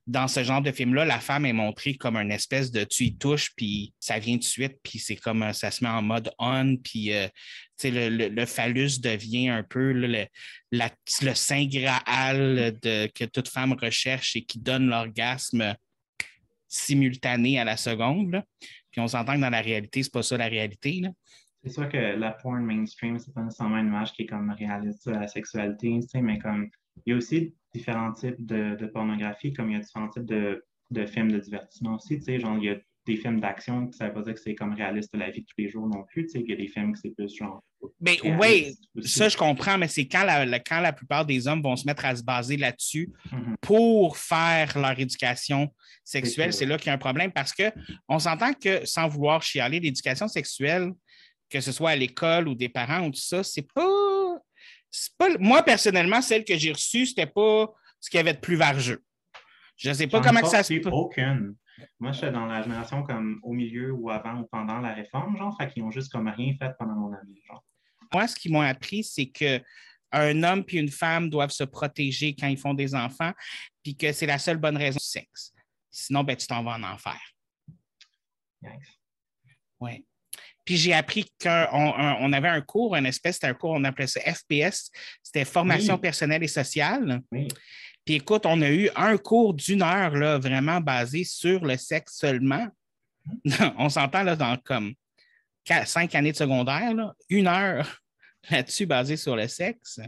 dans 0.07 0.29
ce 0.29 0.41
genre 0.41 0.61
de 0.61 0.71
film-là, 0.71 1.03
la 1.03 1.19
femme 1.19 1.45
est 1.45 1.53
montrée 1.53 1.95
comme 1.95 2.15
une 2.15 2.31
espèce 2.31 2.71
de 2.71 2.85
tu 2.85 3.03
y 3.03 3.17
touches, 3.17 3.51
puis 3.55 3.93
ça 3.99 4.17
vient 4.19 4.37
de 4.37 4.43
suite, 4.43 4.77
puis 4.81 4.99
c'est 4.99 5.17
comme 5.17 5.43
euh, 5.43 5.51
ça 5.51 5.69
se 5.69 5.83
met 5.83 5.89
en 5.89 6.01
mode 6.01 6.31
on, 6.39 6.77
puis 6.77 7.13
euh, 7.13 7.27
le, 7.83 8.45
phallus 8.45 9.01
devient 9.01 9.49
un 9.49 9.63
peu 9.63 9.91
le, 9.91 10.25
le 10.71 11.33
saint 11.33 11.65
graal 11.65 12.77
de, 12.81 13.07
que 13.13 13.25
toute 13.25 13.49
femme 13.49 13.73
recherche 13.73 14.37
et 14.37 14.43
qui 14.43 14.59
donne 14.59 14.87
l'orgasme 14.87 15.75
simultané 16.69 17.59
à 17.59 17.65
la 17.65 17.77
seconde. 17.77 18.41
Puis 18.91 19.01
on 19.01 19.07
s'entend 19.07 19.35
que 19.35 19.41
dans 19.41 19.49
la 19.49 19.61
réalité, 19.61 20.03
c'est 20.03 20.11
pas 20.11 20.23
ça 20.23 20.37
la 20.37 20.47
réalité. 20.47 21.01
C'est 21.63 21.73
sûr 21.73 21.89
que 21.89 21.97
la 21.97 22.31
porn 22.31 22.63
mainstream, 22.63 23.19
c'est 23.19 23.33
pas 23.33 23.41
nécessairement 23.41 23.77
une 23.77 23.87
image 23.87 24.13
qui 24.13 24.23
est 24.23 24.25
comme 24.25 24.51
réaliste 24.51 25.07
de 25.07 25.13
la 25.13 25.27
sexualité, 25.27 25.99
mais 26.21 26.39
comme 26.39 26.69
il 27.05 27.11
y 27.11 27.13
a 27.13 27.17
aussi 27.17 27.53
différents 27.77 28.11
types 28.11 28.45
de, 28.45 28.85
pornographie, 28.87 29.53
comme 29.53 29.69
il 29.69 29.73
y 29.73 29.77
a 29.77 29.81
différents 29.81 30.09
types 30.09 30.25
de, 30.25 30.63
films 31.05 31.31
de 31.31 31.39
divertissement 31.39 31.95
aussi. 31.95 32.17
Tu 32.17 32.23
sais, 32.23 32.39
genre, 32.39 32.57
il 32.57 32.63
y 32.63 32.69
a 32.69 32.77
des 33.05 33.15
films 33.15 33.39
d'action, 33.39 33.89
ça 33.93 34.05
ne 34.05 34.09
veut 34.09 34.15
pas 34.15 34.21
dire 34.23 34.33
que 34.33 34.39
c'est 34.39 34.55
comme 34.55 34.73
réaliste 34.73 35.13
de 35.13 35.19
la 35.19 35.29
vie 35.29 35.41
de 35.41 35.45
tous 35.45 35.55
les 35.57 35.69
jours 35.69 35.87
non 35.87 36.03
plus. 36.03 36.25
Tu 36.25 36.31
sais, 36.31 36.39
il 36.41 36.49
y 36.49 36.53
a 36.53 36.57
des 36.57 36.67
films 36.67 36.93
qui 36.93 37.01
c'est 37.01 37.11
plus 37.11 37.33
genre. 37.33 37.63
Mais 38.01 38.17
oui, 38.39 38.75
ça 39.03 39.29
je 39.29 39.37
comprends, 39.37 39.77
mais 39.77 39.87
c'est 39.87 40.07
quand 40.07 40.23
la, 40.23 40.59
quand 40.59 40.81
la 40.81 40.91
plupart 40.91 41.25
des 41.25 41.47
hommes 41.47 41.61
vont 41.61 41.75
se 41.75 41.85
mettre 41.85 42.03
à 42.05 42.15
se 42.15 42.23
baser 42.23 42.57
là-dessus 42.57 43.13
mm-hmm. 43.31 43.55
pour 43.61 44.17
faire 44.17 44.77
leur 44.77 44.99
éducation 44.99 45.71
sexuelle, 46.03 46.51
c'est 46.51 46.65
là 46.65 46.77
qu'il 46.77 46.87
y 46.87 46.89
a 46.89 46.93
un 46.93 46.97
problème 46.97 47.31
parce 47.31 47.53
qu'on 47.53 48.19
s'entend 48.19 48.51
que 48.53 48.83
sans 48.83 49.07
vouloir 49.07 49.43
chialer, 49.43 49.79
l'éducation 49.79 50.27
sexuelle, 50.27 50.91
que 51.49 51.61
ce 51.61 51.71
soit 51.71 51.91
à 51.91 51.95
l'école 51.95 52.47
ou 52.47 52.55
des 52.55 52.69
parents 52.69 53.05
ou 53.05 53.11
tout 53.11 53.21
ça, 53.21 53.43
c'est 53.43 53.67
pas 53.73 54.06
moi, 55.39 55.63
personnellement, 55.63 56.21
celle 56.21 56.43
que 56.43 56.57
j'ai 56.57 56.71
reçue, 56.71 57.05
c'était 57.05 57.27
pas 57.27 57.73
ce 57.99 58.09
qu'il 58.09 58.17
y 58.17 58.21
avait 58.21 58.33
de 58.33 58.39
plus 58.39 58.55
vargeux. 58.55 59.03
Je 59.75 59.89
ne 59.89 59.93
sais 59.93 60.07
pas 60.07 60.21
comment 60.21 60.43
ça 60.45 60.63
se 60.63 60.73
passe. 60.73 60.93
Aucune. 60.93 61.55
Moi, 61.99 62.11
j'étais 62.11 62.31
dans 62.31 62.45
la 62.45 62.63
génération 62.63 63.03
comme 63.03 63.39
au 63.43 63.53
milieu 63.53 63.91
ou 63.91 64.09
avant 64.09 64.39
ou 64.39 64.47
pendant 64.47 64.79
la 64.79 64.93
réforme, 64.93 65.37
genre, 65.37 65.55
fait 65.57 65.71
qu'ils 65.71 65.83
ont 65.83 65.91
juste 65.91 66.11
comme 66.11 66.27
rien 66.27 66.55
fait 66.59 66.71
pendant 66.79 66.95
mon 66.95 67.13
année, 67.13 67.43
Moi, 68.11 68.27
ce 68.27 68.35
qu'ils 68.35 68.51
m'ont 68.51 68.61
appris, 68.61 69.03
c'est 69.03 69.27
que 69.27 69.61
un 70.11 70.43
homme 70.43 70.63
et 70.69 70.77
une 70.77 70.89
femme 70.89 71.29
doivent 71.29 71.51
se 71.51 71.65
protéger 71.65 72.33
quand 72.33 72.47
ils 72.47 72.57
font 72.57 72.73
des 72.73 72.95
enfants, 72.95 73.33
puis 73.83 73.95
que 73.95 74.11
c'est 74.13 74.25
la 74.25 74.39
seule 74.39 74.57
bonne 74.57 74.77
raison 74.77 74.97
du 74.97 75.05
sexe. 75.05 75.53
Sinon, 75.91 76.23
ben, 76.23 76.35
tu 76.35 76.47
t'en 76.47 76.63
vas 76.63 76.75
en 76.75 76.83
enfer. 76.83 77.19
Oui. 79.79 80.05
Puis 80.67 80.75
j'ai 80.75 80.93
appris 80.93 81.25
qu'on 81.41 81.93
on 82.19 82.33
avait 82.33 82.49
un 82.49 82.59
cours, 82.59 82.93
un 82.93 83.05
espèce, 83.05 83.35
c'était 83.35 83.47
un 83.47 83.53
cours, 83.53 83.71
on 83.71 83.85
appelait 83.85 84.05
ça 84.05 84.19
FPS, 84.19 84.91
c'était 85.23 85.45
formation 85.45 85.97
personnelle 85.97 86.43
et 86.43 86.49
sociale. 86.49 87.21
Puis 88.03 88.15
écoute, 88.15 88.45
on 88.45 88.61
a 88.61 88.69
eu 88.69 88.89
un 88.97 89.15
cours 89.17 89.53
d'une 89.53 89.81
heure, 89.81 90.11
là, 90.11 90.37
vraiment 90.37 90.81
basé 90.81 91.23
sur 91.23 91.63
le 91.63 91.77
sexe 91.77 92.17
seulement. 92.17 92.67
on 93.77 93.87
s'entend 93.87 94.23
là 94.23 94.35
dans 94.35 94.57
comme 94.57 94.93
cinq 95.85 96.13
années 96.15 96.33
de 96.33 96.37
secondaire, 96.37 96.93
une 97.29 97.47
heure 97.47 98.01
là-dessus 98.51 98.85
basée 98.85 99.15
sur 99.15 99.37
le 99.37 99.47
sexe. 99.47 100.01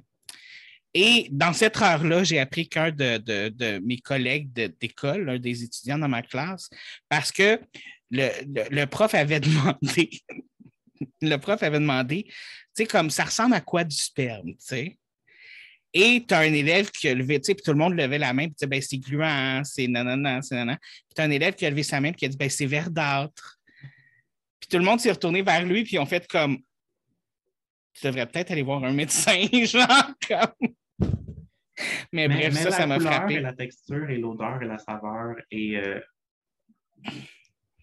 Et 0.94 1.30
dans 1.32 1.54
cette 1.54 1.82
heure-là, 1.82 2.26
j'ai 2.26 2.40
appris 2.40 2.68
qu'un 2.68 2.92
de, 2.92 3.80
mes 3.80 4.00
collègues 4.00 4.52
d'école, 4.82 5.30
un 5.30 5.40
des 5.40 5.64
étudiants 5.64 6.00
dans 6.00 6.10
ma 6.10 6.22
classe, 6.22 6.70
parce 7.08 7.32
que 7.32 7.62
le, 8.12 8.86
prof 8.86 9.14
avait 9.14 9.40
demandé, 9.40 10.10
le 11.22 11.36
prof 11.38 11.62
avait 11.64 11.80
demandé, 11.80 12.24
tu 12.26 12.34
sais, 12.74 12.86
comme 12.86 13.10
ça 13.10 13.26
ressemble 13.26 13.56
à 13.56 13.62
quoi 13.62 13.84
du 13.84 13.96
sperme, 13.96 14.52
tu 14.52 14.56
sais? 14.60 14.98
Et 15.92 16.24
tu 16.28 16.34
as 16.36 16.40
un 16.40 16.54
élève 16.54 16.92
qui 16.92 17.08
a 17.08 17.16
levé, 17.16 17.40
tu 17.40 17.48
sais, 17.48 17.56
puis 17.56 17.64
tout 17.64 17.72
le 17.72 17.78
monde 17.78 17.96
levait 17.96 18.20
la 18.20 18.32
main, 18.32 18.48
puis 18.48 18.68
ben, 18.68 18.82
c'est 18.82 19.00
gluant, 19.00 19.64
c'est 19.64 19.88
nanana, 19.88 20.42
c'est 20.42 20.56
nanana. 20.56 20.78
Puis 20.78 21.16
tu 21.16 21.22
as 21.22 21.26
un 21.26 21.32
élève 21.32 21.56
qui 21.56 21.66
a 21.66 21.70
levé 21.70 21.84
sa 21.84 22.00
main, 22.00 22.12
puis 22.12 22.20
qui 22.20 22.26
a 22.26 22.28
dit, 22.28 22.38
ben, 22.38 22.50
c'est 22.50 22.68
verdâtre. 22.68 23.60
Puis 24.60 24.70
tout 24.70 24.78
le 24.78 24.84
monde 24.84 25.00
s'est 25.00 25.12
retourné 25.12 25.42
vers 25.42 25.66
lui, 25.66 25.84
puis 25.84 25.96
ils 25.96 26.00
ont 26.00 26.06
fait 26.06 26.28
comme, 26.28 26.60
tu 27.94 28.06
devrais 28.06 28.28
peut-être 28.28 28.52
aller 28.52 28.62
voir 28.62 28.84
un 28.84 28.94
médecin, 28.94 29.48
genre, 29.64 30.12
comme. 30.28 30.74
Mais, 32.12 32.28
bref, 32.28 32.54
ça, 32.54 32.72
ça 32.72 32.86
m'a 32.86 33.00
frappé. 33.00 33.40
La 33.40 33.54
texture 33.54 34.10
et 34.10 34.18
l'odeur 34.18 34.62
et 34.62 34.66
la 34.66 34.78
saveur 34.78 35.36
et 35.50 35.78
euh, 35.78 36.00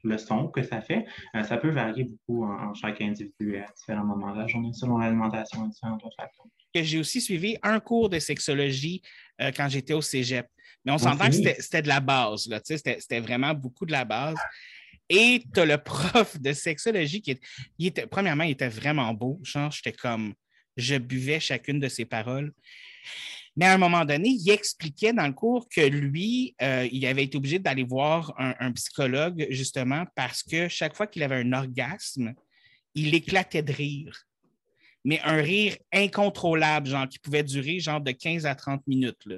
le 0.07 0.19
son 0.19 0.49
que 0.49 0.63
ça 0.63 0.81
fait, 0.81 1.05
euh, 1.35 1.43
ça 1.43 1.57
peut 1.57 1.71
varier 1.71 2.05
beaucoup 2.05 2.45
en, 2.45 2.75
chaque 2.75 3.01
individu 3.01 3.57
à 3.59 3.67
différents 3.77 4.05
moments 4.05 4.33
de 4.33 4.41
la 4.41 4.47
journée 4.47 4.73
selon 4.73 4.99
l'alimentation 4.99 5.71
facteurs. 6.17 6.47
J'ai 6.75 6.99
aussi 6.99 7.21
suivi 7.21 7.57
un 7.63 7.81
cours 7.81 8.09
de 8.09 8.19
sexologie 8.19 9.03
euh, 9.41 9.51
quand 9.57 9.69
j'étais 9.69 9.95
au 9.95 10.03
cégep. 10.03 10.47
Mais 10.85 10.93
on 10.93 10.99
s'entend 10.99 11.29
que 11.29 11.33
c'était 11.35 11.83
de 11.83 11.89
la 11.89 12.01
base. 12.01 12.49
C'était 12.63 13.21
vraiment 13.21 13.55
beaucoup 13.55 13.87
de 13.87 13.93
la 13.93 14.05
base. 14.05 14.37
Et 15.09 15.43
tu 15.53 15.61
as 15.61 15.65
le 15.65 15.79
prof 15.79 16.39
de 16.41 16.53
sexologie 16.53 17.23
qui 17.23 17.39
était, 17.79 18.07
premièrement, 18.07 18.45
il 18.45 18.53
était 18.53 18.69
vraiment 18.69 19.13
beau. 19.15 19.41
Genre, 19.43 19.71
j'étais 19.71 19.93
comme, 19.93 20.35
je 20.77 20.97
buvais 20.97 21.41
chacune 21.41 21.81
de 21.81 21.89
ses 21.89 22.05
paroles. 22.05 22.53
Mais 23.57 23.65
à 23.65 23.73
un 23.73 23.79
moment 23.79 24.05
donné, 24.05 24.29
il 24.29 24.51
expliquait 24.51 25.13
dans 25.13 25.27
le 25.27 25.33
cours 25.33 25.67
que 25.69 25.81
lui, 25.81 26.55
euh, 26.61 26.87
il 26.93 27.07
avait 27.07 27.25
été 27.25 27.39
obligé 27.39 27.59
d'aller 27.59 27.85
voir 27.85 28.35
un, 28.39 28.73
psychologue 28.73 29.47
justement 29.51 30.05
parce 30.15 30.43
que 30.43 30.69
chaque 30.69 30.95
fois 30.95 31.07
qu'il 31.07 31.23
avait 31.23 31.37
un 31.37 31.53
orgasme, 31.53 32.35
il 32.95 33.15
éclatait 33.15 33.63
de 33.63 33.73
rire. 33.73 34.15
Mais 35.05 35.21
un 35.23 35.37
rire 35.37 35.77
incontrôlable, 35.93 36.89
genre 36.89 37.09
qui 37.09 37.19
pouvait 37.19 37.45
durer 37.45 37.79
genre 37.79 38.01
de 38.01 38.11
15 38.11 38.45
à 38.45 38.55
30 38.55 38.87
minutes. 38.87 39.25
Là. 39.25 39.37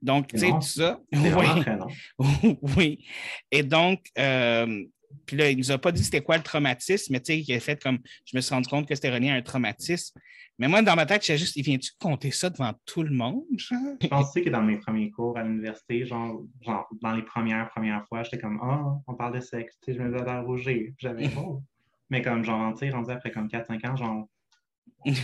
Donc, 0.00 0.28
tu 0.28 0.38
sais, 0.38 0.50
tout 0.50 0.60
ça. 0.60 1.00
Oui. 1.12 2.56
oui. 2.76 3.04
Et 3.50 3.62
donc, 3.62 4.04
euh, 4.16 4.84
puis 5.26 5.36
là, 5.36 5.50
il 5.50 5.56
ne 5.56 5.62
nous 5.62 5.70
a 5.70 5.78
pas 5.78 5.92
dit 5.92 6.02
c'était 6.02 6.22
quoi 6.22 6.36
le 6.36 6.42
traumatisme, 6.42 7.12
mais 7.12 7.20
tu 7.20 7.32
sais, 7.32 7.40
il 7.40 7.54
a 7.54 7.60
fait 7.60 7.82
comme 7.82 7.98
je 8.24 8.36
me 8.36 8.40
suis 8.40 8.54
rendu 8.54 8.68
compte 8.68 8.86
que 8.86 8.94
c'était 8.94 9.10
relié 9.10 9.30
à 9.30 9.34
un 9.34 9.42
traumatisme. 9.42 10.18
Mais 10.58 10.66
moi, 10.66 10.82
dans 10.82 10.96
ma 10.96 11.06
tête, 11.06 11.24
j'ai 11.24 11.38
juste, 11.38 11.56
il 11.56 11.62
vient-tu 11.62 11.92
compter 12.00 12.30
ça 12.30 12.50
devant 12.50 12.72
tout 12.84 13.02
le 13.02 13.14
monde? 13.14 13.44
Je 13.56 14.08
pensais 14.08 14.42
que 14.42 14.50
dans 14.50 14.62
mes 14.62 14.78
premiers 14.78 15.10
cours 15.10 15.38
à 15.38 15.44
l'université, 15.44 16.04
genre, 16.04 16.42
genre, 16.60 16.88
dans 17.00 17.14
les 17.14 17.22
premières, 17.22 17.70
premières 17.70 18.04
fois, 18.08 18.24
j'étais 18.24 18.38
comme, 18.38 18.58
oh, 18.62 19.00
on 19.06 19.14
parle 19.14 19.36
de 19.36 19.40
sexe, 19.40 19.78
tu 19.82 19.92
sais, 19.92 19.98
je 19.98 20.02
me 20.02 20.18
faisais 20.18 20.38
rougir. 20.40 20.92
J'avais, 20.98 21.30
oh. 21.38 21.62
Mais 22.10 22.22
comme, 22.22 22.44
genre, 22.44 22.72
tu 22.74 22.80
sais, 22.80 22.90
rendu 22.90 23.10
après 23.10 23.30
comme 23.30 23.46
4-5 23.46 23.88
ans, 23.88 23.96
genre, 23.96 24.28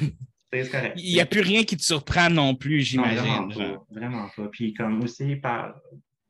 Il 0.97 1.15
n'y 1.15 1.21
a 1.21 1.27
plus 1.27 1.41
rien 1.41 1.65
qui 1.65 1.77
te 1.77 1.83
surprend 1.83 2.31
non 2.31 2.55
plus, 2.55 2.81
j'imagine. 2.81 3.51
Vraiment, 3.51 3.87
vraiment, 3.91 4.29
pas. 4.37 4.49
Puis 4.49 4.73
comme 4.75 5.03
aussi, 5.03 5.37
par, 5.37 5.75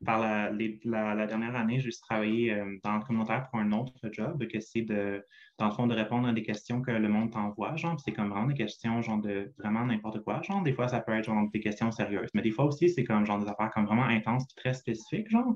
par 0.03 0.19
la, 0.19 1.27
dernière 1.27 1.55
année, 1.55 1.79
j'ai 1.79 1.89
travaillé 1.91 2.53
euh, 2.53 2.77
dans 2.83 2.97
le 2.97 3.03
communautaire 3.03 3.47
pour 3.49 3.59
un 3.59 3.71
autre 3.71 3.93
job, 4.11 4.45
que 4.47 4.59
c'est 4.59 4.81
de, 4.81 5.23
dans 5.57 5.67
le 5.67 5.71
fond, 5.71 5.87
de 5.87 5.95
répondre 5.95 6.27
à 6.27 6.33
des 6.33 6.43
questions 6.43 6.81
que 6.81 6.91
le 6.91 7.07
monde 7.07 7.31
t'envoie, 7.31 7.75
genre, 7.77 7.99
c'est 7.99 8.11
comme 8.11 8.29
vraiment 8.29 8.47
des 8.47 8.55
questions, 8.55 9.01
genre, 9.01 9.21
de 9.21 9.53
vraiment 9.57 9.85
n'importe 9.85 10.21
quoi, 10.21 10.41
genre, 10.41 10.61
des 10.63 10.73
fois, 10.73 10.87
ça 10.87 10.99
peut 10.99 11.13
être, 11.13 11.25
genre, 11.25 11.47
des 11.51 11.59
questions 11.61 11.91
sérieuses, 11.91 12.29
mais 12.33 12.41
des 12.41 12.51
fois 12.51 12.65
aussi, 12.65 12.89
c'est 12.89 13.05
comme, 13.05 13.25
genre, 13.25 13.39
des 13.39 13.47
affaires 13.47 13.71
comme 13.73 13.85
vraiment 13.85 14.05
intenses, 14.05 14.47
très 14.55 14.73
spécifiques, 14.73 15.29
genre, 15.29 15.55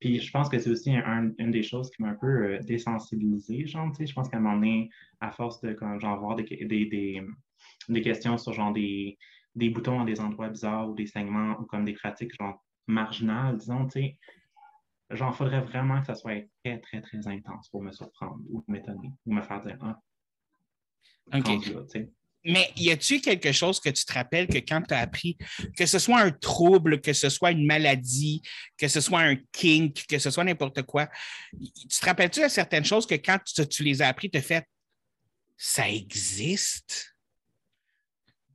puis 0.00 0.20
je 0.20 0.30
pense 0.30 0.48
que 0.48 0.58
c'est 0.58 0.70
aussi 0.70 0.92
une 0.92 1.50
des 1.50 1.62
choses 1.62 1.90
qui 1.90 2.02
m'a 2.02 2.10
un 2.10 2.18
peu 2.20 2.26
euh, 2.26 2.58
désensibilisé, 2.60 3.66
genre, 3.66 3.90
tu 3.90 3.96
sais, 3.96 4.06
je 4.06 4.14
pense 4.14 4.28
qu'à 4.28 4.36
un 4.36 4.40
moment 4.40 4.56
donné, 4.56 4.90
à 5.20 5.30
force 5.30 5.60
de, 5.62 5.76
genre, 5.98 6.20
voir 6.20 6.36
des, 6.36 6.44
des, 6.44 6.86
des, 6.86 7.22
des 7.88 8.02
questions 8.02 8.36
sur, 8.36 8.52
genre, 8.52 8.72
des, 8.72 9.16
des 9.54 9.70
boutons 9.70 9.98
dans 9.98 10.04
des 10.04 10.20
endroits 10.20 10.48
bizarres 10.48 10.90
ou 10.90 10.94
des 10.94 11.06
segments 11.06 11.58
ou 11.58 11.64
comme 11.64 11.84
des 11.84 11.94
pratiques, 11.94 12.32
genre, 12.38 12.62
marginal, 12.88 13.56
disons, 13.56 13.86
tu 13.86 14.00
sais, 14.00 14.18
genre, 15.10 15.34
faudrait 15.34 15.60
vraiment 15.60 16.00
que 16.00 16.06
ça 16.06 16.14
soit 16.14 16.48
très, 16.64 16.78
très, 16.80 17.00
très 17.00 17.26
intense 17.28 17.68
pour 17.68 17.82
me 17.82 17.92
surprendre 17.92 18.40
ou 18.50 18.64
m'étonner 18.66 19.12
ou 19.26 19.32
me 19.32 19.42
faire 19.42 19.62
dire, 19.62 19.78
ah, 19.82 20.00
OK. 21.34 22.08
mais 22.44 22.70
y 22.76 22.90
a-tu 22.90 23.20
quelque 23.20 23.52
chose 23.52 23.80
que 23.80 23.90
tu 23.90 24.04
te 24.04 24.12
rappelles 24.12 24.48
que 24.48 24.58
quand 24.58 24.82
tu 24.82 24.94
as 24.94 25.00
appris, 25.00 25.36
que 25.76 25.86
ce 25.86 25.98
soit 25.98 26.20
un 26.20 26.30
trouble, 26.30 27.00
que 27.00 27.12
ce 27.12 27.28
soit 27.28 27.50
une 27.50 27.66
maladie, 27.66 28.42
que 28.76 28.88
ce 28.88 29.00
soit 29.00 29.20
un 29.20 29.36
kink, 29.52 30.06
que 30.06 30.18
ce 30.18 30.30
soit 30.30 30.44
n'importe 30.44 30.82
quoi, 30.82 31.08
tu 31.60 31.88
te 31.88 32.06
rappelles-tu 32.06 32.42
de 32.42 32.48
certaines 32.48 32.84
choses 32.84 33.06
que 33.06 33.16
quand 33.16 33.38
tu, 33.44 33.66
tu 33.66 33.82
les 33.84 34.02
as 34.02 34.08
appris, 34.08 34.30
tu 34.30 34.38
as 34.38 34.42
fait 34.42 34.66
ça 35.56 35.88
existe? 35.88 37.17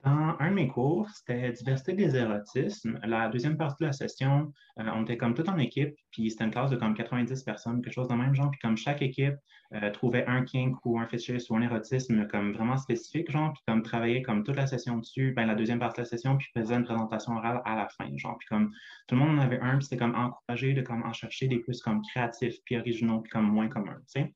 Dans 0.04 0.36
un 0.40 0.50
de 0.50 0.56
mes 0.56 0.68
cours, 0.68 1.10
c'était 1.12 1.54
diversité 1.54 1.94
des 1.94 2.18
érotismes. 2.18 3.00
La 3.04 3.30
deuxième 3.30 3.56
partie 3.56 3.82
de 3.82 3.86
la 3.86 3.94
session, 3.94 4.52
euh, 4.80 4.84
on 4.94 5.04
était 5.04 5.16
comme 5.16 5.34
tout 5.34 5.50
en 5.50 5.58
équipe, 5.58 5.96
puis 6.12 6.30
c'était 6.30 6.44
une 6.44 6.52
classe 6.52 6.72
de 6.72 6.76
comme 6.76 6.94
90 6.94 7.42
personnes, 7.44 7.82
quelque 7.82 7.94
chose 7.94 8.10
de 8.10 8.14
même 8.14 8.36
genre, 8.36 8.52
puis 8.52 8.60
comme 8.60 8.76
chaque 8.76 9.02
équipe 9.02 9.36
euh, 9.74 9.90
trouvait 9.92 10.26
un 10.26 10.44
kink 10.44 10.76
ou 10.86 11.00
un 11.00 11.08
fétiche 11.08 11.50
ou 11.50 11.56
un 11.56 11.62
érotisme 11.62 12.28
comme 12.28 12.52
vraiment 12.52 12.76
spécifique, 12.76 13.32
genre, 13.32 13.54
puis 13.54 13.64
comme 13.66 13.82
travaillait 13.82 14.22
comme 14.24 14.44
toute 14.44 14.58
la 14.58 14.68
session 14.68 14.98
dessus, 14.98 15.32
ben 15.38 15.46
la 15.46 15.56
deuxième 15.56 15.80
partie 15.80 16.02
de 16.02 16.02
la 16.02 16.10
session, 16.10 16.36
puis 16.36 16.48
faisait 16.54 16.76
une 16.76 16.84
présentation 16.84 17.38
orale 17.38 17.62
à 17.64 17.78
la 17.78 17.88
fin, 17.88 18.10
genre, 18.18 18.38
puis 18.38 18.48
comme 18.50 18.72
tout 19.08 19.16
le 19.16 19.22
monde 19.22 19.40
en 19.40 19.42
avait 19.42 19.62
un, 19.62 19.78
puis 19.78 19.86
c'était 19.86 19.98
comme 19.98 20.16
encouragé 20.16 20.74
de 20.74 20.82
comme 20.82 21.04
en 21.04 21.14
chercher 21.14 21.48
des 21.48 21.60
plus 21.60 21.82
comme 21.82 22.02
créatifs, 22.12 22.58
puis 22.66 22.76
originaux, 22.76 23.22
puis 23.22 23.30
comme 23.32 23.46
moins 23.46 23.70
communs, 23.70 24.00
tu 24.14 24.22
sais. 24.22 24.36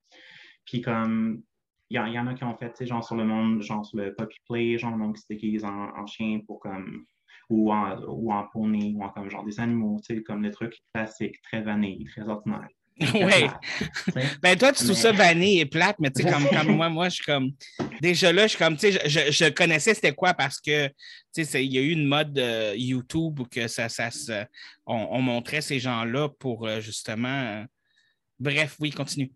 Puis 0.64 0.82
comme 0.82 1.44
il 1.90 1.96
y, 1.96 2.20
en 2.20 2.28
a 2.28 2.34
qui 2.34 2.44
ont 2.44 2.56
fait, 2.58 2.70
tu 2.72 2.78
sais, 2.78 2.86
genre 2.86 3.04
sur 3.04 3.16
le 3.16 3.24
monde, 3.24 3.62
genre 3.62 3.86
sur 3.86 3.98
le 3.98 4.14
puppy 4.14 4.38
play, 4.48 4.78
genre 4.78 4.92
le 4.92 4.98
monde 4.98 5.16
qui 5.16 5.22
se 5.22 5.28
déguise 5.30 5.64
en, 5.64 6.06
chien 6.06 6.42
pour 6.46 6.60
comme, 6.60 7.06
ou 7.50 7.72
en, 7.72 7.98
ou 8.08 8.32
en 8.34 8.46
poney, 8.52 8.94
ou 8.96 9.04
en 9.04 9.10
comme 9.10 9.30
genre 9.30 9.46
des 9.46 9.60
animaux, 9.60 9.98
tu 10.06 10.16
sais, 10.16 10.24
comme 10.24 10.42
des 10.42 10.52
trucs 10.52 10.78
classiques, 10.94 11.42
très 11.44 11.62
vanille, 11.62 12.06
très 12.06 12.28
ordinaires. 12.28 12.68
Oui. 13.14 14.24
ben 14.42 14.58
toi, 14.58 14.74
tu 14.74 14.84
trouves 14.84 14.98
ça 14.98 15.12
vanille 15.12 15.60
et 15.60 15.66
plate, 15.68 15.98
mais 16.00 16.10
tu 16.10 16.24
sais, 16.24 16.32
comme, 16.32 16.48
comme, 16.50 16.76
moi, 16.76 16.90
moi, 16.90 17.10
je 17.10 17.16
suis 17.16 17.26
comme. 17.26 17.52
Déjà 18.02 18.34
là, 18.34 18.44
je 18.44 18.50
suis 18.50 18.58
comme, 18.58 18.76
tu 18.76 18.92
sais, 18.92 19.08
je, 19.08 19.32
je, 19.32 19.50
connaissais 19.50 19.94
c'était 19.94 20.14
quoi 20.14 20.34
parce 20.34 20.60
que, 20.60 20.88
tu 21.34 21.46
sais, 21.46 21.64
il 21.64 21.74
y 21.74 21.78
a 21.78 21.82
eu 21.82 21.92
une 21.92 22.08
mode 22.08 22.38
euh, 22.40 22.74
YouTube 22.76 23.40
où 23.40 23.46
que 23.46 23.68
ça, 23.68 23.88
ça, 23.88 24.10
on, 24.88 25.22
montrait 25.22 25.62
ces 25.62 25.80
gens-là 25.80 26.30
pour 26.40 26.68
euh, 26.68 26.82
justement. 26.82 27.28
Euh, 27.28 27.66
bref, 28.40 28.76
oui, 28.80 28.90
continue. 28.90 29.32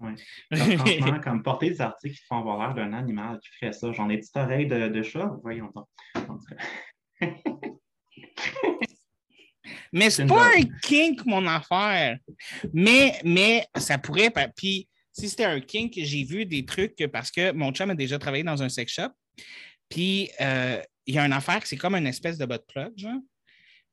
Oui. 0.00 0.12
franchement, 0.76 1.20
comme 1.20 1.42
porter 1.42 1.70
des 1.70 1.80
articles 1.80 2.16
qui 2.16 2.24
font 2.24 2.38
avoir 2.38 2.58
l'air 2.58 2.74
d'un 2.74 2.92
animal 2.92 3.40
qui 3.40 3.48
ferait 3.58 3.72
ça. 3.72 3.92
J'en 3.92 4.08
ai 4.08 4.18
petites 4.18 4.36
oreilles 4.36 4.66
de, 4.66 4.88
de 4.88 5.02
chat, 5.02 5.30
voyons 5.42 5.72
donc. 5.74 5.88
mais 9.92 10.10
c'est 10.10 10.26
pas 10.26 10.50
un 10.56 10.62
kink, 10.82 11.24
mon 11.26 11.46
affaire. 11.46 12.18
Mais, 12.72 13.18
mais 13.24 13.66
ça 13.76 13.98
pourrait. 13.98 14.32
Puis 14.56 14.88
si 15.12 15.28
c'était 15.28 15.44
un 15.44 15.60
kink, 15.60 15.94
j'ai 15.96 16.24
vu 16.24 16.46
des 16.46 16.64
trucs 16.64 17.04
parce 17.12 17.30
que 17.30 17.50
mon 17.52 17.72
chum 17.72 17.90
a 17.90 17.94
déjà 17.94 18.18
travaillé 18.18 18.44
dans 18.44 18.62
un 18.62 18.68
sex 18.68 18.92
shop. 18.92 19.10
Puis 19.88 20.30
euh, 20.40 20.80
il 21.06 21.14
y 21.14 21.18
a 21.18 21.26
une 21.26 21.32
affaire, 21.32 21.66
c'est 21.66 21.76
comme 21.76 21.94
une 21.96 22.06
espèce 22.06 22.38
de 22.38 22.46
butt 22.46 22.62
plug, 22.68 22.92
genre. 22.96 23.20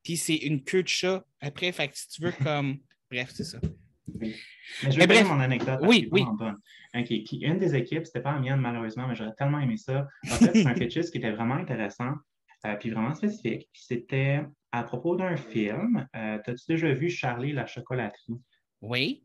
Puis 0.03 0.17
c'est 0.17 0.35
une 0.35 0.63
queue 0.63 0.83
de 0.83 0.87
chat. 0.87 1.25
Après, 1.41 1.71
fait 1.71 1.89
si 1.93 2.09
tu 2.09 2.21
veux 2.21 2.31
comme. 2.31 2.77
Bref, 3.09 3.31
c'est 3.33 3.43
ça. 3.43 3.59
Mais 4.19 4.33
je 4.83 4.97
vais 4.97 5.07
bref, 5.07 5.27
mon 5.27 5.39
anecdote. 5.39 5.79
Oui, 5.83 6.07
oui. 6.11 6.25
une 6.93 7.59
des 7.59 7.75
équipes, 7.75 8.05
c'était 8.05 8.21
pas 8.21 8.33
la 8.33 8.39
mienne 8.39 8.59
malheureusement, 8.59 9.07
mais 9.07 9.15
j'aurais 9.15 9.33
tellement 9.37 9.59
aimé 9.59 9.77
ça. 9.77 10.07
En 10.25 10.35
fait, 10.35 10.53
c'est 10.53 10.67
un 10.67 10.75
fétiche 10.75 11.11
qui 11.11 11.17
était 11.17 11.31
vraiment 11.31 11.55
intéressant, 11.55 12.13
euh, 12.65 12.75
puis 12.75 12.91
vraiment 12.91 13.13
spécifique. 13.13 13.69
C'était 13.73 14.43
à 14.71 14.83
propos 14.83 15.15
d'un 15.15 15.37
film. 15.37 16.07
Euh, 16.15 16.37
T'as-tu 16.43 16.65
déjà 16.67 16.93
vu 16.93 17.09
Charlie 17.09 17.53
la 17.53 17.65
chocolaterie? 17.65 18.39
Oui. 18.81 19.23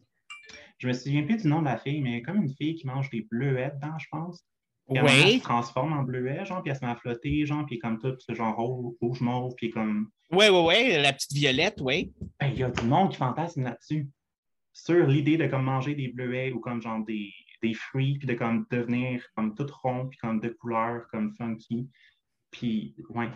Je 0.78 0.88
me 0.88 0.92
souviens 0.92 1.22
plus 1.24 1.42
du 1.42 1.48
nom 1.48 1.60
de 1.60 1.66
la 1.66 1.76
fille, 1.76 2.00
mais 2.00 2.22
comme 2.22 2.36
une 2.42 2.54
fille 2.54 2.74
qui 2.74 2.86
mange 2.86 3.10
des 3.10 3.26
bleuets 3.30 3.72
dedans, 3.74 3.98
je 3.98 4.06
pense. 4.10 4.46
oui. 4.88 4.98
Elle 4.98 5.38
se 5.38 5.42
transforme 5.42 5.92
en 5.92 6.02
bleuet, 6.02 6.44
genre, 6.46 6.62
puis 6.62 6.70
elle 6.70 6.76
se 6.78 6.84
met 6.84 6.90
à 6.90 6.96
flotter, 6.96 7.44
genre, 7.44 7.66
puis 7.66 7.78
comme 7.78 7.98
tout, 7.98 8.14
ce 8.18 8.34
genre 8.34 8.56
rouge, 8.56 8.94
rouge 9.00 9.20
mauve, 9.20 9.54
puis 9.56 9.70
comme. 9.70 10.08
Oui, 10.32 10.46
oui, 10.48 10.64
oui, 10.66 11.02
la 11.02 11.12
petite 11.12 11.32
violette, 11.32 11.78
oui. 11.80 12.12
Ben, 12.40 12.48
il 12.48 12.58
y 12.58 12.62
a 12.62 12.70
du 12.70 12.84
monde 12.84 13.10
qui 13.10 13.16
fantasme 13.16 13.62
là-dessus 13.62 14.08
sur 14.84 15.06
l'idée 15.06 15.36
de 15.36 15.46
comme 15.46 15.64
manger 15.64 15.94
des 15.94 16.08
bleuets 16.08 16.52
ou 16.52 16.60
comme 16.60 16.80
genre 16.80 17.04
des, 17.04 17.32
des 17.62 17.74
fruits, 17.74 18.18
puis 18.18 18.26
de 18.26 18.34
comme 18.34 18.66
devenir 18.70 19.24
comme 19.34 19.54
tout 19.54 19.66
rond, 19.82 20.08
puis 20.08 20.18
comme 20.18 20.40
de 20.40 20.48
couleurs, 20.48 21.06
comme 21.10 21.34
funky. 21.34 21.88
Puis, 22.50 22.96
ouais. 23.10 23.30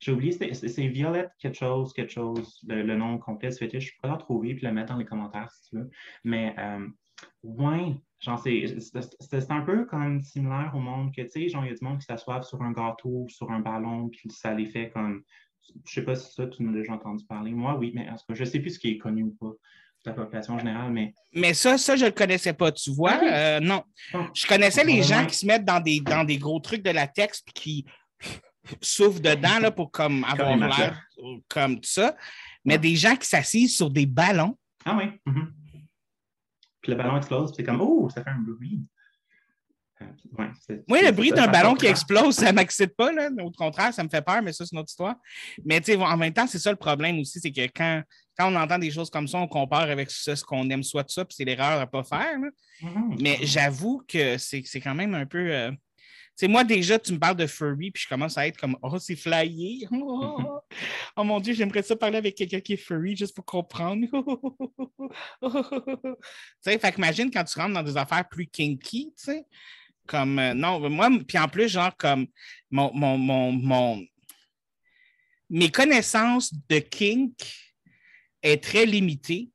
J'ai 0.00 0.12
oublié, 0.12 0.32
c'est 0.32 0.86
Violette 0.86 1.32
quelque 1.40 1.58
chose, 1.58 1.92
quelque 1.92 2.12
chose, 2.12 2.60
le, 2.68 2.96
nom 2.96 3.18
complet 3.18 3.50
ce 3.50 3.58
fétiche. 3.58 3.94
Je 3.94 4.00
peux 4.00 4.08
le 4.08 4.18
trouver 4.18 4.54
puis 4.54 4.64
le 4.64 4.72
mettre 4.72 4.92
dans 4.92 4.98
les 4.98 5.04
commentaires 5.04 5.50
si 5.50 5.70
tu 5.70 5.76
veux. 5.76 5.90
Mais, 6.22 6.54
euh, 6.58 6.86
ouais, 7.42 7.96
genre, 8.20 8.38
c'est 8.38 9.50
un 9.50 9.62
peu 9.62 9.86
comme 9.86 10.20
similaire 10.20 10.72
au 10.74 10.78
monde 10.78 11.12
que, 11.14 11.22
tu 11.22 11.30
sais, 11.30 11.48
genre, 11.48 11.64
il 11.64 11.68
y 11.68 11.72
a 11.72 11.74
du 11.74 11.84
monde 11.84 11.98
qui 11.98 12.06
s'assoivent 12.06 12.44
sur 12.44 12.62
un 12.62 12.70
gâteau, 12.72 13.26
sur 13.28 13.50
un 13.50 13.58
ballon, 13.58 14.08
puis 14.08 14.30
ça 14.30 14.54
les 14.54 14.66
fait 14.66 14.90
comme 14.90 15.24
je 15.86 15.92
sais 15.92 16.02
pas 16.02 16.14
si 16.16 16.32
ça, 16.32 16.46
tu 16.46 16.62
nous 16.62 16.72
l'as 16.72 16.80
déjà 16.80 16.92
entendu 16.92 17.24
parler. 17.24 17.52
Moi, 17.52 17.76
oui, 17.76 17.92
mais 17.94 18.08
en 18.08 18.16
tout 18.16 18.24
cas, 18.28 18.34
je 18.34 18.44
sais 18.44 18.60
plus 18.60 18.70
ce 18.70 18.78
qui 18.78 18.90
est 18.90 18.98
connu 18.98 19.24
ou 19.24 19.36
pas 19.38 19.52
de 20.04 20.10
la 20.10 20.12
population 20.12 20.58
générale, 20.58 20.92
mais... 20.92 21.12
Mais 21.32 21.54
ça, 21.54 21.76
ça, 21.76 21.96
je 21.96 22.04
ne 22.04 22.10
le 22.10 22.14
connaissais 22.14 22.52
pas, 22.52 22.70
tu 22.72 22.90
vois. 22.90 23.20
Euh, 23.22 23.60
non. 23.60 23.82
Je 24.34 24.46
connaissais 24.46 24.84
les 24.84 25.02
gens 25.02 25.26
qui 25.26 25.34
se 25.34 25.44
mettent 25.44 25.64
dans 25.64 25.80
des, 25.80 26.00
dans 26.00 26.24
des 26.24 26.38
gros 26.38 26.60
trucs 26.60 26.82
de 26.82 26.90
latex 26.90 27.42
puis 27.42 27.52
qui 27.54 27.84
souffrent 28.80 29.20
dedans 29.20 29.58
là, 29.60 29.70
pour 29.70 29.90
comme 29.90 30.24
avoir 30.24 30.56
l'air 30.56 31.02
comme 31.48 31.80
ça. 31.82 32.16
Mais 32.64 32.78
des 32.78 32.96
gens 32.96 33.16
qui 33.16 33.26
s'assisent 33.26 33.76
sur 33.76 33.90
des 33.90 34.06
ballons. 34.06 34.56
Ah 34.84 34.96
oui. 34.96 35.04
Mm-hmm. 35.26 35.46
Puis 36.80 36.92
le 36.92 36.98
ballon 36.98 37.16
explose, 37.16 37.52
c'est 37.56 37.64
comme, 37.64 37.80
oh, 37.80 38.08
ça 38.08 38.22
fait 38.22 38.30
un 38.30 38.38
bruit. 38.38 38.80
Oui, 40.88 41.00
le 41.02 41.10
bruit 41.10 41.30
d'un 41.30 41.48
ballon 41.48 41.74
qui 41.74 41.86
explose, 41.86 42.34
ça 42.34 42.52
ne 42.52 42.56
m'excite 42.56 42.94
pas. 42.94 43.12
Là. 43.12 43.28
Au 43.42 43.50
contraire, 43.50 43.92
ça 43.92 44.04
me 44.04 44.08
fait 44.08 44.22
peur, 44.22 44.42
mais 44.42 44.52
ça, 44.52 44.64
c'est 44.64 44.72
une 44.72 44.80
autre 44.80 44.90
histoire. 44.90 45.16
Mais 45.64 45.80
en 45.96 46.16
même 46.16 46.32
temps, 46.32 46.46
c'est 46.46 46.58
ça 46.58 46.70
le 46.70 46.76
problème 46.76 47.18
aussi, 47.18 47.40
c'est 47.40 47.50
que 47.50 47.62
quand, 47.74 48.02
quand 48.38 48.52
on 48.52 48.56
entend 48.56 48.78
des 48.78 48.90
choses 48.90 49.10
comme 49.10 49.26
ça, 49.26 49.38
on 49.38 49.48
compare 49.48 49.90
avec 49.90 50.10
ce, 50.10 50.42
qu'on 50.44 50.68
aime 50.70 50.82
soit 50.82 51.02
de 51.02 51.10
ça, 51.10 51.24
puis 51.24 51.34
c'est 51.34 51.44
l'erreur 51.44 51.78
à 51.78 51.80
ne 51.80 51.84
pas 51.86 52.04
faire. 52.04 52.38
Mm-hmm. 52.82 53.20
Mais 53.20 53.38
j'avoue 53.42 54.02
que 54.06 54.38
c'est 54.38 54.62
quand 54.80 54.94
même 54.94 55.14
un 55.14 55.26
peu. 55.26 55.52
Euh... 55.52 55.72
moi, 56.42 56.64
déjà, 56.64 56.98
tu 56.98 57.12
me 57.12 57.18
parles 57.18 57.36
de 57.36 57.46
furry, 57.46 57.90
puis 57.90 58.04
je 58.04 58.08
commence 58.08 58.38
à 58.38 58.46
être 58.46 58.58
comme 58.58 58.76
Oh, 58.82 58.98
c'est 58.98 59.16
flyé. 59.16 59.88
Oh, 59.90 60.60
oh, 61.16 61.24
mon 61.24 61.40
Dieu, 61.40 61.54
j'aimerais 61.54 61.82
ça 61.82 61.96
parler 61.96 62.18
avec 62.18 62.36
quelqu'un 62.36 62.60
qui 62.60 62.74
est 62.74 62.76
furry 62.76 63.16
juste 63.16 63.34
pour 63.34 63.44
comprendre. 63.44 64.06
tu 65.42 65.50
sais, 66.60 66.78
fait 66.78 66.92
qu'imagine 66.92 67.30
quand 67.30 67.44
tu 67.44 67.58
rentres 67.58 67.74
dans 67.74 67.82
des 67.82 67.96
affaires 67.96 68.28
plus 68.28 68.46
kinky, 68.46 69.12
tu 69.16 69.24
sais. 69.24 69.46
Comme, 70.08 70.38
euh, 70.38 70.54
non, 70.54 70.88
moi, 70.88 71.10
puis 71.28 71.38
en 71.38 71.48
plus, 71.48 71.68
genre, 71.68 71.94
comme, 71.96 72.26
mon, 72.70 72.92
mon, 73.18 74.02
mes 75.50 75.70
connaissances 75.70 76.52
de 76.68 76.78
kink 76.78 77.38
est 78.42 78.62
très 78.62 78.86
limitée. 78.86 79.50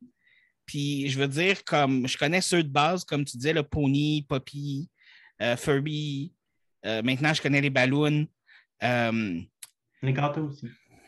Puis, 0.68 1.10
je 1.10 1.20
veux 1.20 1.28
dire, 1.28 1.64
comme, 1.64 2.08
je 2.08 2.18
connais 2.18 2.40
ceux 2.40 2.62
de 2.62 2.70
base, 2.70 3.04
comme 3.04 3.26
tu 3.26 3.36
disais, 3.38 3.52
le 3.52 3.64
pony, 3.64 4.26
poppy, 4.30 4.90
euh, 5.42 5.58
furby. 5.58 6.32
Euh, 6.86 7.02
maintenant, 7.02 7.34
je 7.34 7.42
connais 7.42 7.62
les 7.62 7.72
ballons. 7.72 8.28
les 8.80 10.14
gâteaux 10.14 10.50
aussi. 10.50 10.68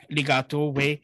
Les 0.09 0.23
gâteaux, 0.23 0.73
oui. 0.75 1.01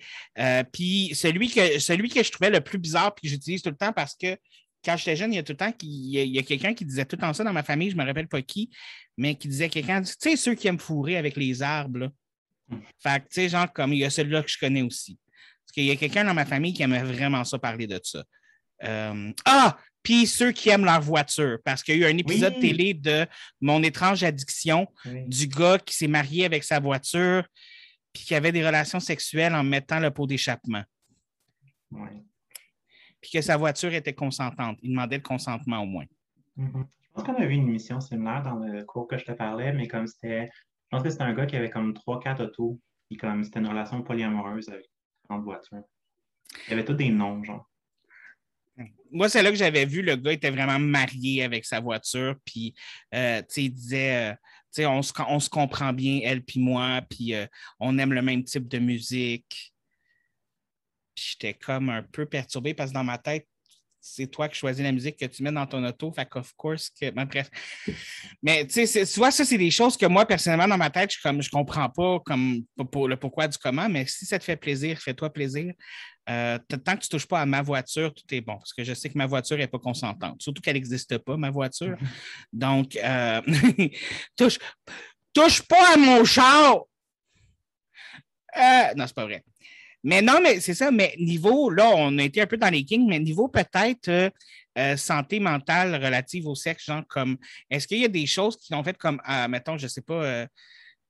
puis 0.72 1.12
celui 1.16 1.50
que, 1.50 1.80
celui 1.80 2.10
que 2.10 2.24
je 2.24 2.32
trouvais 2.32 2.52
le 2.52 2.62
plus 2.62 2.78
bizarre, 2.78 3.14
puis 3.14 3.24
que 3.24 3.30
j'utilise 3.30 3.62
tout 3.62 3.70
le 3.70 3.76
temps 3.76 3.94
parce 3.94 4.16
que 4.16 4.38
quand 4.84 4.98
j'étais 4.98 5.16
jeune, 5.16 5.34
il 5.34 5.36
y 5.36 5.40
a 5.40 5.44
tout 5.44 5.54
le 5.54 5.58
temps 5.58 5.72
qu'il 5.72 5.90
y 5.90 6.40
a, 6.40 6.44
quelqu'un 6.44 6.74
qui 6.74 6.86
disait 6.86 7.06
tout 7.06 7.16
le 7.16 7.22
temps 7.22 7.34
ça 7.34 7.44
dans 7.44 7.54
ma 7.54 7.64
famille, 7.64 7.90
je 7.90 7.96
ne 7.96 8.02
me 8.02 8.08
rappelle 8.08 8.28
pas 8.28 8.42
qui, 8.42 8.70
mais 9.18 9.36
qui 9.36 9.48
disait 9.48 9.70
quelqu'un, 9.70 10.02
tu 10.02 10.14
sais, 10.18 10.36
ceux 10.36 10.56
qui 10.56 10.68
aiment 10.68 10.80
fourrer 10.80 11.18
avec 11.18 11.36
les 11.36 11.62
arbres. 11.62 12.00
Là. 12.00 12.10
Hmm. 12.70 12.80
Fait 13.00 13.20
que, 13.20 13.28
tu 13.28 13.34
sais, 13.34 13.50
genre, 13.50 13.72
comme 13.72 13.94
il 13.94 14.00
y 14.00 14.06
a 14.06 14.10
celui-là 14.10 14.42
que 14.42 14.50
je 14.50 14.58
connais 14.58 14.82
aussi. 14.82 15.20
Parce 15.64 15.74
qu'il 15.74 15.86
y 15.86 15.92
a 15.92 15.96
quelqu'un 15.96 16.24
dans 16.24 16.34
ma 16.34 16.46
famille 16.46 16.74
qui 16.74 16.84
aimait 16.84 17.04
vraiment 17.04 17.44
ça 17.44 17.60
parler 17.60 17.88
de 17.88 18.00
ça. 18.04 18.24
Euh, 18.84 19.32
ah! 19.46 19.78
Puis 20.04 20.26
ceux 20.26 20.52
qui 20.52 20.70
aiment 20.70 20.86
leur 20.86 21.00
voiture, 21.00 21.60
parce 21.64 21.84
qu'il 21.84 21.98
y 21.98 22.04
a 22.04 22.08
eu 22.08 22.12
un 22.12 22.18
épisode 22.18 22.60
télé 22.60 22.96
de 22.96 23.28
Mon 23.60 23.84
étrange 23.84 24.24
addiction 24.24 24.88
du 25.06 25.48
gars 25.48 25.78
qui 25.78 25.96
s'est 25.96 26.08
marié 26.08 26.46
avec 26.46 26.64
sa 26.64 26.80
voiture 26.80 27.46
puis 28.12 28.24
qui 28.24 28.34
avait 28.34 28.52
des 28.52 28.66
relations 28.66 29.00
sexuelles 29.00 29.54
en 29.54 29.64
mettant 29.64 30.00
le 30.00 30.10
pot 30.10 30.26
d'échappement. 30.26 30.84
Oui 31.92 32.10
puis 33.22 33.32
que 33.32 33.42
sa 33.42 33.58
voiture 33.58 33.94
était 33.94 34.14
consentante. 34.14 34.78
Il 34.82 34.92
demandait 34.92 35.18
le 35.18 35.24
consentement 35.24 35.80
au 35.80 35.86
moins. 35.86 36.06
Mm-hmm. 36.58 36.84
Je 36.84 37.14
pense 37.14 37.24
qu'on 37.24 37.42
a 37.42 37.46
vu 37.46 37.56
une 37.56 37.68
émission 37.68 38.00
similaire 38.00 38.42
dans 38.44 38.56
le 38.56 38.84
cours 38.84 39.08
que 39.08 39.18
je 39.18 39.26
te 39.26 39.32
parlais, 39.32 39.74
mais 39.74 39.88
comme 39.88 40.08
c'était. 40.08 40.46
Je 40.48 40.98
pense 40.98 41.04
que 41.04 41.10
c'était 41.10 41.24
un 41.24 41.34
gars 41.34 41.46
qui 41.46 41.56
avait 41.56 41.70
comme 41.70 41.94
trois, 41.94 42.20
quatre 42.20 42.44
autos, 42.44 42.80
puis 43.10 43.18
comme 43.18 43.44
c'était 43.44 43.60
une 43.60 43.68
relation 43.68 44.02
polyamoureuse 44.02 44.70
avec 44.70 44.90
une 45.30 45.42
voiture. 45.42 45.84
Il 46.68 46.72
y 46.72 46.74
avait 46.74 46.86
tous 46.86 46.94
des 46.94 47.10
noms, 47.10 47.44
genre. 47.44 47.68
Moi, 49.12 49.28
c'est 49.30 49.44
là 49.44 49.52
que 49.52 49.58
j'avais 49.58 49.86
vu, 49.86 50.02
le 50.02 50.16
gars 50.16 50.32
était 50.32 50.50
vraiment 50.50 50.80
marié 50.80 51.44
avec 51.44 51.66
sa 51.66 51.80
voiture, 51.80 52.36
puis, 52.46 52.74
euh, 53.14 53.42
tu 53.42 53.46
sais, 53.50 53.64
il 53.66 53.70
disait, 53.72 54.32
euh, 54.32 54.34
tu 54.74 54.84
sais, 54.84 54.86
on 54.86 55.02
se, 55.02 55.50
comprend 55.50 55.92
bien, 55.92 56.22
elle 56.24 56.44
puis 56.44 56.62
moi, 56.62 57.02
puis 57.10 57.34
euh, 57.34 57.46
on 57.80 57.98
aime 57.98 58.14
le 58.14 58.22
même 58.22 58.44
type 58.44 58.70
de 58.70 58.80
musique 58.80 59.71
j'étais 61.22 61.54
comme 61.54 61.90
un 61.90 62.04
peu 62.04 62.26
perturbé 62.26 62.74
parce 62.74 62.92
que 62.92 62.96
dans 62.96 63.04
ma 63.04 63.18
tête, 63.18 63.48
c'est 64.02 64.26
toi 64.26 64.50
qui 64.50 64.58
choisis 64.58 64.84
la 64.84 64.92
musique 64.92 65.16
que 65.16 65.26
tu 65.26 65.44
mets 65.44 65.52
dans 65.52 65.68
ton 65.68 65.84
auto. 65.86 66.12
Fait 66.12 66.28
of 66.34 66.52
course 66.58 66.90
que. 66.90 67.12
bref. 67.12 67.50
Mais 68.42 68.66
tu 68.66 68.88
sais, 68.88 69.04
vois, 69.16 69.30
ça, 69.30 69.46
c'est 69.46 69.60
des 69.60 69.70
choses 69.70 69.96
que 69.96 70.08
moi, 70.08 70.26
personnellement, 70.26 70.68
dans 70.68 70.78
ma 70.78 70.90
tête, 70.90 71.14
je, 71.14 71.20
comme, 71.22 71.42
je 71.42 71.50
comprends 71.50 71.90
pas 71.90 72.20
comme 72.26 72.64
pour 72.92 73.08
le 73.08 73.16
pourquoi 73.16 73.48
du 73.48 73.58
comment, 73.60 73.88
mais 73.88 74.08
si 74.08 74.26
ça 74.26 74.40
te 74.40 74.44
fait 74.44 74.56
plaisir, 74.56 75.00
fais-toi 75.00 75.30
plaisir. 75.30 75.74
Euh, 76.30 76.58
tant 76.68 76.96
que 76.96 77.02
tu 77.02 77.08
ne 77.08 77.18
touches 77.18 77.28
pas 77.28 77.42
à 77.42 77.46
ma 77.46 77.62
voiture, 77.62 78.12
tout 78.14 78.24
est 78.34 78.42
bon. 78.42 78.58
Parce 78.58 78.74
que 78.74 78.84
je 78.84 78.94
sais 78.94 79.10
que 79.10 79.18
ma 79.18 79.28
voiture 79.28 79.58
n'est 79.58 79.68
pas 79.68 79.80
consentante. 79.80 80.42
Surtout 80.42 80.62
qu'elle 80.62 80.76
n'existe 80.76 81.18
pas, 81.20 81.38
ma 81.38 81.52
voiture. 81.52 81.96
Donc, 82.54 82.96
euh, 82.96 83.42
touche, 84.36 84.58
touche 85.34 85.62
pas 85.62 85.94
à 85.94 85.98
mon 85.98 86.26
char! 86.26 86.82
Euh, 88.58 88.94
non, 88.96 89.06
c'est 89.08 89.16
pas 89.16 89.26
vrai. 89.26 89.44
Mais 90.04 90.22
non, 90.22 90.40
mais 90.42 90.60
c'est 90.60 90.74
ça, 90.74 90.92
mais 90.92 91.14
niveau, 91.20 91.70
là, 91.70 91.90
on 91.96 92.18
a 92.18 92.24
été 92.24 92.42
un 92.42 92.48
peu 92.48 92.58
dans 92.58 92.70
les 92.70 92.84
kings, 92.84 93.08
mais 93.08 93.20
niveau 93.20 93.48
peut-être 93.48 94.08
euh, 94.08 94.30
euh, 94.78 94.98
santé 94.98 95.40
mentale 95.40 95.94
relative 96.04 96.48
au 96.48 96.56
sexe, 96.56 96.86
genre 96.86 97.04
comme, 97.08 97.38
est-ce 97.70 97.88
qu'il 97.88 98.00
y 98.00 98.06
a 98.06 98.08
des 98.08 98.26
choses 98.26 98.58
qui 98.58 98.74
ont 98.74 98.84
fait 98.84 98.98
comme, 98.98 99.22
euh, 99.30 99.48
mettons, 99.48 99.78
je 99.78 99.88
sais 99.88 100.02
pas, 100.02 100.48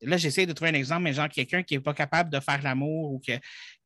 là, 0.01 0.17
j'essaie 0.17 0.45
de 0.45 0.53
trouver 0.53 0.71
un 0.71 0.75
exemple, 0.75 1.03
mais 1.03 1.13
genre 1.13 1.29
quelqu'un 1.29 1.63
qui 1.63 1.75
n'est 1.75 1.81
pas 1.81 1.93
capable 1.93 2.29
de 2.31 2.39
faire 2.39 2.61
l'amour 2.63 3.13
ou 3.13 3.19
que, 3.19 3.37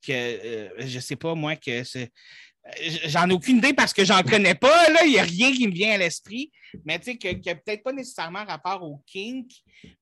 que 0.06 0.72
je 0.80 0.96
ne 0.96 1.02
sais 1.02 1.16
pas, 1.16 1.36
moi, 1.36 1.56
que 1.56 1.84
J'en 3.06 3.30
ai 3.30 3.34
aucune 3.34 3.58
idée 3.58 3.74
parce 3.74 3.94
que 3.94 4.04
j'en 4.04 4.24
connais 4.24 4.56
pas. 4.56 4.88
Il 5.06 5.12
n'y 5.12 5.20
a 5.20 5.24
rien 5.24 5.52
qui 5.52 5.68
me 5.68 5.74
vient 5.74 5.94
à 5.94 5.98
l'esprit. 5.98 6.52
Mais 6.84 7.00
tu 7.00 7.12
sais, 7.12 7.18
qui 7.18 7.28
n'a 7.28 7.56
peut-être 7.56 7.84
pas 7.84 7.94
nécessairement 7.94 8.44
rapport 8.44 8.84
au 8.84 9.02
kink, 9.06 9.50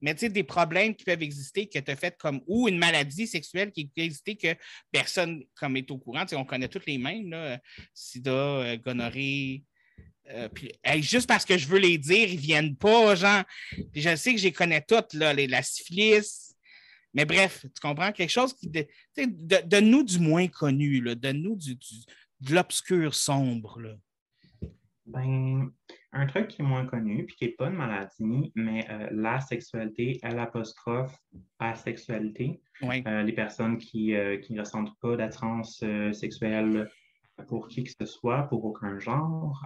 mais 0.02 0.14
tu 0.14 0.22
sais, 0.22 0.30
des 0.30 0.44
problèmes 0.44 0.96
qui 0.96 1.04
peuvent 1.04 1.22
exister 1.22 1.68
que 1.68 1.78
tu 1.78 1.92
as 1.92 1.96
fait 1.96 2.18
comme 2.18 2.42
ou 2.48 2.68
une 2.68 2.78
maladie 2.78 3.28
sexuelle 3.28 3.72
qui 3.72 3.86
peut 3.86 4.02
exister 4.02 4.36
que 4.36 4.56
personne 4.92 5.44
comme 5.56 5.78
est 5.78 5.92
au 5.92 5.98
courant. 5.98 6.26
Tu 6.26 6.36
on 6.36 6.46
connaît 6.46 6.70
toutes 6.70 6.86
les 6.86 6.98
mêmes, 6.98 7.30
là. 7.30 7.60
sida, 7.94 8.32
euh, 8.32 8.78
gonorrhée. 8.78 9.64
Euh, 10.30 10.48
puis, 10.48 10.72
juste 11.02 11.28
parce 11.28 11.44
que 11.44 11.58
je 11.58 11.68
veux 11.68 11.80
les 11.80 11.98
dire, 11.98 12.30
ils 12.30 12.38
ne 12.38 12.42
viennent 12.42 12.76
pas, 12.78 13.16
genre. 13.16 13.44
Puis 13.92 14.02
je 14.02 14.16
sais 14.16 14.34
que 14.34 14.42
les 14.42 14.54
connais 14.54 14.82
toutes, 14.82 15.14
là, 15.14 15.34
les, 15.34 15.48
la 15.48 15.62
syphilis. 15.62 16.56
Mais 17.14 17.26
bref, 17.26 17.62
tu 17.62 17.80
comprends? 17.82 18.12
Quelque 18.12 18.30
chose 18.30 18.54
qui. 18.54 18.70
De, 18.70 18.88
de, 19.18 19.80
nous 19.80 20.04
du 20.04 20.18
moins 20.20 20.48
connu, 20.48 21.02
là, 21.02 21.14
de 21.14 21.32
nous 21.32 21.56
du 21.56 21.76
de 22.42 22.56
l'obscur 22.56 23.14
sombre? 23.14 23.80
Là? 23.80 23.96
Ben, 25.06 25.70
un 26.14 26.26
truc 26.28 26.48
qui 26.48 26.62
est 26.62 26.66
moins 26.66 26.86
connu, 26.86 27.26
puis 27.26 27.36
qui 27.36 27.46
n'est 27.46 27.52
pas 27.52 27.68
une 27.68 27.76
maladie, 27.76 28.52
mais 28.56 28.88
euh, 28.90 29.10
la 29.12 29.42
sexualité, 29.42 30.20
l'apostrophe 30.24 31.18
asexualité. 31.60 32.62
Oui. 32.82 33.04
Euh, 33.08 33.24
les 33.24 33.34
personnes 33.34 33.78
qui, 33.78 34.16
euh, 34.16 34.38
qui 34.38 34.54
ne 34.54 34.62
ressentent 34.62 34.98
pas 35.02 35.18
d'attirance 35.18 35.84
sexuelle 36.14 36.90
pour 37.48 37.68
qui 37.68 37.84
que 37.84 37.92
ce 37.92 38.06
soit, 38.06 38.44
pour 38.44 38.64
aucun 38.64 39.00
genre. 39.00 39.66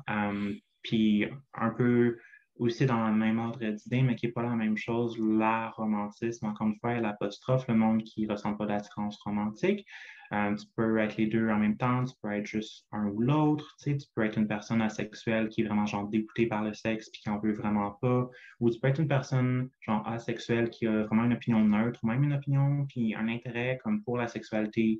puis 0.81 1.27
un 1.53 1.69
peu 1.71 2.17
aussi 2.59 2.85
dans 2.85 3.07
le 3.07 3.13
même 3.13 3.39
ordre 3.39 3.59
d'idée, 3.59 4.01
mais 4.01 4.15
qui 4.15 4.25
n'est 4.25 4.31
pas 4.31 4.41
la 4.41 4.55
même 4.55 4.77
chose, 4.77 5.17
l'art 5.19 5.75
romantisme, 5.75 6.47
encore 6.47 6.67
une 6.67 6.79
fois, 6.79 6.99
l'apostrophe, 6.99 7.67
le 7.67 7.75
monde 7.75 8.03
qui 8.03 8.25
ne 8.25 8.31
ressent 8.31 8.55
pas 8.55 8.65
d'attirance 8.65 9.19
romantique. 9.19 9.85
Euh, 10.33 10.55
tu 10.55 10.65
peux 10.75 10.97
être 10.99 11.17
les 11.17 11.27
deux 11.27 11.49
en 11.49 11.57
même 11.57 11.77
temps, 11.77 12.03
tu 12.03 12.13
peux 12.21 12.31
être 12.31 12.45
juste 12.45 12.85
un 12.91 13.07
ou 13.07 13.21
l'autre, 13.21 13.75
tu, 13.81 13.95
peux 14.15 14.25
être 14.25 14.37
une 14.37 14.47
personne 14.47 14.81
asexuelle 14.81 15.49
qui 15.49 15.61
est 15.61 15.65
vraiment 15.65 15.85
genre 15.85 16.07
dégoûtée 16.07 16.47
par 16.47 16.63
le 16.63 16.73
sexe 16.73 17.09
puis 17.09 17.21
qui 17.21 17.29
en 17.29 17.39
veut 17.39 17.53
vraiment 17.53 17.91
pas, 18.01 18.29
ou 18.59 18.69
tu 18.69 18.79
peux 18.79 18.87
être 18.87 18.99
une 18.99 19.07
personne 19.07 19.69
genre 19.81 20.07
asexuelle 20.07 20.69
qui 20.69 20.87
a 20.87 21.03
vraiment 21.03 21.23
une 21.23 21.33
opinion 21.33 21.63
neutre, 21.63 21.99
ou 22.03 22.07
même 22.07 22.23
une 22.23 22.33
opinion 22.33 22.85
puis 22.87 23.15
un 23.15 23.27
intérêt 23.27 23.79
comme 23.83 24.03
pour 24.03 24.17
la 24.17 24.27
sexualité 24.27 24.99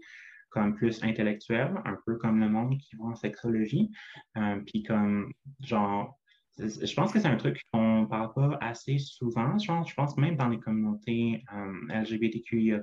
comme 0.50 0.76
plus 0.76 1.04
intellectuel, 1.04 1.76
un 1.84 1.98
peu 2.06 2.16
comme 2.18 2.40
le 2.40 2.50
monde 2.50 2.78
qui 2.78 2.96
va 2.96 3.06
en 3.06 3.16
sexologie, 3.16 3.92
euh, 4.38 4.62
puis 4.66 4.84
comme 4.84 5.32
genre 5.60 6.18
je 6.60 6.94
pense 6.96 7.12
que 7.12 7.20
c'est 7.20 7.28
un 7.28 7.36
truc 7.36 7.62
qu'on 7.72 8.02
ne 8.02 8.06
parle 8.08 8.34
pas 8.34 8.58
assez 8.62 8.98
souvent. 8.98 9.58
Je 9.60 9.68
pense, 9.68 9.94
pense 9.94 10.18
même 10.18 10.36
dans 10.36 10.50
les 10.50 10.60
communautés 10.60 11.44
euh, 11.54 12.02
LGBTQIA, 12.02 12.80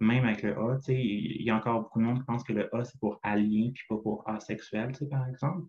même 0.00 0.24
avec 0.24 0.42
le 0.42 0.58
A, 0.58 0.78
il 0.88 1.42
y 1.42 1.50
a 1.50 1.56
encore 1.56 1.82
beaucoup 1.82 1.98
de 2.00 2.04
monde 2.04 2.18
qui 2.20 2.24
pense 2.24 2.42
que 2.42 2.52
le 2.52 2.74
A, 2.74 2.84
c'est 2.84 2.98
pour 2.98 3.20
allié, 3.22 3.72
puis 3.74 3.84
pas 3.88 3.96
pour 3.96 4.28
asexuel, 4.28 4.92
par 5.10 5.28
exemple. 5.28 5.66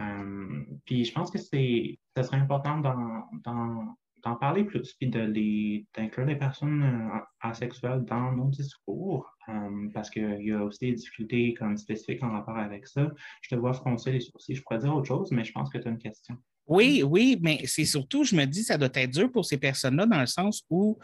Euh, 0.00 0.64
puis 0.84 1.04
je 1.04 1.12
pense 1.12 1.30
que 1.30 1.38
c'est, 1.38 1.98
ça 2.16 2.22
serait 2.22 2.36
important 2.36 2.78
d'en 2.78 4.36
parler 4.36 4.64
plus, 4.64 4.94
puis 4.94 5.08
d'inclure 5.08 6.26
les 6.26 6.36
personnes 6.36 6.82
euh, 6.82 7.18
asexuelles 7.40 8.04
dans 8.04 8.32
nos 8.32 8.48
discours, 8.48 9.34
euh, 9.48 9.88
parce 9.94 10.10
qu'il 10.10 10.42
y 10.42 10.52
a 10.52 10.62
aussi 10.62 10.78
des 10.80 10.92
difficultés 10.92 11.54
comme 11.54 11.76
spécifiques 11.76 12.22
en 12.22 12.30
rapport 12.30 12.58
avec 12.58 12.86
ça. 12.86 13.10
Je 13.40 13.48
te 13.48 13.54
vois 13.54 13.72
froncer 13.72 14.12
les 14.12 14.20
sourcils. 14.20 14.54
Je 14.54 14.62
pourrais 14.62 14.78
dire 14.78 14.94
autre 14.94 15.08
chose, 15.08 15.32
mais 15.32 15.44
je 15.44 15.52
pense 15.52 15.70
que 15.70 15.78
tu 15.78 15.88
as 15.88 15.90
une 15.90 15.98
question. 15.98 16.36
Oui, 16.68 17.02
oui, 17.02 17.38
mais 17.40 17.62
c'est 17.64 17.86
surtout, 17.86 18.24
je 18.24 18.36
me 18.36 18.44
dis, 18.44 18.62
ça 18.62 18.76
doit 18.76 18.90
être 18.92 19.10
dur 19.10 19.32
pour 19.32 19.46
ces 19.46 19.56
personnes-là 19.56 20.04
dans 20.04 20.20
le 20.20 20.26
sens 20.26 20.62
où, 20.68 20.98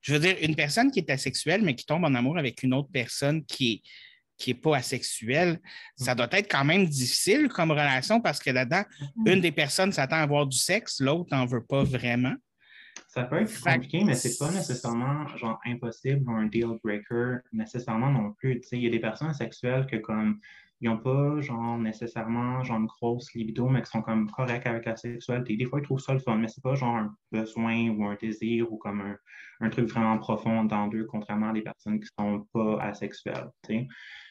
je 0.00 0.12
veux 0.12 0.18
dire, 0.18 0.36
une 0.40 0.56
personne 0.56 0.90
qui 0.90 1.00
est 1.00 1.10
asexuelle, 1.10 1.62
mais 1.62 1.74
qui 1.74 1.84
tombe 1.84 2.04
en 2.04 2.14
amour 2.14 2.38
avec 2.38 2.62
une 2.62 2.74
autre 2.74 2.88
personne 2.92 3.44
qui 3.44 3.72
est 3.72 3.82
qui 4.40 4.50
n'est 4.50 4.58
pas 4.58 4.78
asexuelle, 4.78 5.60
ça 5.96 6.14
doit 6.14 6.28
être 6.32 6.50
quand 6.50 6.64
même 6.64 6.86
difficile 6.86 7.48
comme 7.48 7.70
relation 7.70 8.20
parce 8.20 8.38
que 8.38 8.50
là-dedans, 8.50 8.82
mm-hmm. 8.82 9.32
une 9.34 9.40
des 9.42 9.52
personnes 9.52 9.92
s'attend 9.92 10.16
à 10.16 10.20
avoir 10.20 10.46
du 10.46 10.56
sexe, 10.56 10.98
l'autre 11.00 11.28
n'en 11.30 11.44
veut 11.44 11.62
pas 11.62 11.84
vraiment. 11.84 12.34
Ça 13.06 13.24
peut 13.24 13.42
être 13.42 13.60
compliqué, 13.60 14.02
mais 14.02 14.14
c'est 14.14 14.38
pas 14.38 14.50
nécessairement 14.50 15.26
genre 15.36 15.60
impossible 15.66 16.28
ou 16.28 16.32
un 16.32 16.46
deal 16.46 16.78
breaker 16.82 17.38
nécessairement 17.52 18.10
non 18.10 18.32
plus. 18.32 18.60
Il 18.72 18.82
y 18.82 18.86
a 18.86 18.90
des 18.90 18.98
personnes 18.98 19.28
asexuelles 19.28 19.86
que 19.86 19.96
comme 19.96 20.40
ils 20.80 20.88
n'ont 20.88 20.98
pas 20.98 21.40
genre 21.40 21.78
nécessairement 21.78 22.64
genre 22.64 22.78
une 22.78 22.86
grosse 22.86 23.32
libido, 23.34 23.68
mais 23.68 23.82
qui 23.82 23.90
sont 23.90 24.00
comme 24.00 24.30
corrects 24.30 24.66
avec 24.66 24.86
la 24.86 24.96
sexualité. 24.96 25.56
Des 25.56 25.66
fois, 25.66 25.80
ils 25.80 25.82
trouvent 25.82 26.00
ça 26.00 26.14
le 26.14 26.20
fun, 26.20 26.36
mais 26.36 26.48
c'est 26.48 26.62
pas 26.62 26.74
genre 26.74 26.96
un 26.96 27.14
besoin 27.30 27.88
ou 27.90 28.06
un 28.06 28.16
désir 28.20 28.72
ou 28.72 28.78
comme 28.78 29.00
un, 29.02 29.16
un 29.60 29.68
truc 29.68 29.86
vraiment 29.86 30.16
profond 30.18 30.64
dans 30.64 30.88
d'eux, 30.88 31.04
contrairement 31.04 31.50
à 31.50 31.52
des 31.52 31.60
personnes 31.62 32.00
qui 32.00 32.08
sont 32.18 32.46
pas 32.52 32.78
asexuelles. 32.80 33.50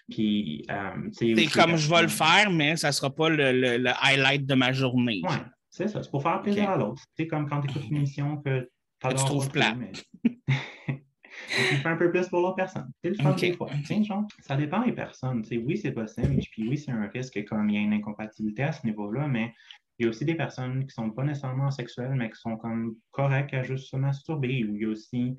Puis, 0.10 0.66
euh, 0.72 1.10
c'est 1.12 1.46
comme 1.54 1.76
je 1.76 1.90
vais 1.90 2.02
le 2.02 2.08
faire, 2.08 2.50
mais 2.50 2.76
ça 2.78 2.88
ne 2.88 2.94
sera 2.94 3.12
pas 3.12 3.30
le, 3.30 3.88
highlight 4.02 4.46
de 4.46 4.56
ma 4.56 4.74
journée. 4.74 5.22
Oui, 5.24 5.36
c'est 5.70 5.88
ça. 5.88 6.02
C'est 6.02 6.10
pour 6.10 6.24
faire 6.24 6.42
plaisir 6.42 6.70
à 6.70 6.78
l'autre. 6.78 7.04
C'est 7.16 7.28
comme 7.28 7.48
quand 7.48 7.62
tu 7.62 7.70
écoutes 7.70 7.88
une 7.90 7.98
émission 7.98 8.38
que, 8.38 8.68
tu 9.08 9.16
trouves 9.16 9.50
plat. 9.50 9.76
tu 11.48 11.76
fais 11.76 11.90
un 11.90 11.96
peu 11.96 12.12
plus 12.12 12.28
pour 12.28 12.42
l'autre 12.42 12.56
personne. 12.56 12.90
C'est 13.04 13.10
le 13.10 13.16
fun 13.16 13.34
des 13.34 13.54
fois. 13.54 13.70
Genre, 14.04 14.26
ça 14.42 14.56
dépend 14.56 14.84
des 14.84 14.92
personnes. 14.92 15.44
oui, 15.52 15.78
c'est 15.78 15.92
possible. 15.92 16.38
Puis 16.52 16.68
oui, 16.68 16.78
c'est 16.78 16.92
un 16.92 17.08
risque 17.08 17.44
comme 17.46 17.70
il 17.70 17.76
y 17.76 17.78
a 17.78 17.82
une 17.82 17.94
incompatibilité 17.94 18.64
à 18.64 18.72
ce 18.72 18.86
niveau-là, 18.86 19.28
mais 19.28 19.54
il 19.98 20.04
y 20.04 20.06
a 20.06 20.10
aussi 20.10 20.26
des 20.26 20.36
personnes 20.36 20.80
qui 20.80 21.00
ne 21.00 21.06
sont 21.06 21.12
pas 21.12 21.24
nécessairement 21.24 21.72
sexuelles, 21.72 22.14
mais 22.16 22.30
qui 22.30 22.40
sont 22.40 22.58
comme 22.58 22.96
correctes 23.12 23.54
à 23.54 23.64
juste 23.64 23.90
se 23.90 23.98
masturber. 23.98 24.64
Ou 24.64 24.76
il 24.76 24.82
y 24.82 24.86
a 24.86 24.90
aussi 24.90 25.36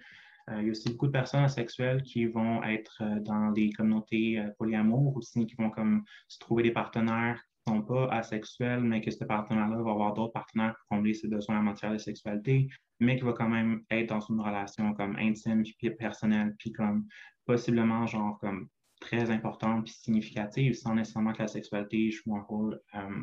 euh, 0.50 0.60
il 0.60 0.66
y 0.66 0.68
a 0.68 0.70
aussi 0.70 0.90
beaucoup 0.90 1.06
de 1.06 1.12
personnes 1.12 1.44
asexuelles 1.44 2.02
qui 2.02 2.26
vont 2.26 2.62
être 2.64 3.02
euh, 3.02 3.20
dans 3.20 3.52
des 3.52 3.70
communautés 3.72 4.38
euh, 4.38 4.48
polyamour 4.58 5.16
aussi, 5.16 5.46
qui 5.46 5.54
vont 5.56 5.70
comme 5.70 6.04
se 6.28 6.38
trouver 6.38 6.62
des 6.62 6.72
partenaires 6.72 7.40
ne 7.66 7.72
sont 7.72 7.82
pas 7.82 8.06
asexuels, 8.08 8.80
mais 8.80 9.00
que 9.00 9.10
ce 9.10 9.24
partenaire-là 9.24 9.82
va 9.82 9.90
avoir 9.90 10.14
d'autres 10.14 10.32
partenaires 10.32 10.74
pour 10.78 10.96
combler 10.96 11.14
ses 11.14 11.28
besoins 11.28 11.58
en 11.58 11.62
matière 11.62 11.92
de 11.92 11.98
sexualité, 11.98 12.68
mais 13.00 13.16
qui 13.16 13.24
va 13.24 13.32
quand 13.32 13.48
même 13.48 13.82
être 13.90 14.08
dans 14.08 14.20
une 14.20 14.40
relation 14.40 14.92
comme 14.94 15.16
intime 15.16 15.62
puis 15.62 15.90
personnelle, 15.90 16.54
puis 16.58 16.72
comme 16.72 17.06
possiblement 17.44 18.06
genre 18.06 18.38
comme 18.38 18.68
très 19.00 19.30
importante 19.30 19.84
puis 19.84 19.94
significative, 19.94 20.74
sans 20.74 20.94
nécessairement 20.94 21.32
que 21.32 21.42
la 21.42 21.48
sexualité 21.48 22.10
joue 22.10 22.36
un 22.36 22.42
rôle 22.42 22.80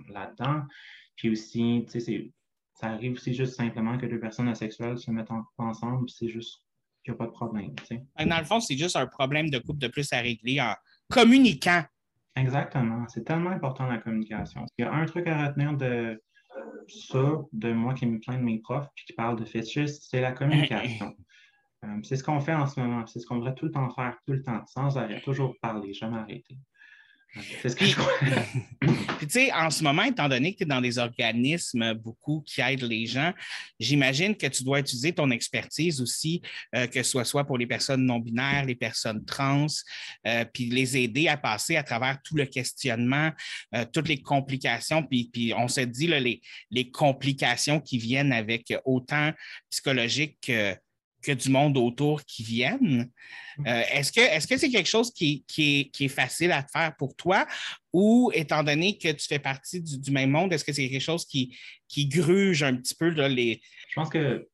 là-dedans. 0.10 0.64
Puis 1.16 1.30
aussi, 1.30 1.86
tu 1.92 2.00
sais, 2.00 2.32
ça 2.74 2.88
arrive 2.88 3.14
aussi 3.14 3.34
juste 3.34 3.56
simplement 3.56 3.98
que 3.98 4.06
deux 4.06 4.20
personnes 4.20 4.48
asexuelles 4.48 4.98
se 4.98 5.10
mettent 5.12 5.32
en 5.32 5.44
ensemble, 5.58 6.10
c'est 6.10 6.30
juste 6.30 6.64
il 7.06 7.12
n'y 7.12 7.16
a 7.16 7.18
pas 7.18 7.28
de 7.28 7.32
problème. 7.32 7.74
Dans 8.20 8.38
le 8.38 8.44
fond, 8.44 8.60
c'est 8.60 8.76
juste 8.76 8.98
un 8.98 9.08
problème 9.08 9.50
de 9.50 9.60
couple 9.60 9.80
de 9.80 9.88
plus 9.88 10.12
à 10.12 10.20
régler 10.20 10.60
en 10.60 10.74
communiquant. 11.10 11.84
Exactement. 12.38 13.08
C'est 13.08 13.24
tellement 13.24 13.50
important 13.50 13.88
la 13.88 13.98
communication. 13.98 14.66
Il 14.78 14.84
y 14.84 14.86
a 14.86 14.94
un 14.94 15.06
truc 15.06 15.28
à 15.28 15.48
retenir 15.48 15.74
de 15.74 16.22
ça, 16.88 17.42
de 17.52 17.74
moi 17.74 17.94
qui 17.94 18.06
me 18.06 18.20
plains 18.20 18.38
de 18.38 18.44
mes 18.44 18.60
profs 18.60 18.88
puis 18.96 19.06
qui 19.06 19.14
parle 19.14 19.40
de 19.40 19.46
fétiches, 19.46 19.92
c'est 20.02 20.22
la 20.22 20.32
communication. 20.32 21.14
Euh, 21.86 22.00
c'est 22.02 22.16
ce 22.16 22.24
qu'on 22.24 22.40
fait 22.40 22.56
en 22.56 22.66
ce 22.66 22.80
moment. 22.80 23.06
C'est 23.06 23.20
ce 23.20 23.28
qu'on 23.28 23.36
devrait 23.36 23.54
tout 23.54 23.66
le 23.66 23.72
temps 23.72 23.88
faire, 23.92 24.18
tout 24.26 24.34
le 24.34 24.42
temps, 24.42 24.66
sans 24.66 24.98
arrêt, 24.98 25.22
toujours 25.22 25.54
parler, 25.62 25.94
jamais 25.94 26.18
arrêter. 26.18 26.58
C'est 27.62 27.70
ce 27.70 27.76
que 27.76 27.86
je 27.86 27.96
crois. 27.96 28.12
Puis, 29.18 29.28
tu 29.28 29.34
sais, 29.34 29.54
en 29.54 29.70
ce 29.70 29.84
moment, 29.84 30.04
étant 30.04 30.30
donné 30.30 30.54
que 30.54 30.60
tu 30.60 30.64
es 30.64 30.68
dans 30.68 30.82
des 30.82 30.98
organismes 30.98 31.94
beaucoup 31.96 32.44
qui 32.46 32.62
aident 32.62 32.84
les 32.84 33.06
gens, 33.06 33.34
j'imagine 33.80 34.36
que 34.36 34.48
tu 34.48 34.64
dois 34.64 34.80
utiliser 34.80 35.14
ton 35.14 35.30
expertise 35.32 36.02
aussi, 36.02 36.42
euh, 36.76 36.88
que 36.88 37.04
ce 37.04 37.10
soit, 37.10 37.26
soit 37.26 37.44
pour 37.44 37.58
les 37.58 37.68
personnes 37.68 38.06
non-binaires, 38.06 38.66
les 38.66 38.76
personnes 38.76 39.26
trans, 39.26 39.68
euh, 40.28 40.46
puis 40.46 40.66
les 40.70 40.98
aider 40.98 41.28
à 41.28 41.38
passer 41.38 41.76
à 41.76 41.84
travers 41.84 42.20
tout 42.24 42.36
le 42.36 42.46
questionnement, 42.46 43.32
euh, 43.76 43.86
toutes 43.92 44.08
les 44.08 44.22
complications. 44.22 45.04
Puis, 45.04 45.30
puis 45.32 45.54
on 45.56 45.68
se 45.68 45.82
dit, 45.82 46.08
là, 46.08 46.20
les, 46.20 46.42
les 46.72 46.90
complications 46.90 47.80
qui 47.80 47.98
viennent 47.98 48.34
avec 48.34 48.74
autant 48.86 49.32
psychologique 49.70 50.38
que 50.42 50.76
que 51.22 51.32
du 51.32 51.49
monde 51.49 51.78
autour 51.78 52.24
qui 52.24 52.43
viennent. 52.43 53.09
Mm. 53.57 53.68
Euh, 53.68 53.84
est-ce 53.91 54.47
que 54.47 54.57
c'est 54.57 54.70
quelque 54.70 54.89
chose 54.89 55.11
qui, 55.11 55.43
qui, 55.47 55.91
est, 55.99 56.07
facile 56.07 56.51
à 56.51 56.63
faire 56.63 56.95
pour 56.97 57.15
toi? 57.15 57.45
Ou 57.93 58.32
étant 58.34 58.63
donné 58.63 58.97
que 58.97 59.11
tu 59.11 59.28
fais 59.28 59.39
partie 59.39 59.82
du, 59.82 60.11
même 60.11 60.32
monde, 60.32 60.53
est-ce 60.53 60.63
que 60.63 60.74
c'est 60.74 60.89
quelque 60.89 61.01
chose 61.01 61.26
qui, 61.26 61.57
qui 61.88 62.07
gruge 62.07 62.63
un 62.63 62.76
petit 62.76 62.95
peu 62.95 63.09
les. 63.28 63.61
Je 63.89 63.95
pense 63.95 64.09
que 64.09 64.47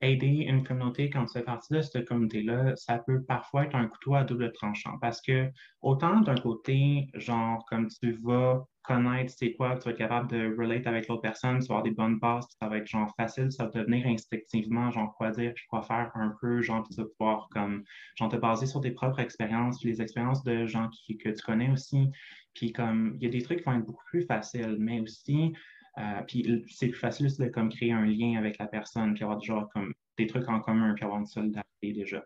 aider 0.00 0.44
une 0.48 0.64
communauté 0.64 1.10
quand 1.10 1.24
tu 1.26 1.38
fais 1.38 1.44
partie 1.44 1.72
de 1.72 1.80
cette 1.80 2.06
communauté-là, 2.06 2.76
ça 2.76 2.98
peut 2.98 3.22
parfois 3.24 3.64
être 3.64 3.74
un 3.74 3.86
couteau 3.86 4.14
à 4.14 4.24
double 4.24 4.52
tranchant. 4.52 4.98
Parce 5.00 5.20
que 5.22 5.50
autant 5.80 6.20
d'un 6.20 6.36
côté, 6.36 7.08
genre 7.14 7.64
comme 7.66 7.88
tu 7.88 8.12
vas 8.22 8.66
connaître 8.82 9.34
c'est 9.36 9.52
quoi, 9.54 9.76
tu 9.76 9.84
vas 9.84 9.90
être 9.90 9.98
capable 9.98 10.30
de 10.30 10.54
relate 10.56 10.86
avec 10.86 11.08
l'autre 11.08 11.22
personne, 11.22 11.58
tu 11.58 11.66
vas 11.66 11.74
avoir 11.76 11.82
des 11.82 11.90
bonnes 11.90 12.18
bases, 12.18 12.46
ça 12.60 12.68
va 12.68 12.78
être 12.78 12.86
genre 12.86 13.12
facile, 13.16 13.50
ça 13.50 13.64
va 13.64 13.70
te 13.70 13.78
venir 13.78 14.06
instinctivement, 14.06 14.90
genre 14.90 15.14
quoi 15.16 15.30
dire, 15.30 15.52
puis 15.54 15.64
quoi 15.68 15.82
faire 15.82 16.10
un 16.14 16.34
peu, 16.40 16.62
genre 16.62 16.86
tu 16.88 16.94
vas 16.94 17.08
pouvoir 17.18 17.48
comme, 17.50 17.82
genre 18.16 18.28
te 18.28 18.36
baser 18.36 18.66
sur 18.66 18.80
tes 18.80 18.92
propres 18.92 19.18
expériences, 19.18 19.82
les 19.84 20.00
expériences 20.00 20.44
de 20.44 20.66
gens 20.66 20.88
qui, 20.90 21.18
que 21.18 21.30
tu 21.30 21.42
connais 21.42 21.70
aussi, 21.70 22.10
puis 22.54 22.72
comme, 22.72 23.16
il 23.16 23.24
y 23.24 23.26
a 23.26 23.30
des 23.30 23.42
trucs 23.42 23.58
qui 23.58 23.64
vont 23.64 23.78
être 23.78 23.86
beaucoup 23.86 24.04
plus 24.06 24.22
faciles, 24.22 24.76
mais 24.78 25.00
aussi, 25.00 25.52
euh, 25.98 26.22
puis 26.26 26.64
c'est 26.68 26.88
plus 26.88 26.98
facile 26.98 27.28
de 27.38 27.48
comme 27.48 27.70
créer 27.70 27.92
un 27.92 28.04
lien 28.04 28.38
avec 28.38 28.58
la 28.58 28.66
personne, 28.66 29.14
puis 29.14 29.24
avoir 29.24 29.40
genre 29.40 29.68
comme 29.70 29.94
des 30.18 30.26
trucs 30.26 30.48
en 30.48 30.60
commun, 30.60 30.94
puis 30.94 31.04
avoir 31.04 31.20
une 31.20 31.26
solidarité 31.26 31.92
déjà. 31.92 32.24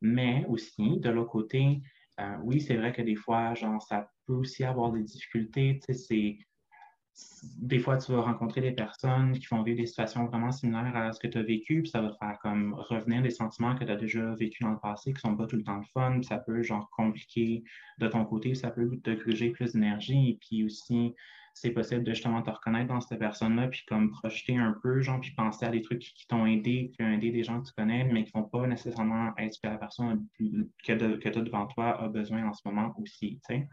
Mais 0.00 0.44
aussi, 0.48 0.98
de 0.98 1.10
l'autre 1.10 1.30
côté, 1.30 1.80
euh, 2.20 2.36
oui, 2.42 2.60
c'est 2.60 2.76
vrai 2.76 2.92
que 2.92 3.02
des 3.02 3.14
fois, 3.14 3.54
genre, 3.54 3.80
ça 3.82 4.10
peut 4.26 4.34
aussi 4.34 4.64
avoir 4.64 4.92
des 4.92 5.02
difficultés. 5.02 5.80
Tu 5.86 5.94
sais, 5.94 6.38
des 7.60 7.78
fois, 7.78 7.96
tu 7.96 8.12
vas 8.12 8.22
rencontrer 8.22 8.60
des 8.60 8.72
personnes 8.72 9.38
qui 9.38 9.46
vont 9.46 9.62
vivre 9.62 9.78
des 9.78 9.86
situations 9.86 10.26
vraiment 10.26 10.52
similaires 10.52 10.96
à 10.96 11.12
ce 11.12 11.20
que 11.20 11.26
tu 11.26 11.38
as 11.38 11.42
vécu, 11.42 11.82
puis 11.82 11.90
ça 11.90 12.00
va 12.00 12.10
te 12.10 12.16
faire 12.16 12.38
comme 12.40 12.74
revenir 12.74 13.22
des 13.22 13.30
sentiments 13.30 13.74
que 13.74 13.84
tu 13.84 13.90
as 13.90 13.96
déjà 13.96 14.34
vécu 14.34 14.62
dans 14.62 14.70
le 14.70 14.78
passé, 14.78 15.12
qui 15.12 15.20
sont 15.20 15.36
pas 15.36 15.46
tout 15.46 15.56
le 15.56 15.64
temps 15.64 15.78
le 15.78 15.84
fun, 15.92 16.12
puis 16.14 16.24
ça 16.24 16.38
peut 16.38 16.62
genre 16.62 16.88
compliquer 16.90 17.64
de 17.98 18.08
ton 18.08 18.24
côté, 18.24 18.54
ça 18.54 18.70
peut 18.70 18.96
te 19.02 19.10
gruger 19.10 19.50
plus 19.50 19.72
d'énergie, 19.72 20.30
et 20.30 20.38
puis 20.40 20.64
aussi, 20.64 21.14
c'est 21.54 21.70
possible 21.70 22.04
de 22.04 22.14
justement 22.14 22.42
te 22.42 22.50
reconnaître 22.50 22.88
dans 22.88 23.00
cette 23.00 23.18
personne-là, 23.18 23.68
puis 23.68 23.82
comme 23.86 24.10
projeter 24.10 24.56
un 24.56 24.74
peu, 24.82 25.00
genre, 25.02 25.20
puis 25.20 25.32
penser 25.32 25.66
à 25.66 25.70
des 25.70 25.82
trucs 25.82 26.00
qui, 26.00 26.26
t'ont 26.26 26.46
aidé, 26.46 26.92
qui 26.94 27.02
ont 27.02 27.10
aidé 27.10 27.30
des 27.30 27.42
gens 27.42 27.60
que 27.60 27.66
tu 27.66 27.74
connais, 27.74 28.04
mais 28.04 28.24
qui 28.24 28.30
vont 28.32 28.44
pas 28.44 28.66
nécessairement 28.66 29.32
être 29.36 29.52
ce 29.52 29.60
que 29.60 29.66
la 29.66 29.76
personne 29.78 30.26
que, 30.38 30.92
tu 30.92 31.28
as 31.28 31.42
devant 31.42 31.66
toi 31.66 32.02
a 32.02 32.08
besoin 32.08 32.46
en 32.48 32.52
ce 32.52 32.62
moment 32.64 32.94
aussi, 32.98 33.40
tu 33.46 33.54
sais. 33.54 33.68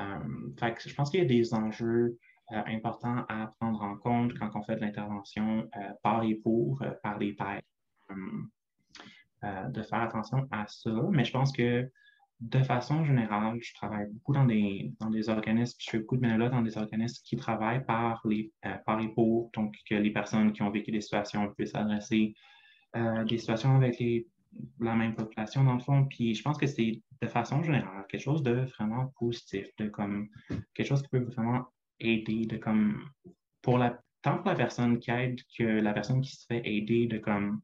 Euh, 0.00 0.18
fait 0.58 0.74
que 0.74 0.88
je 0.88 0.94
pense 0.94 1.10
qu'il 1.10 1.20
y 1.20 1.22
a 1.22 1.26
des 1.26 1.52
enjeux 1.52 2.16
euh, 2.50 2.62
importants 2.66 3.24
à 3.28 3.52
prendre 3.60 3.82
en 3.82 3.96
compte 3.96 4.34
quand 4.38 4.50
on 4.54 4.62
fait 4.62 4.76
de 4.76 4.80
l'intervention 4.80 5.68
euh, 5.76 5.92
par 6.02 6.24
et 6.24 6.34
pour, 6.34 6.82
par 7.02 7.18
les 7.18 7.32
pairs. 7.32 7.62
de 9.42 9.82
faire 9.82 10.00
attention 10.02 10.46
à 10.50 10.66
ça, 10.66 10.90
mais 11.10 11.24
je 11.24 11.32
pense 11.32 11.52
que 11.52 11.90
de 12.42 12.58
façon 12.64 13.04
générale, 13.04 13.58
je 13.62 13.72
travaille 13.74 14.06
beaucoup 14.10 14.32
dans 14.32 14.44
des, 14.44 14.92
dans 14.98 15.10
des 15.10 15.28
organismes, 15.28 15.76
je 15.78 15.90
fais 15.90 15.98
beaucoup 16.00 16.16
de 16.16 16.22
bénévolat 16.22 16.48
dans 16.48 16.62
des 16.62 16.76
organismes 16.76 17.22
qui 17.24 17.36
travaillent 17.36 17.84
par, 17.84 18.20
les, 18.24 18.52
euh, 18.66 18.74
par 18.84 19.00
et 19.00 19.08
pour, 19.08 19.50
donc 19.54 19.76
que 19.88 19.94
les 19.94 20.10
personnes 20.10 20.52
qui 20.52 20.62
ont 20.62 20.70
vécu 20.70 20.90
des 20.90 21.00
situations 21.00 21.52
puissent 21.54 21.76
adresser 21.76 22.34
euh, 22.96 23.24
des 23.24 23.38
situations 23.38 23.76
avec 23.76 24.02
la 24.80 24.94
même 24.96 25.14
population, 25.14 25.62
dans 25.62 25.74
le 25.74 25.80
fond. 25.80 26.04
Puis 26.06 26.34
je 26.34 26.42
pense 26.42 26.58
que 26.58 26.66
c'est 26.66 27.00
de 27.20 27.26
façon 27.28 27.62
générale 27.62 28.04
quelque 28.08 28.20
chose 28.20 28.42
de 28.42 28.66
vraiment 28.76 29.12
positif, 29.18 29.68
de 29.78 29.88
comme 29.88 30.28
quelque 30.74 30.86
chose 30.86 31.02
qui 31.02 31.08
peut 31.10 31.20
vraiment 31.20 31.66
aider, 32.00 32.46
de 32.46 32.56
comme 32.56 33.08
pour 33.62 33.78
la, 33.78 34.00
tant 34.22 34.38
pour 34.38 34.50
la 34.50 34.56
personne 34.56 34.98
qui 34.98 35.10
aide 35.10 35.40
que 35.56 35.64
la 35.64 35.92
personne 35.92 36.20
qui 36.20 36.36
se 36.36 36.46
fait 36.46 36.62
aider, 36.64 37.06
de 37.06 37.18
comme. 37.18 37.60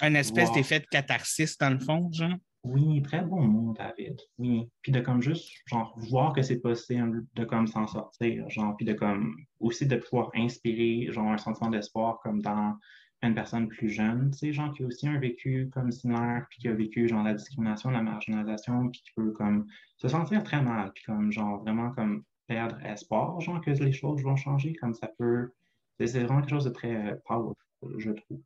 Un 0.00 0.14
espèce 0.14 0.50
d'effet 0.52 0.80
de 0.80 0.86
catharsis, 0.86 1.56
dans 1.58 1.70
le 1.70 1.78
fond, 1.78 2.10
genre? 2.12 2.36
Oui, 2.64 3.02
très 3.02 3.22
bon 3.22 3.42
mot, 3.42 3.74
David. 3.74 4.20
Oui. 4.38 4.68
Puis 4.82 4.92
de 4.92 5.00
comme 5.00 5.20
juste, 5.20 5.50
genre, 5.66 5.94
voir 5.96 6.32
que 6.32 6.42
c'est 6.42 6.60
possible 6.60 7.26
de 7.34 7.44
comme 7.44 7.66
s'en 7.66 7.88
sortir, 7.88 8.48
genre, 8.50 8.76
puis 8.76 8.86
de 8.86 8.92
comme 8.92 9.36
aussi 9.58 9.86
de 9.86 9.96
pouvoir 9.96 10.30
inspirer, 10.34 11.10
genre, 11.10 11.32
un 11.32 11.38
sentiment 11.38 11.70
d'espoir 11.70 12.20
comme 12.22 12.40
dans 12.40 12.78
une 13.22 13.34
personne 13.34 13.68
plus 13.68 13.88
jeune, 13.88 14.30
tu 14.30 14.38
sais, 14.38 14.52
genre, 14.52 14.72
qui 14.72 14.84
a 14.84 14.86
aussi 14.86 15.08
un 15.08 15.18
vécu 15.18 15.70
comme 15.72 15.90
similaire, 15.90 16.46
puis 16.50 16.60
qui 16.60 16.68
a 16.68 16.74
vécu, 16.74 17.08
genre, 17.08 17.24
la 17.24 17.34
discrimination, 17.34 17.90
la 17.90 18.02
marginalisation, 18.02 18.88
puis 18.90 19.02
qui 19.02 19.12
peut 19.16 19.32
comme 19.32 19.66
se 19.96 20.08
sentir 20.08 20.44
très 20.44 20.62
mal, 20.62 20.92
puis 20.92 21.04
comme, 21.04 21.32
genre, 21.32 21.60
vraiment 21.62 21.90
comme 21.90 22.22
perdre 22.46 22.78
espoir, 22.84 23.40
genre, 23.40 23.60
que 23.60 23.70
les 23.70 23.92
choses 23.92 24.22
vont 24.22 24.36
changer, 24.36 24.74
comme 24.74 24.94
ça 24.94 25.08
peut. 25.18 25.52
C'est 26.00 26.24
vraiment 26.24 26.40
quelque 26.40 26.50
chose 26.50 26.64
de 26.64 26.70
très 26.70 27.20
powerful, 27.26 27.54
je 27.98 28.10
trouve. 28.10 28.40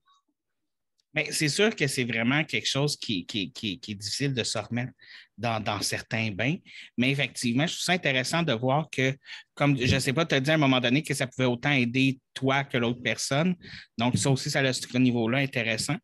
Mais 1.17 1.29
c'est 1.33 1.49
sûr 1.49 1.75
que 1.75 1.87
c'est 1.87 2.05
vraiment 2.05 2.45
quelque 2.45 2.69
chose 2.69 2.97
qui, 2.97 3.27
est 3.33 3.95
difficile 3.95 4.35
de 4.35 4.45
se 4.45 4.59
remettre 4.59 4.93
dans, 5.39 5.81
certains 5.81 6.31
bains. 6.31 6.57
Mais 6.97 7.11
effectivement, 7.11 7.67
je 7.67 7.73
trouve 7.73 7.85
ça 7.85 7.93
intéressant 7.93 8.43
de 8.43 8.53
voir 8.53 8.89
que, 8.91 9.17
comme 9.55 9.79
je 9.79 9.95
ne 9.95 10.01
sais 10.01 10.13
pas, 10.13 10.27
as 10.31 10.41
dit 10.41 10.51
à 10.51 10.55
un 10.55 10.59
moment 10.59 10.81
donné 10.81 11.03
que 11.03 11.15
ça 11.15 11.27
pouvait 11.27 11.47
autant 11.47 11.73
aider 11.73 12.19
toi 12.35 12.65
que 12.65 12.77
l'autre 12.77 13.01
personne. 13.03 13.55
Donc, 13.97 14.19
ça 14.19 14.31
aussi, 14.31 14.51
ça 14.51 14.61
a 14.61 14.73
ce 14.73 14.99
niveau-là 14.99 15.39
intéressant. 15.39 15.97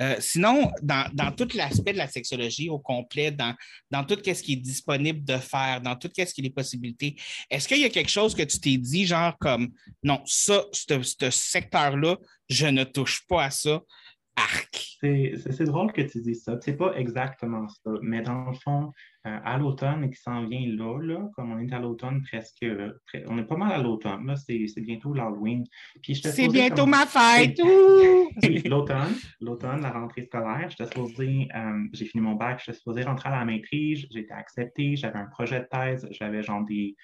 Euh, 0.00 0.16
sinon, 0.18 0.70
dans, 0.82 1.34
tout 1.34 1.48
l'aspect 1.54 1.92
de 1.92 1.98
la 1.98 2.08
sexologie 2.08 2.68
au 2.68 2.78
complet, 2.78 3.30
dans, 3.30 3.54
dans 3.90 4.04
tout 4.04 4.18
ce 4.22 4.42
qui 4.42 4.54
est 4.54 4.56
disponible 4.56 5.24
de 5.24 5.38
faire, 5.38 5.80
dans 5.80 5.96
tout 5.96 6.10
ce 6.14 6.24
qui 6.24 6.40
est 6.40 6.44
les 6.44 6.50
possibilités, 6.50 7.16
est-ce 7.48 7.68
qu'il 7.68 7.80
y 7.80 7.84
a 7.84 7.90
quelque 7.90 8.10
chose 8.10 8.34
que 8.34 8.42
tu 8.42 8.60
t'es 8.60 8.76
dit, 8.76 9.06
genre 9.06 9.36
comme 9.38 9.70
non, 10.02 10.20
ça, 10.26 10.64
ce 10.72 11.30
secteur-là, 11.30 12.16
je 12.48 12.66
ne 12.66 12.84
touche 12.84 13.26
pas 13.26 13.44
à 13.44 13.50
ça, 13.50 13.80
arc. 14.36 14.98
C'est 15.00 15.64
drôle 15.64 15.92
que 15.92 16.02
tu 16.02 16.20
dises 16.20 16.44
ça. 16.44 16.56
C'est 16.60 16.76
pas 16.76 16.94
exactement 16.94 17.66
ça. 17.68 17.90
Mais 18.02 18.22
dans 18.22 18.50
le 18.50 18.56
fond, 18.56 18.92
euh, 19.26 19.38
à 19.44 19.58
l'automne 19.58 20.08
qui 20.10 20.16
s'en 20.16 20.44
vient 20.46 20.64
là, 20.76 20.98
là, 21.00 21.28
comme 21.34 21.52
on 21.52 21.58
est 21.58 21.72
à 21.72 21.80
l'automne 21.80 22.22
presque, 22.22 22.64
on 23.26 23.38
est 23.38 23.44
pas 23.44 23.56
mal 23.56 23.72
à 23.72 23.78
l'automne, 23.78 24.32
c'est 24.36 24.80
bientôt 24.80 25.12
l'Halloween. 25.12 25.64
C'est 26.02 26.48
bientôt 26.48 26.86
ma 26.86 27.06
fête! 27.06 27.58
l'automne, 28.64 29.14
l'automne, 29.40 29.80
la 29.80 29.90
rentrée 29.90 30.24
scolaire, 30.24 30.70
j'étais 30.70 30.86
supposé, 30.86 31.48
euh, 31.54 31.84
j'ai 31.92 32.04
fini 32.04 32.22
mon 32.22 32.34
bac, 32.34 32.62
j'étais 32.64 32.78
supposé 32.78 33.02
rentrer 33.02 33.28
à 33.28 33.38
la 33.38 33.44
maîtrise, 33.44 34.06
j'ai 34.10 34.20
été 34.20 34.32
accepté, 34.32 34.96
j'avais 34.96 35.18
un 35.18 35.26
projet 35.26 35.60
de 35.60 35.66
thèse, 35.70 36.08
j'avais 36.10 36.42
genre 36.42 36.64
des 36.64 36.96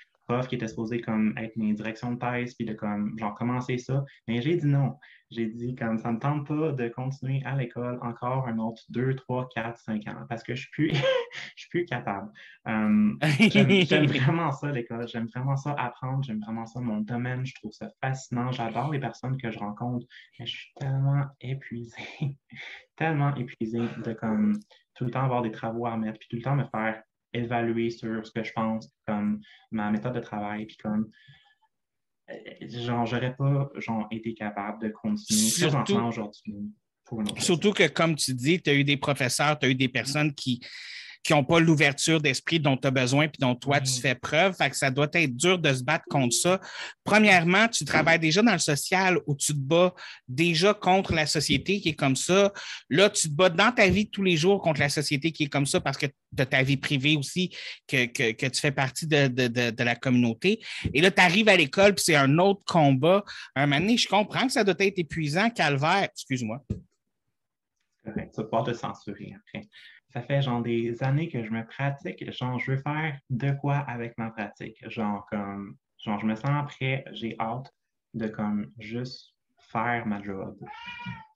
qui 0.48 0.54
étaient 0.54 0.68
supposés 0.68 1.00
comme 1.00 1.36
être 1.38 1.56
mes 1.56 1.72
directions 1.72 2.12
de 2.12 2.18
thèse, 2.18 2.54
puis 2.54 2.66
de 2.66 2.74
comme 2.74 3.18
genre 3.18 3.34
commencer 3.34 3.78
ça. 3.78 4.04
Mais 4.26 4.42
j'ai 4.42 4.56
dit 4.56 4.66
non 4.66 4.96
j'ai 5.30 5.46
dit 5.46 5.74
comme 5.74 5.98
ça 5.98 6.08
ne 6.08 6.14
me 6.14 6.20
tente 6.20 6.46
pas 6.46 6.72
de 6.72 6.88
continuer 6.88 7.42
à 7.44 7.54
l'école 7.54 7.98
encore 8.02 8.48
un 8.48 8.58
autre 8.58 8.82
2, 8.88 9.14
3, 9.14 9.48
4, 9.54 9.78
5 9.78 10.06
ans 10.08 10.26
parce 10.28 10.42
que 10.42 10.54
je 10.54 10.60
ne 10.60 10.62
suis, 10.62 10.70
plus, 10.70 10.90
je 11.56 11.60
suis 11.60 11.68
plus 11.68 11.84
capable. 11.84 12.30
Euh, 12.66 13.14
j'aime 13.50 14.06
vraiment 14.06 14.52
ça, 14.52 14.70
l'école. 14.70 15.06
J'aime 15.08 15.26
vraiment 15.26 15.56
ça 15.56 15.72
apprendre. 15.72 16.22
J'aime 16.24 16.40
vraiment 16.40 16.66
ça, 16.66 16.80
mon 16.80 17.00
domaine. 17.00 17.44
Je 17.44 17.54
trouve 17.54 17.72
ça 17.72 17.90
fascinant. 18.00 18.52
J'adore 18.52 18.90
les 18.90 19.00
personnes 19.00 19.36
que 19.36 19.50
je 19.50 19.58
rencontre, 19.58 20.06
mais 20.38 20.46
je 20.46 20.56
suis 20.56 20.72
tellement 20.76 21.26
épuisée, 21.40 21.96
tellement 22.96 23.34
épuisée 23.36 23.86
de 24.04 24.12
comme 24.14 24.58
tout 24.94 25.04
le 25.04 25.10
temps 25.10 25.24
avoir 25.24 25.42
des 25.42 25.52
travaux 25.52 25.86
à 25.86 25.96
mettre, 25.96 26.18
puis 26.18 26.28
tout 26.28 26.36
le 26.36 26.42
temps 26.42 26.56
me 26.56 26.64
faire 26.64 27.02
évaluer 27.38 27.90
sur 27.90 28.26
ce 28.26 28.32
que 28.32 28.42
je 28.42 28.52
pense, 28.52 28.90
comme 29.06 29.40
ma 29.70 29.90
méthode 29.90 30.14
de 30.14 30.20
travail, 30.20 30.66
puis 30.66 30.76
comme 30.76 31.10
genre, 32.60 33.06
j'aurais 33.06 33.34
pas 33.34 33.70
genre, 33.76 34.06
été 34.10 34.34
capable 34.34 34.82
de 34.82 34.88
continuer 34.90 35.48
surtout, 35.48 35.96
aujourd'hui. 35.96 36.54
Surtout 37.38 37.72
que, 37.72 37.88
comme 37.88 38.16
tu 38.16 38.34
dis, 38.34 38.60
tu 38.60 38.70
as 38.70 38.74
eu 38.74 38.84
des 38.84 38.96
professeurs, 38.96 39.58
tu 39.58 39.66
as 39.66 39.70
eu 39.70 39.74
des 39.74 39.88
personnes 39.88 40.34
qui, 40.34 40.60
qui 41.22 41.32
n'ont 41.32 41.44
pas 41.44 41.60
l'ouverture 41.60 42.20
d'esprit 42.20 42.60
dont 42.60 42.76
tu 42.76 42.86
as 42.86 42.90
besoin 42.90 43.28
puis 43.28 43.38
dont 43.40 43.54
toi, 43.54 43.80
tu 43.80 44.00
fais 44.00 44.14
preuve. 44.14 44.54
Fait 44.56 44.70
que 44.70 44.76
ça 44.76 44.90
doit 44.90 45.08
être 45.12 45.36
dur 45.36 45.58
de 45.58 45.72
se 45.74 45.82
battre 45.82 46.04
contre 46.08 46.34
ça. 46.34 46.60
Premièrement, 47.04 47.68
tu 47.68 47.84
travailles 47.84 48.18
déjà 48.18 48.42
dans 48.42 48.52
le 48.52 48.58
social 48.58 49.18
où 49.26 49.34
tu 49.34 49.52
te 49.52 49.58
bats 49.58 49.94
déjà 50.26 50.74
contre 50.74 51.12
la 51.12 51.26
société 51.26 51.80
qui 51.80 51.90
est 51.90 51.94
comme 51.94 52.16
ça. 52.16 52.52
Là, 52.88 53.10
tu 53.10 53.28
te 53.28 53.34
bats 53.34 53.50
dans 53.50 53.72
ta 53.72 53.88
vie 53.88 54.08
tous 54.08 54.22
les 54.22 54.36
jours 54.36 54.60
contre 54.62 54.80
la 54.80 54.88
société 54.88 55.32
qui 55.32 55.44
est 55.44 55.48
comme 55.48 55.66
ça 55.66 55.80
parce 55.80 55.98
que 55.98 56.06
tu 56.06 56.42
as 56.42 56.46
ta 56.46 56.62
vie 56.62 56.76
privée 56.76 57.16
aussi, 57.16 57.50
que, 57.86 58.06
tu 58.06 58.60
fais 58.60 58.72
partie 58.72 59.06
de, 59.06 59.82
la 59.82 59.96
communauté. 59.96 60.60
Et 60.94 61.00
là, 61.00 61.10
tu 61.10 61.20
arrives 61.20 61.48
à 61.48 61.56
l'école 61.56 61.94
puis 61.94 62.04
c'est 62.06 62.16
un 62.16 62.38
autre 62.38 62.62
combat. 62.64 63.24
Un 63.54 63.66
moment 63.66 63.80
donné, 63.80 63.96
je 63.96 64.08
comprends 64.08 64.46
que 64.46 64.52
ça 64.52 64.64
doit 64.64 64.74
être 64.78 64.98
épuisant, 64.98 65.50
calvaire. 65.50 66.08
Excuse-moi. 66.12 66.62
Correct. 68.04 68.34
Ça 68.34 68.44
pas 68.44 68.62
te 68.62 68.72
censurer 68.72 69.34
après 69.36 69.68
ça 70.12 70.22
fait 70.22 70.42
genre 70.42 70.62
des 70.62 71.02
années 71.02 71.28
que 71.28 71.42
je 71.44 71.50
me 71.50 71.66
pratique. 71.66 72.30
Genre, 72.32 72.58
je 72.58 72.72
veux 72.72 72.78
faire 72.78 73.18
de 73.30 73.50
quoi 73.52 73.76
avec 73.76 74.16
ma 74.16 74.30
pratique. 74.30 74.76
Genre, 74.88 75.26
comme, 75.30 75.76
genre, 76.02 76.18
je 76.18 76.26
me 76.26 76.34
sens 76.34 76.74
prêt, 76.74 77.04
j'ai 77.12 77.36
hâte 77.38 77.72
de 78.14 78.28
comme 78.28 78.72
juste 78.78 79.34
faire 79.70 80.06
ma 80.06 80.22
job. 80.22 80.56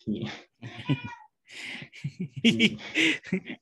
Puis. 0.00 0.26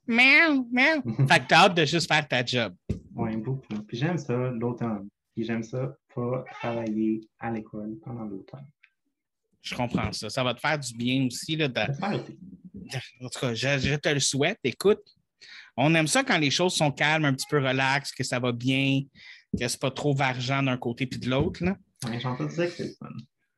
Miaou, 0.06 0.68
miaou. 0.70 1.02
Fait 1.28 1.40
que 1.40 1.46
t'as 1.48 1.64
hâte 1.64 1.76
de 1.76 1.84
juste 1.84 2.06
faire 2.06 2.26
ta 2.26 2.44
job. 2.44 2.74
Oui, 3.14 3.36
beaucoup. 3.36 3.82
Puis 3.88 3.96
j'aime 3.96 4.18
ça 4.18 4.36
l'automne. 4.50 5.08
Puis 5.34 5.44
j'aime 5.44 5.62
ça 5.62 5.96
pas 6.14 6.44
travailler 6.60 7.20
à 7.38 7.50
l'école 7.50 7.98
pendant 8.04 8.24
l'automne. 8.24 8.66
Je 9.62 9.74
comprends 9.74 10.12
ça. 10.12 10.30
Ça 10.30 10.44
va 10.44 10.54
te 10.54 10.60
faire 10.60 10.78
du 10.78 10.94
bien 10.94 11.26
aussi. 11.26 11.56
Là, 11.56 11.68
de... 11.68 11.80
En 13.20 13.28
tout 13.28 13.40
cas, 13.40 13.54
je, 13.54 13.96
te 13.96 14.08
le 14.08 14.20
souhaite. 14.20 14.58
Écoute, 14.64 15.00
on 15.76 15.94
aime 15.94 16.06
ça 16.06 16.22
quand 16.24 16.38
les 16.38 16.50
choses 16.50 16.74
sont 16.74 16.90
calmes, 16.90 17.24
un 17.24 17.34
petit 17.34 17.46
peu 17.48 17.58
relax, 17.58 18.12
que 18.12 18.24
ça 18.24 18.38
va 18.38 18.52
bien, 18.52 19.02
que 19.58 19.66
c'est 19.66 19.80
pas 19.80 19.90
trop 19.90 20.14
vargeant 20.14 20.62
d'un 20.62 20.76
côté 20.76 21.06
puis 21.06 21.18
de 21.18 21.28
l'autre. 21.28 21.62
Oui, 22.06 22.20
j'entends 22.20 22.46
dire 22.46 22.68
que 22.68 22.84
c'est 22.84 22.96
fun. 22.98 23.08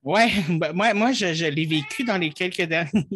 Oui, 0.03 0.23
ben, 0.59 0.73
moi, 0.73 0.95
moi 0.95 1.13
je, 1.13 1.47
l'ai 1.47 1.67
vécu 1.67 2.05
dans 2.05 2.19
les 2.19 2.31
quelques 2.31 2.63
derniers. 2.63 3.07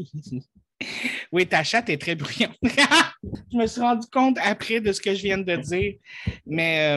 oui, 1.32 1.46
ta 1.46 1.64
chatte 1.64 1.88
est 1.88 1.98
très 1.98 2.14
bruyante. 2.14 2.56
je 2.62 3.56
me 3.56 3.66
suis 3.66 3.80
rendu 3.80 4.06
compte 4.12 4.38
après 4.42 4.80
de 4.80 4.92
ce 4.92 5.00
que 5.00 5.14
je 5.14 5.22
viens 5.22 5.38
de 5.38 5.56
dire. 5.56 5.94
Mais 6.46 6.96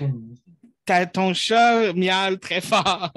euh, 0.00 1.06
ton 1.12 1.34
chat 1.34 1.92
miaule 1.92 2.38
très 2.38 2.60
fort. 2.60 3.12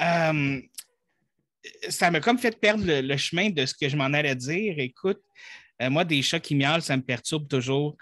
Euh, 0.00 0.60
ça 1.88 2.10
m'a 2.10 2.20
comme 2.20 2.38
fait 2.38 2.58
perdre 2.58 2.84
le, 2.86 3.16
chemin 3.16 3.50
de 3.50 3.66
ce 3.66 3.74
que 3.74 3.88
je 3.88 3.96
m'en 3.96 4.04
allais 4.04 4.34
dire. 4.34 4.74
Écoute, 4.78 5.20
euh, 5.82 5.90
moi, 5.90 6.04
des 6.04 6.22
chats 6.22 6.40
qui 6.40 6.54
miaulent, 6.54 6.82
ça 6.82 6.96
me 6.96 7.02
perturbe 7.02 7.48
toujours. 7.48 7.96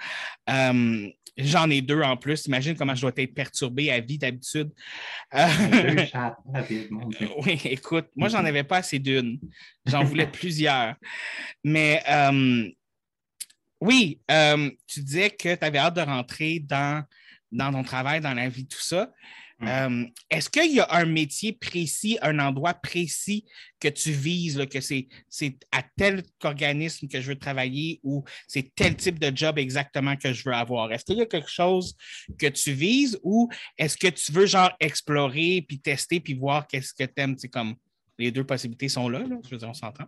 Euh, 0.49 1.09
j'en 1.37 1.71
ai 1.71 1.81
deux 1.81 2.03
en 2.03 2.17
plus. 2.17 2.47
Imagine 2.47 2.77
comment 2.77 2.95
je 2.95 3.01
dois 3.01 3.13
être 3.17 3.35
perturbé 3.35 3.91
à 3.91 4.01
vie 4.01 4.19
d'habitude. 4.19 4.71
Deux 5.33 6.05
chats, 6.13 6.37
oui, 7.39 7.61
écoute, 7.65 8.07
moi, 8.15 8.29
j'en 8.29 8.45
avais 8.45 8.65
pas 8.65 8.79
assez 8.79 8.99
d'une. 8.99 9.39
J'en 9.87 10.05
voulais 10.05 10.27
plusieurs. 10.31 10.95
Mais 11.63 12.03
oui, 13.81 14.21
tu 14.87 15.01
disais 15.01 15.31
que 15.31 15.55
tu 15.55 15.65
avais 15.65 15.79
hâte 15.79 15.97
de 15.97 16.03
rentrer 16.03 16.61
dans, 16.61 17.05
dans 17.51 17.73
ton 17.73 17.83
travail, 17.83 18.21
dans 18.21 18.35
la 18.35 18.49
vie, 18.49 18.67
tout 18.67 18.81
ça. 18.81 19.11
Mm. 19.61 19.69
Euh, 19.69 20.07
est-ce 20.31 20.51
qu'il 20.51 20.73
y 20.73 20.81
a 20.81 20.87
un 20.91 21.05
métier 21.05 21.53
précis, 21.53 22.19
un 22.23 22.39
endroit 22.39 22.75
précis 22.75 23.45
que 23.81 23.89
tu 23.89 24.11
vises, 24.11 24.61
que 24.71 24.81
c'est, 24.81 25.09
à 25.73 25.83
tel 25.97 26.23
organisme 26.43 27.09
que 27.09 27.21
je 27.21 27.29
veux 27.29 27.39
travailler 27.39 28.01
ou 28.03 28.25
c'est 28.49 28.75
tel 28.75 28.97
type 28.97 29.19
de 29.19 29.35
job 29.35 29.59
exactement 29.59 30.17
que 30.17 30.33
je 30.33 30.49
veux 30.49 30.55
avoir? 30.55 30.93
Est-ce 30.93 31.05
qu'il 31.05 31.19
y 31.19 31.23
a 31.23 31.27
quelque 31.27 31.51
chose 31.51 31.95
que 32.39 32.47
tu 32.47 32.73
vises 32.73 33.19
ou 33.23 33.49
est-ce 33.79 33.97
que 33.97 34.09
tu 34.09 34.33
veux 34.33 34.47
genre 34.47 34.73
explorer 34.81 35.65
puis 35.67 35.81
tester 35.81 36.21
puis 36.21 36.35
voir 36.35 36.67
qu'est-ce 36.67 36.93
que 36.95 37.05
tu 37.05 37.13
aimes? 37.17 37.37
comme 37.53 37.75
les 38.19 38.31
deux 38.31 38.45
possibilités 38.45 38.89
sont 38.89 39.09
là, 39.09 39.21
là 39.21 39.37
je 39.45 39.51
veux 39.51 39.59
dire, 39.59 39.69
on 39.69 39.75
s'entend. 39.75 40.07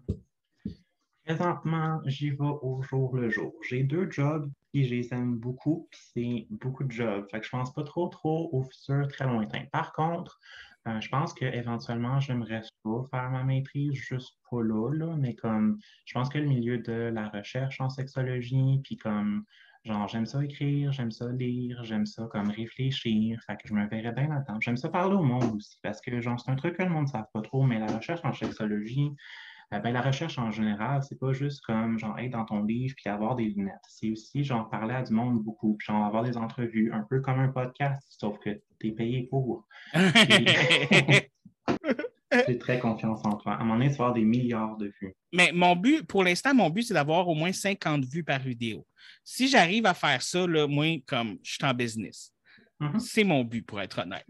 Présentement, 1.26 2.00
j'y 2.06 2.30
vais 2.30 2.36
au 2.40 2.80
jour 2.82 3.16
le 3.16 3.28
jour. 3.30 3.52
J'ai 3.68 3.82
deux 3.82 4.08
jobs, 4.12 4.48
puis 4.72 4.84
je 4.84 4.94
les 4.94 5.12
aime 5.12 5.34
beaucoup, 5.34 5.88
c'est 5.90 6.46
beaucoup 6.50 6.84
de 6.84 6.92
jobs. 6.92 7.26
Fait 7.32 7.40
que 7.40 7.46
je 7.46 7.50
pense 7.50 7.72
pas 7.74 7.82
trop, 7.82 8.06
trop 8.06 8.48
au 8.52 8.62
futur 8.62 9.08
très 9.08 9.26
lointain. 9.26 9.64
Par 9.72 9.92
contre, 9.92 10.38
euh, 10.86 11.00
je 11.00 11.08
pense 11.08 11.34
qu'éventuellement, 11.34 12.20
j'aimerais 12.20 12.62
pas 12.84 13.02
faire 13.10 13.30
ma 13.30 13.42
maîtrise 13.42 13.94
juste 13.94 14.38
pas 14.48 14.62
là, 14.62 14.92
là, 14.92 15.16
mais 15.18 15.34
comme 15.34 15.80
je 16.04 16.14
pense 16.14 16.28
que 16.28 16.38
le 16.38 16.46
milieu 16.46 16.78
de 16.78 16.92
la 16.92 17.28
recherche 17.28 17.80
en 17.80 17.90
sexologie, 17.90 18.80
puis 18.84 18.96
comme 18.96 19.42
genre 19.84 20.06
j'aime 20.06 20.26
ça 20.26 20.44
écrire, 20.44 20.92
j'aime 20.92 21.10
ça 21.10 21.28
lire, 21.32 21.82
j'aime 21.82 22.06
ça 22.06 22.28
comme 22.30 22.50
réfléchir, 22.50 23.40
fait 23.48 23.56
que 23.56 23.66
je 23.66 23.74
me 23.74 23.84
verrais 23.88 24.12
bien 24.12 24.28
là-dedans. 24.28 24.60
J'aime 24.60 24.76
ça 24.76 24.90
parler 24.90 25.16
au 25.16 25.22
monde 25.24 25.56
aussi, 25.56 25.76
parce 25.82 26.00
que 26.00 26.20
genre 26.20 26.38
c'est 26.38 26.52
un 26.52 26.56
truc 26.56 26.76
que 26.76 26.84
le 26.84 26.88
monde 26.90 27.06
ne 27.06 27.10
savent 27.10 27.30
pas 27.34 27.42
trop, 27.42 27.64
mais 27.64 27.80
la 27.80 27.88
recherche 27.88 28.20
en 28.24 28.32
sexologie, 28.32 29.10
euh, 29.74 29.80
ben, 29.80 29.92
la 29.92 30.00
recherche 30.00 30.38
en 30.38 30.52
général, 30.52 31.02
c'est 31.02 31.18
pas 31.18 31.32
juste 31.32 31.60
comme 31.62 31.98
genre 31.98 32.16
être 32.18 32.30
dans 32.30 32.44
ton 32.44 32.62
livre 32.62 32.94
puis 32.96 33.08
avoir 33.10 33.34
des 33.34 33.46
lunettes. 33.46 33.74
C'est 33.88 34.10
aussi 34.10 34.44
genre 34.44 34.70
parler 34.70 34.94
à 34.94 35.02
du 35.02 35.12
monde 35.12 35.42
beaucoup, 35.42 35.76
puis 35.76 35.86
genre 35.86 36.04
avoir 36.04 36.22
des 36.22 36.36
entrevues, 36.36 36.92
un 36.92 37.04
peu 37.08 37.20
comme 37.20 37.40
un 37.40 37.48
podcast, 37.48 38.06
sauf 38.08 38.38
que 38.38 38.50
tu 38.78 38.88
es 38.88 38.92
payé 38.92 39.26
pour. 39.28 39.66
J'ai 42.46 42.58
très 42.58 42.78
confiance 42.78 43.24
en 43.24 43.36
toi. 43.36 43.54
À 43.54 43.56
un 43.56 43.64
moment 43.64 43.74
donné, 43.78 43.90
tu 43.90 43.96
vas 43.96 44.04
avoir 44.04 44.14
des 44.14 44.24
milliards 44.24 44.76
de 44.76 44.92
vues. 45.00 45.14
Mais 45.32 45.52
mon 45.52 45.74
but, 45.74 46.06
pour 46.06 46.22
l'instant, 46.22 46.54
mon 46.54 46.70
but, 46.70 46.82
c'est 46.82 46.94
d'avoir 46.94 47.26
au 47.28 47.34
moins 47.34 47.52
50 47.52 48.04
vues 48.04 48.24
par 48.24 48.40
vidéo. 48.40 48.86
Si 49.24 49.48
j'arrive 49.48 49.86
à 49.86 49.94
faire 49.94 50.22
ça, 50.22 50.46
là, 50.46 50.66
moi, 50.66 51.02
comme 51.06 51.38
je 51.42 51.54
suis 51.54 51.64
en 51.64 51.72
business, 51.72 52.32
mm-hmm. 52.80 52.98
c'est 52.98 53.24
mon 53.24 53.42
but, 53.42 53.62
pour 53.62 53.80
être 53.80 54.00
honnête. 54.00 54.26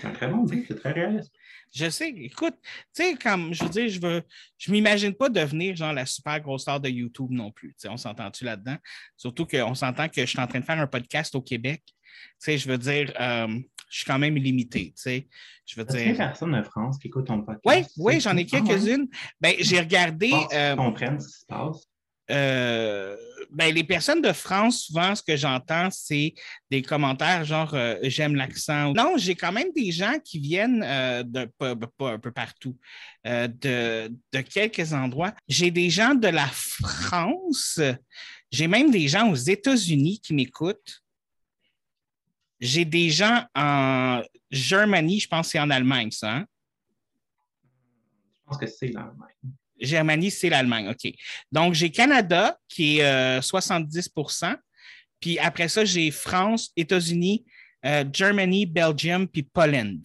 c'est 0.00 0.06
un 0.06 0.12
très 0.12 0.28
bon 0.28 0.44
but, 0.44 0.64
c'est 0.66 0.76
très 0.76 0.92
réaliste 0.92 1.32
Je 1.74 1.90
sais, 1.90 2.08
écoute, 2.08 2.54
tu 2.94 3.02
sais, 3.02 3.14
comme 3.16 3.52
je 3.52 3.64
veux 3.64 3.70
dire, 3.70 3.88
je 3.88 4.00
veux, 4.00 4.22
je 4.56 4.72
m'imagine 4.72 5.12
pas 5.12 5.28
devenir 5.28 5.76
genre 5.76 5.92
la 5.92 6.06
super 6.06 6.40
grosse 6.40 6.62
star 6.62 6.80
de 6.80 6.88
YouTube 6.88 7.30
non 7.30 7.50
plus. 7.50 7.70
Tu 7.70 7.74
sais, 7.78 7.88
on 7.88 7.96
s'entend-tu 7.96 8.44
là-dedans? 8.44 8.76
Surtout 9.16 9.46
qu'on 9.46 9.74
s'entend 9.74 10.08
que 10.08 10.22
je 10.22 10.26
suis 10.26 10.40
en 10.40 10.46
train 10.46 10.60
de 10.60 10.64
faire 10.64 10.80
un 10.80 10.86
podcast 10.86 11.34
au 11.34 11.42
Québec. 11.42 11.82
Tu 11.86 11.94
sais, 12.38 12.58
je 12.58 12.68
veux 12.68 12.78
dire, 12.78 13.12
euh, 13.20 13.58
je 13.90 13.96
suis 13.98 14.06
quand 14.06 14.18
même 14.18 14.36
limité. 14.36 14.92
Tu 14.96 15.02
sais, 15.02 15.28
je 15.66 15.78
veux 15.78 15.84
dire. 15.84 16.16
personnes 16.16 16.52
de 16.52 16.62
France 16.62 16.98
qui 16.98 17.08
écoutent 17.08 17.26
ton 17.26 17.42
podcast? 17.42 17.60
Oui, 17.64 18.04
oui, 18.14 18.20
j'en 18.20 18.36
ai 18.36 18.46
quelques-unes. 18.46 19.08
Ben, 19.40 19.54
j'ai 19.58 19.80
regardé. 19.80 20.32
Euh, 20.52 20.76
comprennent 20.76 21.20
ce 21.20 21.28
qui 21.28 21.40
se 21.40 21.46
passe. 21.46 21.88
Euh, 22.30 23.16
ben, 23.50 23.72
les 23.72 23.84
personnes 23.84 24.20
de 24.20 24.32
France, 24.32 24.84
souvent, 24.84 25.14
ce 25.14 25.22
que 25.22 25.36
j'entends, 25.36 25.88
c'est 25.90 26.34
des 26.70 26.82
commentaires 26.82 27.44
genre 27.44 27.72
euh, 27.74 27.96
j'aime 28.02 28.34
l'accent. 28.34 28.92
Non, 28.92 29.14
j'ai 29.16 29.34
quand 29.34 29.52
même 29.52 29.72
des 29.74 29.92
gens 29.92 30.18
qui 30.24 30.40
viennent 30.40 30.82
euh, 30.84 31.22
de 31.22 31.44
pas, 31.58 31.74
un 32.12 32.18
peu 32.18 32.32
partout, 32.32 32.76
de, 33.24 34.10
quelques 34.50 34.92
endroits. 34.92 35.34
J'ai 35.46 35.70
des 35.70 35.90
gens 35.90 36.14
de 36.14 36.28
la 36.28 36.48
France, 36.48 37.80
j'ai 38.50 38.66
même 38.66 38.90
des 38.90 39.08
gens 39.08 39.30
aux 39.30 39.36
États-Unis 39.36 40.20
qui 40.20 40.34
m'écoutent. 40.34 41.02
J'ai 42.58 42.84
des 42.84 43.10
gens 43.10 43.44
en 43.54 44.22
Germanie, 44.50 45.20
je 45.20 45.28
pense 45.28 45.46
que 45.46 45.52
c'est 45.52 45.60
en 45.60 45.70
Allemagne, 45.70 46.10
ça. 46.10 46.36
Hein? 46.36 46.46
Je 48.34 48.40
pense 48.46 48.58
que 48.58 48.66
c'est 48.66 48.88
l'Allemagne. 48.88 49.34
Germanie, 49.80 50.30
c'est 50.30 50.48
l'Allemagne. 50.48 50.88
OK. 50.88 51.12
Donc, 51.52 51.74
j'ai 51.74 51.90
Canada 51.90 52.58
qui 52.68 52.98
est 52.98 53.40
70% 53.40 54.44
euh, 54.44 54.56
Puis 55.20 55.38
après 55.38 55.68
ça, 55.68 55.84
j'ai 55.84 56.10
France, 56.10 56.72
États-Unis, 56.76 57.44
euh, 57.84 58.04
Germany, 58.12 58.66
Belgium, 58.66 59.28
puis 59.28 59.42
Poland. 59.42 59.98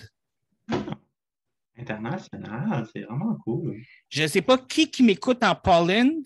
international, 1.78 2.88
c'est 2.94 3.02
vraiment 3.02 3.36
cool. 3.44 3.82
Je 4.10 4.24
ne 4.24 4.28
sais 4.28 4.42
pas 4.42 4.58
qui, 4.58 4.92
qui 4.92 5.02
m'écoute 5.04 5.44
en 5.44 5.56
Poland, 5.56 6.22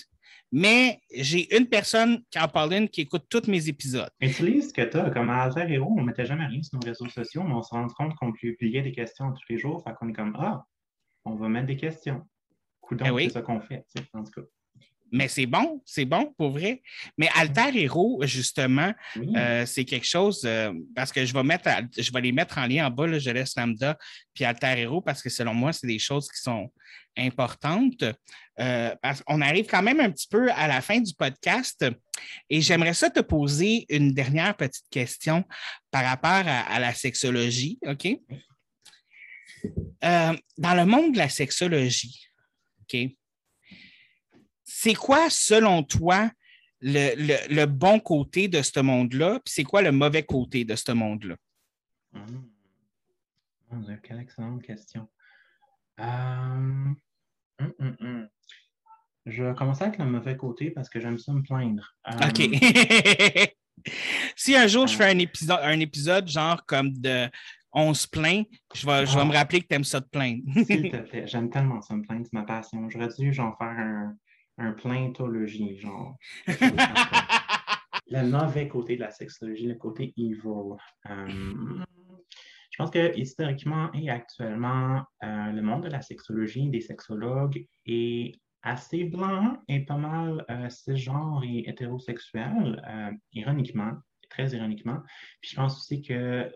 mais 0.52 1.00
j'ai 1.14 1.56
une 1.58 1.68
personne 1.68 2.24
en 2.36 2.48
Poland 2.48 2.88
qui 2.88 3.02
écoute 3.02 3.26
tous 3.30 3.48
mes 3.48 3.70
épisodes. 3.70 4.10
Utilise 4.20 4.70
ce 4.70 4.74
que 4.74 4.82
tu 4.82 4.98
as. 4.98 5.10
Comme 5.12 5.30
à 5.30 5.44
Alter 5.44 5.66
Hero, 5.72 5.94
on 5.98 6.02
ne 6.02 6.06
mettait 6.06 6.26
jamais 6.26 6.46
rien 6.46 6.62
sur 6.62 6.80
nos 6.80 6.86
réseaux 6.86 7.10
sociaux, 7.10 7.44
mais 7.44 7.54
on 7.54 7.62
se 7.62 7.74
rend 7.74 7.88
compte 7.88 8.16
qu'on 8.16 8.32
publiait 8.32 8.82
des 8.82 8.92
questions 8.92 9.32
tous 9.32 9.44
les 9.50 9.58
jours. 9.58 9.84
Fait 9.84 9.94
qu'on 9.94 10.10
est 10.10 10.14
comme 10.14 10.36
Ah, 10.38 10.66
on 11.24 11.36
va 11.36 11.50
mettre 11.50 11.68
des 11.68 11.78
questions. 11.78 12.26
Ben 12.92 13.14
c'est 13.18 13.30
ça 13.30 13.42
qu'on 13.42 13.62
fait, 13.62 13.86
en 14.14 14.24
tout 14.24 14.32
cas. 14.32 14.48
Mais 15.12 15.28
c'est 15.28 15.46
bon, 15.46 15.82
c'est 15.86 16.06
bon 16.06 16.34
pour 16.38 16.50
vrai. 16.50 16.82
Mais 17.18 17.30
Alter 17.36 17.70
Hero, 17.74 18.22
justement, 18.24 18.92
euh, 19.36 19.66
c'est 19.66 19.86
quelque 19.86 20.06
chose 20.06 20.42
euh, 20.46 20.74
parce 20.96 21.12
que 21.12 21.26
je 21.26 21.34
vais 21.34 21.44
mettre, 21.44 21.70
je 21.98 22.12
vais 22.12 22.22
les 22.22 22.32
mettre 22.32 22.58
en 22.58 22.66
lien 22.66 22.88
en 22.88 22.90
bas, 22.90 23.18
je 23.18 23.30
laisse 23.30 23.56
Lambda 23.56 23.98
puis 24.34 24.44
Alter 24.44 24.74
Hero 24.78 25.02
parce 25.02 25.22
que 25.22 25.30
selon 25.30 25.54
moi, 25.54 25.72
c'est 25.74 25.88
des 25.88 26.00
choses 26.00 26.30
qui 26.30 26.42
sont 26.42 26.72
importantes. 27.18 28.04
Euh, 28.60 28.96
qu'on 29.26 29.42
arrive 29.42 29.68
quand 29.68 29.84
même 29.84 30.00
un 30.00 30.12
petit 30.12 30.28
peu 30.28 30.52
à 30.52 30.68
la 30.68 30.82
fin 30.82 31.00
du 31.00 31.14
podcast 31.14 31.86
et 32.50 32.62
j'aimerais 32.62 32.94
ça 32.94 33.10
te 33.10 33.20
poser 33.20 33.86
une 33.90 34.14
dernière 34.14 34.56
petite 34.56 34.90
question 34.90 35.46
par 35.92 36.04
rapport 36.04 36.30
à, 36.46 36.62
à 36.62 36.80
la 36.80 36.94
sexologie, 36.94 37.80
OK? 37.86 38.08
dans 40.02 40.76
le 40.76 40.86
monde 40.86 41.14
de 41.14 41.18
la 41.18 41.30
sexologie, 41.30 42.28
OK? 42.94 43.12
C'est 44.64 44.96
quoi, 44.96 45.30
selon 45.30 45.84
toi, 45.84 46.32
le, 46.82 47.66
bon 47.66 48.00
côté 48.00 48.48
de 48.48 48.62
ce 48.62 48.80
monde-là, 48.80 49.40
puis 49.44 49.54
c'est 49.54 49.64
quoi 49.64 49.82
le 49.82 49.92
mauvais 49.92 50.24
côté 50.24 50.66
de 50.66 50.76
ce 50.76 50.92
monde-là? 50.92 51.36
Mmh. 52.14 53.98
Quelle 54.04 54.20
excellente 54.20 54.64
question. 54.64 55.08
Euh, 56.00 56.04
hum, 56.04 56.96
hum, 57.80 57.98
hum. 58.00 58.30
Je 59.26 59.44
vais 59.44 59.56
commencer 59.56 59.84
avec 59.84 59.98
le 59.98 60.06
mauvais 60.06 60.38
côté 60.38 60.70
parce 60.70 60.88
que 60.88 61.00
j'aime 61.00 61.18
ça 61.18 61.34
me 61.34 61.42
plaindre. 61.42 61.96
OK. 62.08 62.42
si 64.36 64.56
un 64.56 64.68
jour 64.68 64.88
je 64.88 64.96
fais 64.96 65.10
un 65.10 65.18
épisode, 65.18 65.60
un 65.62 65.80
épisode 65.80 66.28
genre 66.28 66.64
comme 66.66 66.94
de 66.94 67.30
on 67.76 67.94
se 67.94 68.08
plaint, 68.08 68.48
je 68.74 68.88
vais, 68.88 69.06
je 69.06 69.18
vais 69.18 69.26
me 69.26 69.34
ah. 69.34 69.40
rappeler 69.40 69.62
que 69.62 69.68
tu 69.68 69.76
aimes 69.76 69.84
ça 69.84 70.02
te 70.02 70.10
plaindre. 70.10 70.42
S'il 70.66 70.90
te 70.90 70.98
plaît, 71.10 71.28
j'aime 71.28 71.50
tellement 71.50 71.82
ça 71.82 71.96
me 71.96 72.02
plaindre, 72.02 72.26
c'est 72.26 72.34
ma 72.34 72.44
passion. 72.44 72.90
J'aurais 72.90 73.10
dû 73.10 73.34
genre 73.34 73.56
faire 73.58 73.68
un, 73.68 74.16
un 74.58 74.72
plaintologie, 74.72 75.78
genre. 75.78 76.18
le 78.08 78.30
mauvais 78.30 78.68
côté 78.68 78.96
de 78.96 79.02
la 79.02 79.12
sexologie, 79.12 79.68
le 79.68 79.76
côté 79.76 80.14
evil. 80.18 80.76
Euh, 81.10 81.84
je 82.76 82.84
pense 82.84 82.92
que 82.92 83.18
historiquement 83.18 83.90
et 83.94 84.10
actuellement, 84.10 85.04
euh, 85.24 85.52
le 85.52 85.62
monde 85.62 85.84
de 85.84 85.90
la 85.90 86.02
sexologie, 86.02 86.70
des 86.70 86.82
sexologues 86.82 87.66
est 87.86 88.34
assez 88.64 89.06
blanc 89.06 89.58
et 89.68 89.86
pas 89.86 89.96
mal 89.96 90.44
euh, 90.50 90.70
cisgenre 90.70 91.42
et 91.46 91.70
hétérosexuel, 91.70 92.84
euh, 92.86 93.12
ironiquement, 93.32 93.94
très 94.30 94.50
ironiquement. 94.50 95.00
Puis 95.40 95.52
je 95.52 95.56
pense 95.56 95.78
aussi 95.78 96.02
que 96.02 96.52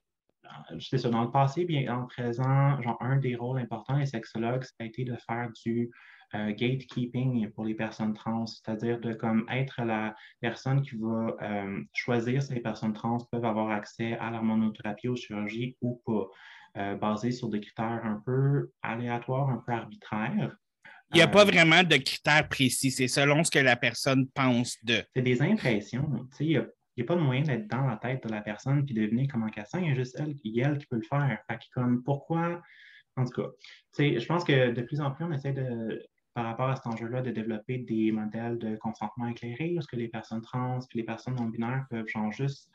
c'est 0.79 0.97
ça, 0.97 1.09
dans 1.09 1.23
le 1.23 1.31
passé, 1.31 1.65
bien 1.65 1.85
dans 1.85 2.01
le 2.01 2.07
présent, 2.07 2.81
genre 2.81 2.97
un 3.01 3.17
des 3.17 3.35
rôles 3.35 3.59
importants 3.59 3.97
des 3.97 4.05
sexologues, 4.05 4.63
ça 4.63 4.73
a 4.79 4.85
été 4.85 5.03
de 5.03 5.15
faire 5.27 5.49
du 5.63 5.89
euh, 6.35 6.53
gatekeeping 6.53 7.49
pour 7.49 7.65
les 7.65 7.73
personnes 7.73 8.13
trans, 8.13 8.45
c'est-à-dire 8.45 8.99
de 8.99 9.13
comme 9.13 9.45
être 9.51 9.81
la 9.81 10.15
personne 10.39 10.83
qui 10.83 10.95
va 10.95 11.35
euh, 11.41 11.81
choisir 11.93 12.43
si 12.43 12.53
les 12.53 12.59
personnes 12.59 12.93
trans 12.93 13.17
peuvent 13.31 13.45
avoir 13.45 13.71
accès 13.71 14.13
à 14.13 14.29
l'hormonothérapie, 14.29 15.07
aux 15.07 15.15
chirurgies 15.15 15.75
ou 15.81 15.99
pas, 16.05 16.27
euh, 16.77 16.95
basé 16.95 17.31
sur 17.31 17.49
des 17.49 17.59
critères 17.59 18.01
un 18.03 18.21
peu 18.23 18.69
aléatoires, 18.83 19.49
un 19.49 19.63
peu 19.65 19.71
arbitraires. 19.71 20.55
Il 21.11 21.17
n'y 21.17 21.23
a 21.23 21.27
pas 21.27 21.45
vraiment 21.45 21.81
de 21.81 21.97
critères 21.97 22.47
précis, 22.47 22.91
c'est 22.91 23.07
selon 23.07 23.43
ce 23.43 23.49
que 23.49 23.57
la 23.57 23.75
personne 23.75 24.27
pense 24.27 24.77
de. 24.83 25.01
C'est 25.15 25.23
des 25.23 25.41
impressions. 25.41 26.27
Il 26.39 26.51
y 26.51 26.57
n'y 26.99 27.03
a 27.03 27.07
pas 27.07 27.15
de 27.15 27.21
moyen 27.21 27.41
d'être 27.43 27.67
dans 27.67 27.85
la 27.85 27.97
tête 27.97 28.25
de 28.25 28.29
la 28.31 28.41
personne 28.41 28.85
puis 28.85 28.95
de 28.95 29.01
deviner 29.01 29.27
comment 29.27 29.47
qu'elle 29.49 29.65
sent. 29.65 29.79
Il 29.81 29.89
y 29.89 29.91
a 29.91 29.95
juste 29.95 30.17
elle, 30.19 30.35
elle 30.43 30.77
qui 30.77 30.85
peut 30.87 30.95
le 30.95 31.01
faire. 31.01 31.39
Fait 31.49 31.57
que 31.57 31.63
comme 31.73 32.03
pourquoi, 32.03 32.61
en 33.15 33.25
tout 33.25 33.41
cas, 33.41 33.49
je 33.97 34.25
pense 34.25 34.43
que 34.43 34.71
de 34.71 34.81
plus 34.81 35.01
en 35.01 35.11
plus, 35.11 35.25
on 35.25 35.31
essaie 35.31 35.53
de, 35.53 36.03
par 36.33 36.45
rapport 36.45 36.69
à 36.69 36.75
cet 36.75 36.87
enjeu-là, 36.87 37.21
de 37.21 37.31
développer 37.31 37.79
des 37.79 38.11
modèles 38.11 38.57
de 38.57 38.75
consentement 38.77 39.27
éclairé, 39.27 39.71
lorsque 39.71 39.93
les 39.93 40.07
personnes 40.07 40.41
trans 40.41 40.79
et 40.79 40.97
les 40.97 41.03
personnes 41.03 41.35
non 41.35 41.45
binaires 41.45 41.85
peuvent 41.89 42.07
genre 42.07 42.31
juste 42.31 42.69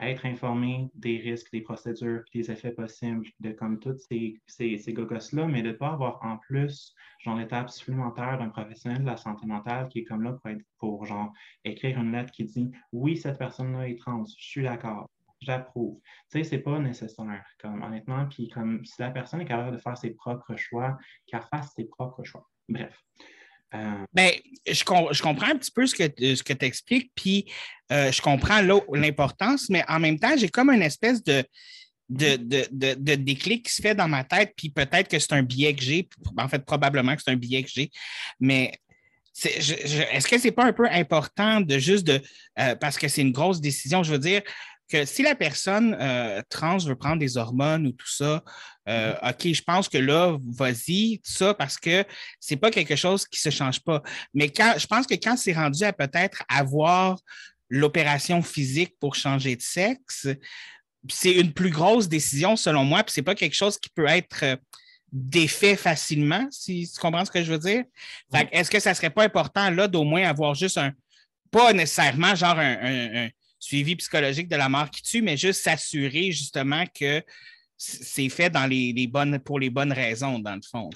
être 0.00 0.26
informés 0.26 0.90
des 0.94 1.18
risques, 1.18 1.52
des 1.52 1.60
procédures, 1.60 2.22
des 2.34 2.50
effets 2.50 2.72
possibles 2.72 3.26
de 3.40 3.52
comme 3.52 3.78
toutes 3.78 4.00
ces, 4.00 4.40
ces, 4.46 4.78
ces 4.78 4.92
gogos-là, 4.92 5.46
mais 5.46 5.62
de 5.62 5.68
ne 5.68 5.72
pas 5.72 5.90
avoir 5.90 6.24
en 6.24 6.38
plus 6.38 6.94
genre 7.20 7.36
l'étape 7.36 7.70
supplémentaire 7.70 8.38
d'un 8.38 8.48
professionnel 8.48 9.02
de 9.02 9.06
la 9.06 9.16
santé 9.16 9.46
mentale 9.46 9.88
qui 9.88 10.00
est 10.00 10.04
comme 10.04 10.22
là 10.22 10.32
pour 10.32 10.50
être 10.50 10.64
pour 10.78 11.04
genre 11.04 11.32
écrire 11.64 11.98
une 12.00 12.12
lettre 12.12 12.32
qui 12.32 12.44
dit 12.44 12.70
oui, 12.92 13.16
cette 13.16 13.38
personne-là 13.38 13.88
est 13.88 13.98
trans, 13.98 14.24
je 14.24 14.44
suis 14.44 14.62
d'accord, 14.62 15.08
j'approuve. 15.40 16.00
Tu 16.30 16.38
sais, 16.38 16.44
c'est 16.44 16.58
pas 16.58 16.78
nécessaire, 16.78 17.44
comme 17.58 17.82
honnêtement, 17.82 18.26
puis 18.26 18.48
comme 18.48 18.84
si 18.84 19.00
la 19.00 19.10
personne 19.10 19.40
est 19.40 19.46
capable 19.46 19.76
de 19.76 19.80
faire 19.80 19.96
ses 19.96 20.10
propres 20.10 20.56
choix, 20.56 20.98
qu'elle 21.26 21.42
fasse 21.42 21.72
ses 21.74 21.84
propres 21.84 22.24
choix. 22.24 22.48
Bref. 22.68 22.98
Euh, 23.74 24.04
ben, 24.12 24.32
je, 24.66 24.84
comprends 24.84 25.46
un 25.46 25.56
petit 25.56 25.70
peu 25.70 25.86
ce 25.86 25.94
que, 25.94 26.34
ce 26.34 26.42
que 26.42 26.52
tu 26.52 26.64
expliques, 26.64 27.12
puis 27.14 27.50
euh, 27.92 28.10
je 28.10 28.20
comprends 28.20 28.60
l'importance, 28.92 29.68
mais 29.70 29.84
en 29.88 30.00
même 30.00 30.18
temps, 30.18 30.36
j'ai 30.36 30.48
comme 30.48 30.70
une 30.70 30.82
espèce 30.82 31.22
de, 31.22 31.44
de, 32.08 33.14
déclic 33.14 33.66
qui 33.66 33.72
se 33.72 33.80
fait 33.80 33.94
dans 33.94 34.08
ma 34.08 34.24
tête, 34.24 34.54
puis 34.56 34.70
peut-être 34.70 35.08
que 35.08 35.18
c'est 35.18 35.32
un 35.32 35.42
biais 35.42 35.74
que 35.74 35.82
j'ai, 35.82 36.08
en 36.36 36.48
fait, 36.48 36.64
probablement 36.64 37.14
que 37.14 37.22
c'est 37.24 37.30
un 37.30 37.36
biais 37.36 37.62
que 37.62 37.70
j'ai, 37.72 37.90
mais 38.40 38.72
est-ce 39.44 40.26
que 40.26 40.38
c'est 40.38 40.50
pas 40.50 40.64
un 40.64 40.72
peu 40.72 40.88
important 40.90 41.60
de 41.60 41.78
juste 41.78 42.06
de, 42.06 42.20
euh, 42.58 42.74
parce 42.74 42.98
que 42.98 43.08
c'est 43.08 43.22
une 43.22 43.32
grosse 43.32 43.60
décision, 43.60 44.02
je 44.02 44.12
veux 44.12 44.18
dire, 44.18 44.42
que 44.90 45.04
si 45.04 45.22
la 45.22 45.34
personne 45.34 45.96
euh, 45.98 46.42
trans 46.48 46.78
veut 46.78 46.96
prendre 46.96 47.18
des 47.18 47.36
hormones 47.36 47.86
ou 47.86 47.92
tout 47.92 48.10
ça, 48.10 48.42
euh, 48.88 49.14
mm-hmm. 49.14 49.30
OK, 49.30 49.54
je 49.54 49.62
pense 49.62 49.88
que 49.88 49.98
là, 49.98 50.36
vas-y, 50.46 51.20
tout 51.24 51.32
ça, 51.32 51.54
parce 51.54 51.78
que 51.78 52.04
c'est 52.40 52.56
pas 52.56 52.70
quelque 52.70 52.96
chose 52.96 53.26
qui 53.26 53.40
se 53.40 53.50
change 53.50 53.80
pas. 53.80 54.02
Mais 54.34 54.50
quand, 54.50 54.74
je 54.76 54.86
pense 54.86 55.06
que 55.06 55.14
quand 55.14 55.36
c'est 55.36 55.52
rendu 55.52 55.84
à 55.84 55.92
peut-être 55.92 56.42
avoir 56.48 57.18
l'opération 57.68 58.42
physique 58.42 58.94
pour 58.98 59.14
changer 59.14 59.54
de 59.54 59.62
sexe, 59.62 60.26
c'est 61.08 61.32
une 61.32 61.52
plus 61.52 61.70
grosse 61.70 62.08
décision 62.08 62.56
selon 62.56 62.84
moi, 62.84 63.04
puis 63.04 63.12
c'est 63.14 63.22
pas 63.22 63.34
quelque 63.34 63.54
chose 63.54 63.78
qui 63.78 63.88
peut 63.90 64.08
être 64.08 64.42
euh, 64.42 64.56
défait 65.12 65.76
facilement, 65.76 66.46
si 66.50 66.90
tu 66.92 67.00
comprends 67.00 67.24
ce 67.24 67.30
que 67.30 67.42
je 67.42 67.52
veux 67.52 67.58
dire? 67.58 67.84
Est-ce 68.52 68.70
que 68.70 68.80
ça 68.80 68.94
serait 68.94 69.10
pas 69.10 69.24
important 69.24 69.70
là 69.70 69.88
d'au 69.88 70.04
moins 70.04 70.22
avoir 70.22 70.54
juste 70.54 70.78
un, 70.78 70.92
pas 71.50 71.72
nécessairement 71.72 72.34
genre 72.34 72.58
un 72.58 73.28
suivi 73.60 73.94
psychologique 73.96 74.48
de 74.48 74.56
la 74.56 74.68
mort 74.68 74.90
qui 74.90 75.02
tue, 75.02 75.22
mais 75.22 75.36
juste 75.36 75.62
s'assurer 75.62 76.32
justement 76.32 76.84
que 76.86 77.22
c'est 77.76 78.28
fait 78.28 78.50
dans 78.50 78.66
les, 78.66 79.06
bonnes, 79.06 79.38
pour 79.38 79.60
les 79.60 79.70
bonnes 79.70 79.92
raisons, 79.92 80.38
dans 80.38 80.56
le 80.56 80.62
fond. 80.62 80.90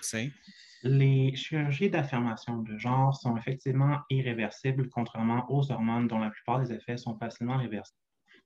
Les 0.82 1.34
chirurgies 1.34 1.88
d'affirmation 1.88 2.58
de 2.62 2.76
genre 2.76 3.16
sont 3.16 3.36
effectivement 3.36 4.00
irréversibles, 4.10 4.88
contrairement 4.90 5.46
aux 5.50 5.70
hormones 5.70 6.08
dont 6.08 6.18
la 6.18 6.30
plupart 6.30 6.60
des 6.60 6.72
effets 6.72 6.98
sont 6.98 7.16
facilement 7.16 7.56
réversibles. 7.56 7.98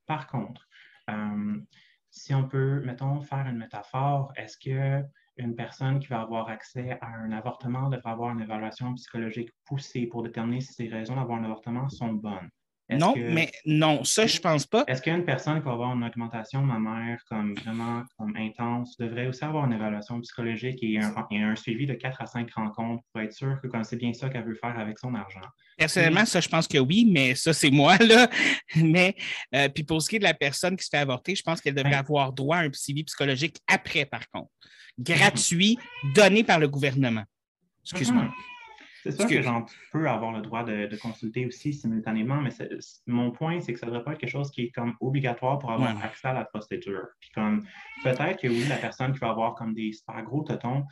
Par 0.07 0.27
contre, 0.29 0.69
euh, 1.11 1.61
si 2.11 2.35
on 2.35 2.47
peut, 2.47 2.81
mettons, 2.85 3.21
faire 3.23 3.47
une 3.47 3.59
métaphore, 3.59 4.33
est-ce 4.37 4.57
que 4.57 5.05
une 5.37 5.55
personne 5.55 6.01
qui 6.01 6.09
va 6.09 6.21
avoir 6.21 6.49
accès 6.49 6.99
à 7.01 7.09
un 7.09 7.33
avortement 7.33 7.89
devrait 7.89 8.11
avoir 8.11 8.33
une 8.33 8.41
évaluation 8.41 8.95
psychologique 8.95 9.51
poussée 9.64 10.07
pour 10.07 10.23
déterminer 10.23 10.61
si 10.61 10.73
ses 10.73 10.89
raisons 10.89 11.16
d'avoir 11.16 11.39
un 11.39 11.45
avortement 11.45 11.89
sont 11.89 12.12
bonnes? 12.12 12.51
Non, 12.91 13.14
mais 13.16 13.51
non, 13.66 14.03
ça, 14.03 14.26
je 14.26 14.41
pense 14.41 14.66
pas. 14.66 14.84
Est-ce 14.86 15.03
qu'une 15.03 15.24
personne 15.24 15.59
qui 15.59 15.66
va 15.66 15.72
avoir 15.72 15.95
une 15.95 16.05
augmentation 16.05 16.62
de 16.62 16.66
ma 16.66 16.78
mère 16.78 17.18
comme 17.28 17.55
vraiment 17.55 18.03
comme 18.16 18.34
intense 18.36 18.97
devrait 18.97 19.26
aussi 19.26 19.45
avoir 19.45 19.66
une 19.66 19.74
évaluation 19.74 20.18
psychologique 20.22 20.78
et 20.82 20.99
un, 20.99 21.57
suivi 21.57 21.86
de 21.86 21.95
4 21.95 22.22
à 22.22 22.26
5 22.26 22.51
rencontres 22.55 23.03
pour 23.12 23.20
être 23.20 23.32
sûr 23.32 23.59
que 23.62 23.68
c'est 23.82 23.97
bien 23.97 24.12
ça 24.14 24.30
qu'elle 24.30 24.45
veut 24.45 24.55
faire 24.55 24.78
avec 24.78 24.99
son 24.99 25.14
argent? 25.14 25.41
Personnellement, 25.76 26.24
ça, 26.24 26.41
je 26.41 26.49
pense 26.49 26.66
que 26.66 26.78
oui, 26.78 27.09
mais 27.11 27.34
ça, 27.34 27.53
c'est 27.53 27.70
moi, 27.70 27.97
là. 27.99 28.28
Mais, 28.76 29.14
euh, 29.55 29.68
puis 29.68 29.84
pour 29.84 30.03
ce 30.03 30.09
qui 30.09 30.16
est 30.16 30.18
de 30.18 30.24
la 30.24 30.34
personne 30.34 30.76
qui 30.76 30.84
se 30.84 30.91
fait 30.91 30.99
avorter, 30.99 31.34
je 31.34 31.43
pense 31.43 31.61
qu'elle 31.61 31.74
devrait 31.74 31.95
avoir 31.95 32.32
droit 32.32 32.57
à 32.57 32.61
un 32.62 32.72
suivi 32.72 33.05
psychologique 33.05 33.59
après, 33.66 34.05
par 34.05 34.28
contre. 34.30 34.51
Gratuit, 34.99 35.78
donné 36.14 36.43
par 36.43 36.59
le 36.59 36.68
gouvernement. 36.68 37.24
Excuse-moi. 37.84 38.28
C'est 39.03 39.13
sûr 39.13 39.29
que, 39.29 39.43
j'en 39.43 39.65
peux 39.93 40.09
avoir 40.09 40.33
le 40.33 40.43
droit 40.43 40.65
de, 40.65 40.97
consulter 41.01 41.47
aussi 41.47 41.73
simultanément, 41.73 42.41
mais 42.41 42.51
mon 43.07 43.31
point, 43.31 43.61
c'est 43.61 43.73
que 43.73 43.79
ça 43.79 43.87
ne 43.87 43.93
devrait 43.93 44.05
pas 44.05 44.13
être 44.13 44.19
quelque 44.19 44.31
chose 44.31 44.51
qui 44.51 44.65
est 44.65 44.71
comme 44.71 44.95
obligatoire 45.01 45.59
pour 45.59 45.71
avoir 45.71 46.05
accès 46.05 46.29
à 46.29 46.33
la 46.33 46.45
procédure. 46.45 47.07
Puis 47.21 47.31
comme 47.35 47.65
peut-être 48.03 48.41
que 48.41 48.49
oui, 48.49 48.65
la 48.69 48.77
personne 48.77 49.13
qui 49.13 49.19
va 49.19 49.31
avoir 49.31 49.55
comme 49.55 49.75
des 49.75 49.93
super 49.93 50.23
gros 50.23 50.43
totons, 50.43 50.85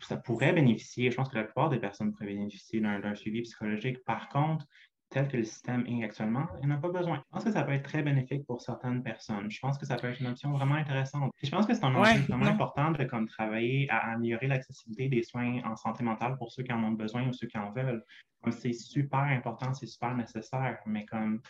ça 0.00 0.16
pourrait 0.16 0.52
bénéficier, 0.52 1.10
je 1.10 1.16
pense 1.16 1.28
que 1.28 1.36
la 1.36 1.44
plupart 1.44 1.68
des 1.68 1.78
personnes 1.78 2.12
pourraient 2.12 2.26
bénéficier 2.26 2.80
d'un 2.80 3.14
suivi 3.14 3.42
psychologique. 3.42 4.02
Par 4.04 4.28
contre, 4.28 4.66
tel 5.12 5.28
que 5.28 5.36
le 5.36 5.44
système 5.44 5.86
est 5.86 6.02
actuellement, 6.02 6.46
il 6.62 6.68
n'a 6.68 6.78
pas 6.78 6.88
besoin. 6.88 7.16
Je 7.16 7.30
pense 7.30 7.44
que 7.44 7.52
ça 7.52 7.62
peut 7.62 7.72
être 7.72 7.84
très 7.84 8.02
bénéfique 8.02 8.46
pour 8.46 8.60
certaines 8.60 9.02
personnes. 9.02 9.50
Je 9.50 9.60
pense 9.60 9.78
que 9.78 9.86
ça 9.86 9.96
peut 9.96 10.08
être 10.08 10.20
une 10.20 10.28
option 10.28 10.52
vraiment 10.52 10.74
intéressante. 10.74 11.30
je 11.42 11.50
pense 11.50 11.66
que 11.66 11.74
c'est 11.74 11.84
un 11.84 11.94
enjeu 11.94 12.20
vraiment 12.22 12.46
important 12.46 12.90
de 12.90 13.04
comme, 13.04 13.28
travailler 13.28 13.88
à 13.90 14.12
améliorer 14.12 14.46
l'accessibilité 14.48 15.08
des 15.08 15.22
soins 15.22 15.60
en 15.64 15.76
santé 15.76 16.02
mentale 16.02 16.36
pour 16.38 16.50
ceux 16.50 16.62
qui 16.62 16.72
en 16.72 16.82
ont 16.82 16.92
besoin 16.92 17.28
ou 17.28 17.32
ceux 17.32 17.46
qui 17.46 17.58
en 17.58 17.70
veulent. 17.70 18.04
C'est 18.50 18.72
super 18.72 19.20
important, 19.20 19.72
c'est 19.74 19.86
super 19.86 20.14
nécessaire, 20.16 20.78
mais 20.86 21.04
comme 21.04 21.40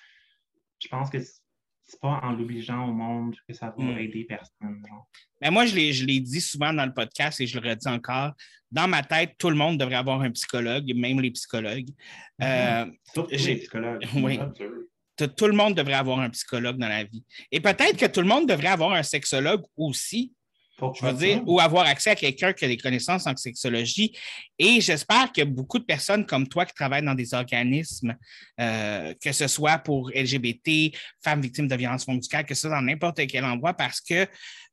je 0.79 0.89
pense 0.89 1.09
que 1.09 1.19
c'est 1.85 2.01
pas 2.01 2.21
en 2.23 2.33
l'obligeant 2.33 2.89
au 2.89 2.93
monde 2.93 3.35
que 3.47 3.55
ça 3.55 3.75
va 3.77 3.85
hmm. 3.85 3.99
aider 3.99 4.25
personne. 4.25 4.83
Mais 5.41 5.51
moi, 5.51 5.67
je 5.67 5.75
l'ai 5.75 6.21
dit 6.21 6.41
souvent 6.41 6.73
dans 6.73 6.87
le 6.87 6.95
podcast 6.95 7.41
et 7.41 7.47
je 7.47 7.59
le 7.59 7.69
redis 7.69 7.89
encore. 7.89 8.33
Dans 8.71 8.89
ma 8.89 9.03
tête, 9.03 9.35
tout 9.39 9.51
le 9.51 9.57
monde 9.57 9.77
devrait 9.79 9.97
avoir 9.97 10.23
un 10.23 10.31
psychologue, 10.31 10.91
même 10.95 11.21
les 11.21 11.31
psychologues. 11.33 11.91
Mm-hmm. 12.41 12.93
Euh, 13.17 13.27
les 13.31 13.57
psychologues. 13.57 14.07
Oui. 14.15 14.39
Tout 15.37 15.47
le 15.47 15.53
monde 15.53 15.75
devrait 15.75 15.95
avoir 15.95 16.21
un 16.21 16.31
psychologue 16.31 16.79
dans 16.79 16.89
la 16.89 17.05
vie. 17.05 17.23
Et 17.51 17.61
peut-être 17.61 17.97
que 17.97 18.07
tout 18.07 18.23
le 18.23 18.27
monde 18.27 18.49
devrait 18.49 18.69
avoir 18.69 18.93
un 18.93 19.03
sexologue 19.03 19.63
aussi 19.77 20.33
je 20.95 21.07
veux 21.07 21.13
dire, 21.13 21.43
ou 21.47 21.61
avoir 21.61 21.87
accès 21.87 22.11
à 22.11 22.15
quelqu'un 22.15 22.53
qui 22.53 22.65
a 22.65 22.69
des 22.69 22.77
connaissances 22.77 23.27
en 23.27 23.37
sexologie. 23.37 24.17
Et 24.59 24.81
j'espère 24.81 25.33
que 25.33 25.43
beaucoup 25.43 25.79
de 25.79 25.85
personnes 25.85 26.27
comme 26.27 26.49
toi 26.49 26.67
qui 26.67 26.75
travaillent 26.75 27.05
dans 27.05 27.15
des 27.15 27.35
organismes, 27.35 28.17
euh, 28.61 29.15
que 29.23 29.33
ce 29.33 29.47
soit 29.47 29.79
pour 29.79 30.11
LGBT, 30.11 30.97
femmes 31.23 31.41
victimes 31.41 31.69
de 31.69 31.77
violences 31.77 32.05
conjugales, 32.05 32.45
que 32.45 32.55
ce 32.55 32.63
soit 32.63 32.71
dans 32.71 32.83
n'importe 32.83 33.27
quel 33.27 33.45
endroit, 33.45 33.75
parce 33.75 34.01
que, 34.01 34.27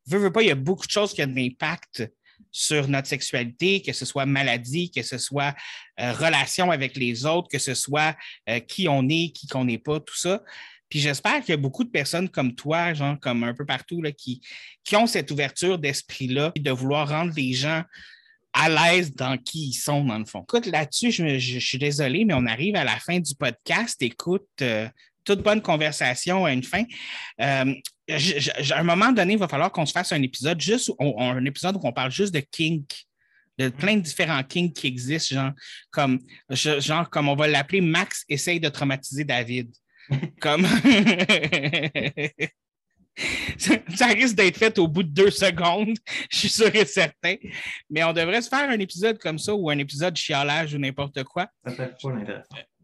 veux, 0.07 0.19
veux 0.19 0.31
pas, 0.31 0.41
il 0.41 0.47
y 0.47 0.51
a 0.51 0.55
beaucoup 0.55 0.85
de 0.85 0.91
choses 0.91 1.13
qui 1.13 1.23
ont 1.23 1.27
de 1.27 1.35
l'impact 1.35 2.09
sur 2.51 2.87
notre 2.87 3.07
sexualité, 3.07 3.81
que 3.81 3.93
ce 3.93 4.05
soit 4.05 4.25
maladie, 4.25 4.91
que 4.91 5.03
ce 5.03 5.17
soit 5.17 5.55
euh, 5.99 6.13
relation 6.13 6.71
avec 6.71 6.95
les 6.95 7.25
autres, 7.25 7.47
que 7.49 7.59
ce 7.59 7.73
soit 7.73 8.15
euh, 8.49 8.59
qui 8.59 8.87
on 8.87 9.07
est, 9.09 9.31
qui 9.31 9.47
qu'on 9.47 9.65
n'est 9.65 9.77
pas, 9.77 9.99
tout 9.99 10.17
ça. 10.17 10.41
Puis 10.89 10.99
j'espère 10.99 11.41
qu'il 11.41 11.49
y 11.49 11.53
a 11.53 11.57
beaucoup 11.57 11.83
de 11.83 11.89
personnes 11.89 12.29
comme 12.29 12.55
toi, 12.55 12.93
genre 12.93 13.19
comme 13.19 13.43
un 13.43 13.53
peu 13.53 13.65
partout, 13.65 14.01
là, 14.01 14.11
qui, 14.11 14.41
qui 14.83 14.95
ont 14.95 15.07
cette 15.07 15.31
ouverture 15.31 15.77
d'esprit-là, 15.77 16.51
de 16.57 16.71
vouloir 16.71 17.09
rendre 17.09 17.33
les 17.35 17.53
gens 17.53 17.83
à 18.53 18.69
l'aise 18.69 19.13
dans 19.13 19.37
qui 19.37 19.67
ils 19.67 19.73
sont, 19.73 20.03
dans 20.03 20.17
le 20.17 20.25
fond. 20.25 20.41
Écoute, 20.41 20.65
là-dessus, 20.65 21.11
je, 21.11 21.59
suis 21.59 21.77
désolé, 21.77 22.25
mais 22.25 22.33
on 22.33 22.45
arrive 22.45 22.75
à 22.75 22.83
la 22.83 22.97
fin 22.97 23.19
du 23.19 23.35
podcast. 23.35 24.01
Écoute, 24.01 24.47
euh, 24.61 24.87
toute 25.23 25.43
bonne 25.43 25.61
conversation 25.61 26.45
à 26.45 26.53
une 26.53 26.63
fin. 26.63 26.83
Euh, 27.41 27.73
à 28.09 28.79
un 28.79 28.83
moment 28.83 29.11
donné, 29.11 29.33
il 29.33 29.39
va 29.39 29.47
falloir 29.47 29.71
qu'on 29.71 29.85
se 29.85 29.91
fasse 29.91 30.11
un 30.11 30.21
épisode 30.23 30.59
juste, 30.59 30.91
un 30.99 31.45
épisode 31.45 31.75
où 31.75 31.81
on 31.83 31.93
parle 31.93 32.11
juste 32.11 32.33
de 32.33 32.39
kink 32.39 33.05
de 33.59 33.67
plein 33.67 33.97
de 33.97 34.01
différents 34.01 34.41
kinks 34.41 34.73
qui 34.73 34.87
existent, 34.87 35.35
genre 35.35 35.51
comme, 35.91 36.19
genre 36.49 37.09
comme 37.09 37.27
on 37.27 37.35
va 37.35 37.47
l'appeler 37.47 37.81
Max 37.81 38.23
essaye 38.29 38.59
de 38.59 38.69
traumatiser 38.69 39.25
David. 39.25 39.69
Comme. 40.39 40.65
ça, 43.57 44.07
risque 44.07 44.35
d'être 44.35 44.57
fait 44.57 44.77
au 44.79 44.87
bout 44.87 45.03
de 45.03 45.09
deux 45.09 45.31
secondes, 45.31 45.97
je 46.29 46.37
suis 46.37 46.49
sûr 46.49 46.73
et 46.73 46.85
certain. 46.85 47.35
Mais 47.89 48.03
on 48.03 48.13
devrait 48.13 48.41
se 48.41 48.49
faire 48.49 48.69
un 48.69 48.79
épisode 48.79 49.17
comme 49.19 49.37
ça 49.37 49.53
ou 49.53 49.69
un 49.69 49.77
épisode 49.77 50.15
chialage 50.15 50.73
ou 50.73 50.77
n'importe 50.77 51.23
quoi. 51.23 51.47
Ça 51.65 51.73
fait 51.73 51.93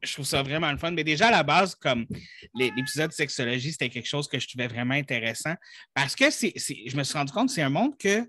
Je 0.03 0.13
trouve 0.13 0.25
ça 0.25 0.43
vraiment 0.43 0.71
le 0.71 0.77
fun. 0.77 0.91
Mais 0.91 1.03
déjà, 1.03 1.27
à 1.27 1.31
la 1.31 1.43
base, 1.43 1.75
comme 1.75 2.05
l'épisode 2.53 3.11
sexologie, 3.11 3.71
c'était 3.71 3.89
quelque 3.89 4.07
chose 4.07 4.27
que 4.27 4.39
je 4.39 4.47
trouvais 4.47 4.67
vraiment 4.67 4.95
intéressant 4.95 5.53
parce 5.93 6.15
que 6.15 6.29
c'est, 6.29 6.53
je 6.55 6.95
me 6.95 7.03
suis 7.03 7.17
rendu 7.17 7.31
compte 7.31 7.47
que 7.47 7.53
c'est 7.53 7.61
un 7.61 7.69
monde 7.69 7.97
que, 7.97 8.27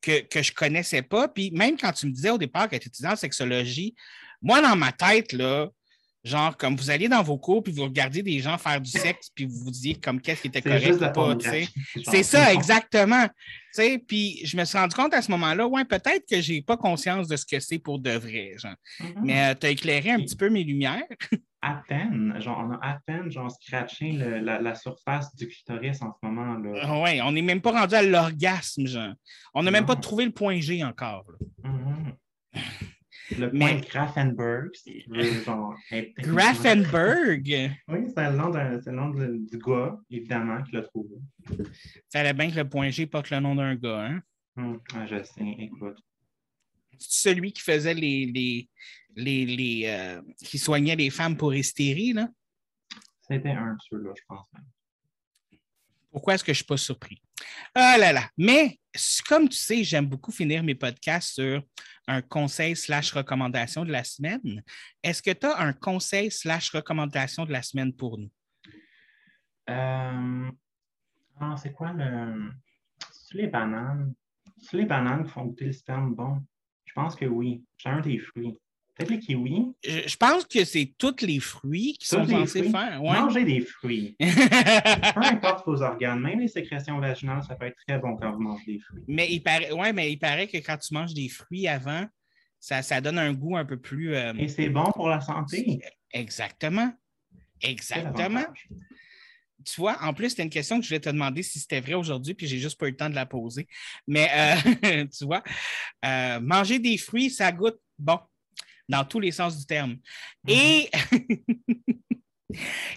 que, 0.00 0.20
que 0.22 0.42
je 0.42 0.50
ne 0.52 0.54
connaissais 0.54 1.02
pas. 1.02 1.28
Puis 1.28 1.50
même 1.50 1.76
quand 1.76 1.92
tu 1.92 2.06
me 2.06 2.12
disais 2.12 2.30
au 2.30 2.38
départ 2.38 2.68
que 2.68 2.76
tu 2.76 2.88
étudiais 2.88 3.10
en 3.10 3.16
sexologie, 3.16 3.94
moi, 4.42 4.60
dans 4.60 4.76
ma 4.76 4.92
tête, 4.92 5.32
là, 5.32 5.68
Genre, 6.24 6.56
comme 6.56 6.74
vous 6.74 6.90
alliez 6.90 7.08
dans 7.08 7.22
vos 7.22 7.36
cours, 7.36 7.62
puis 7.62 7.70
vous 7.70 7.84
regardiez 7.84 8.22
des 8.22 8.40
gens 8.40 8.56
faire 8.56 8.80
du 8.80 8.90
sexe, 8.90 9.28
puis 9.34 9.44
vous 9.44 9.64
vous 9.64 9.70
disiez 9.70 9.94
comme 9.94 10.22
qu'est-ce 10.22 10.40
qui 10.40 10.48
était 10.48 10.62
correct 10.62 10.94
ou 10.94 11.12
pas. 11.12 11.36
C'est 12.10 12.22
ça, 12.22 12.50
exactement. 12.52 13.28
Puis 14.08 14.40
je 14.44 14.56
me 14.56 14.64
suis 14.64 14.78
rendu 14.78 14.94
compte 14.94 15.12
à 15.12 15.20
ce 15.20 15.30
moment-là, 15.32 15.66
ouais, 15.66 15.84
peut-être 15.84 16.24
que 16.26 16.40
je 16.40 16.54
n'ai 16.54 16.62
pas 16.62 16.78
conscience 16.78 17.28
de 17.28 17.36
ce 17.36 17.44
que 17.44 17.60
c'est 17.60 17.78
pour 17.78 17.98
de 17.98 18.12
vrai. 18.12 18.54
Genre. 18.56 18.74
Mm-hmm. 19.00 19.20
Mais 19.22 19.50
euh, 19.50 19.54
tu 19.60 19.66
as 19.66 19.70
éclairé 19.70 20.12
un 20.12 20.20
petit 20.20 20.36
peu 20.36 20.48
mes 20.48 20.64
lumières. 20.64 21.02
à 21.60 21.82
peine, 21.88 22.34
genre, 22.40 22.64
on 22.66 22.72
a 22.72 22.78
à 22.80 22.98
peine 23.06 23.30
genre, 23.30 23.50
scratché 23.50 24.12
la, 24.12 24.74
surface 24.74 25.34
du 25.36 25.48
clitoris 25.48 26.00
en 26.00 26.12
ce 26.12 26.26
moment. 26.26 26.54
là. 26.54 26.80
Ah 26.82 27.02
oui, 27.02 27.20
on 27.20 27.32
n'est 27.32 27.42
même 27.42 27.60
pas 27.60 27.72
rendu 27.72 27.94
à 27.94 28.02
l'orgasme, 28.02 28.86
genre. 28.86 29.12
On 29.52 29.62
n'a 29.62 29.70
même 29.70 29.86
pas 29.86 29.96
trouvé 29.96 30.24
le 30.24 30.32
point 30.32 30.58
G 30.60 30.82
encore. 30.82 31.26
Mm-hmm. 31.62 32.60
Le 33.30 33.50
point 33.50 33.80
Grafenberg. 33.80 34.70
Grafenberg? 36.18 37.72
Oui, 37.88 38.00
c'est 38.14 38.30
le 38.30 38.36
nom, 38.36 38.50
le 38.50 38.90
nom 38.92 39.10
du 39.10 39.58
gars, 39.58 39.98
évidemment, 40.10 40.62
qui 40.62 40.72
l'a 40.72 40.82
trouvé. 40.82 41.16
Fallait 42.12 42.34
bien 42.34 42.50
que 42.50 42.56
le 42.56 42.68
point 42.68 42.90
G 42.90 43.06
porte 43.06 43.30
le 43.30 43.40
nom 43.40 43.54
d'un 43.54 43.74
gars, 43.76 44.06
hein? 44.06 44.22
Hum, 44.56 44.80
je 45.06 45.22
sais, 45.22 45.56
écoute. 45.58 45.98
Celui 46.98 47.52
qui 47.52 47.62
faisait 47.62 47.94
les. 47.94 48.26
les, 48.26 48.68
les, 49.16 49.46
les 49.46 49.86
euh, 49.86 50.22
qui 50.38 50.58
soignait 50.58 50.96
les 50.96 51.10
femmes 51.10 51.36
pour 51.36 51.54
hystérie, 51.54 52.12
là? 52.12 52.28
C'était 53.26 53.50
un, 53.50 53.76
ceux-là, 53.88 54.12
je 54.16 54.22
pense 54.28 54.46
même. 54.52 54.64
Pourquoi 56.12 56.34
est-ce 56.34 56.44
que 56.44 56.52
je 56.52 56.58
ne 56.58 56.62
suis 56.62 56.64
pas 56.66 56.76
surpris? 56.76 57.20
Ah 57.74 57.96
là 57.98 58.12
là. 58.12 58.28
Mais 58.38 58.78
comme 59.28 59.48
tu 59.48 59.56
sais, 59.56 59.82
j'aime 59.84 60.06
beaucoup 60.06 60.30
finir 60.30 60.62
mes 60.62 60.74
podcasts 60.74 61.34
sur 61.34 61.62
un 62.06 62.22
conseil 62.22 62.76
slash 62.76 63.12
recommandation 63.12 63.84
de 63.84 63.90
la 63.90 64.04
semaine. 64.04 64.62
Est-ce 65.02 65.22
que 65.22 65.32
tu 65.32 65.46
as 65.46 65.58
un 65.58 65.72
conseil 65.72 66.30
slash 66.30 66.70
recommandation 66.70 67.44
de 67.44 67.52
la 67.52 67.62
semaine 67.62 67.92
pour 67.92 68.18
nous? 68.18 68.30
Euh... 69.70 70.50
C'est 71.56 71.72
quoi 71.72 71.92
le. 71.92 72.52
Les 73.32 73.48
bananes? 73.48 74.14
Les 74.72 74.84
bananes 74.84 75.26
font 75.26 75.46
goûter 75.46 75.64
le 75.66 75.72
sperme 75.72 76.14
bon? 76.14 76.40
Je 76.84 76.92
pense 76.92 77.16
que 77.16 77.24
oui. 77.24 77.64
J'ai 77.76 77.88
un 77.88 78.00
des 78.00 78.18
fruits. 78.18 78.56
Peut-être 78.94 79.10
les 79.10 79.18
kiwis? 79.18 79.74
Je, 79.84 80.16
pense 80.16 80.44
que 80.44 80.64
c'est 80.64 80.94
tous 80.96 81.22
les 81.22 81.40
fruits 81.40 81.96
qui 81.98 82.06
sont 82.06 82.24
censés 82.26 82.70
faire. 82.70 83.02
Ouais. 83.02 83.18
Manger 83.18 83.44
des 83.44 83.60
fruits. 83.60 84.16
Peu 84.20 85.20
importe 85.20 85.66
vos 85.66 85.82
organes, 85.82 86.20
même 86.20 86.38
les 86.38 86.48
sécrétions 86.48 87.00
vaginales, 87.00 87.42
ça 87.42 87.56
peut 87.56 87.66
être 87.66 87.76
très 87.88 87.98
bon 87.98 88.16
quand 88.16 88.32
vous 88.32 88.40
mangez 88.40 88.74
des 88.74 88.78
fruits. 88.78 89.02
Mais 89.08 89.26
il 89.32 89.40
paraît, 89.40 89.72
ouais, 89.72 89.92
mais 89.92 90.12
il 90.12 90.18
paraît 90.18 90.46
que 90.46 90.58
quand 90.58 90.78
tu 90.78 90.94
manges 90.94 91.12
des 91.12 91.28
fruits 91.28 91.66
avant, 91.66 92.06
ça, 92.60 92.82
ça 92.82 93.00
donne 93.00 93.18
un 93.18 93.32
goût 93.32 93.56
un 93.56 93.64
peu 93.64 93.78
plus. 93.78 94.14
Euh, 94.14 94.32
Et 94.38 94.48
c'est 94.48 94.68
bon 94.68 94.90
pour 94.92 95.08
la 95.08 95.20
santé. 95.20 95.80
Exactement. 96.12 96.92
Exactement. 97.60 98.44
Tu 99.64 99.80
vois, 99.80 99.96
en 100.02 100.12
plus, 100.12 100.30
c'était 100.30 100.42
une 100.42 100.50
question 100.50 100.78
que 100.78 100.84
je 100.84 100.90
voulais 100.90 101.00
te 101.00 101.08
demander 101.08 101.42
si 101.42 101.58
c'était 101.58 101.80
vrai 101.80 101.94
aujourd'hui, 101.94 102.34
puis 102.34 102.46
j'ai 102.46 102.58
juste 102.58 102.78
pas 102.78 102.86
eu 102.86 102.90
le 102.90 102.96
temps 102.96 103.08
de 103.08 103.14
la 103.14 103.26
poser. 103.26 103.66
Mais 104.06 104.28
euh, 104.34 105.06
tu 105.18 105.24
vois, 105.24 105.42
euh, 106.04 106.38
manger 106.40 106.78
des 106.78 106.98
fruits, 106.98 107.30
ça 107.30 107.50
goûte 107.50 107.80
bon 107.98 108.18
dans 108.88 109.04
tous 109.04 109.20
les 109.20 109.32
sens 109.32 109.58
du 109.58 109.66
terme. 109.66 109.98
Et 110.48 110.88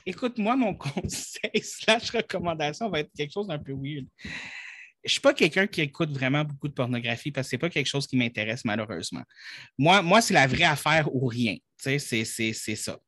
écoute, 0.05 0.37
moi, 0.37 0.55
mon 0.55 0.73
conseil 0.73 1.51
slash 1.61 2.11
recommandation 2.11 2.89
va 2.89 3.01
être 3.01 3.11
quelque 3.15 3.33
chose 3.33 3.47
d'un 3.47 3.59
peu 3.59 3.73
weird. 3.73 4.05
Je 4.23 5.09
ne 5.09 5.11
suis 5.11 5.21
pas 5.21 5.33
quelqu'un 5.33 5.67
qui 5.67 5.81
écoute 5.81 6.11
vraiment 6.11 6.43
beaucoup 6.43 6.67
de 6.67 6.73
pornographie 6.73 7.31
parce 7.31 7.47
que 7.47 7.51
ce 7.51 7.55
n'est 7.55 7.59
pas 7.59 7.69
quelque 7.69 7.87
chose 7.87 8.07
qui 8.07 8.17
m'intéresse 8.17 8.65
malheureusement. 8.65 9.23
Moi, 9.77 10.01
moi 10.01 10.21
c'est 10.21 10.33
la 10.33 10.47
vraie 10.47 10.63
affaire 10.63 11.13
ou 11.13 11.27
rien. 11.27 11.55
C'est 11.77 11.99
ça. 11.99 12.99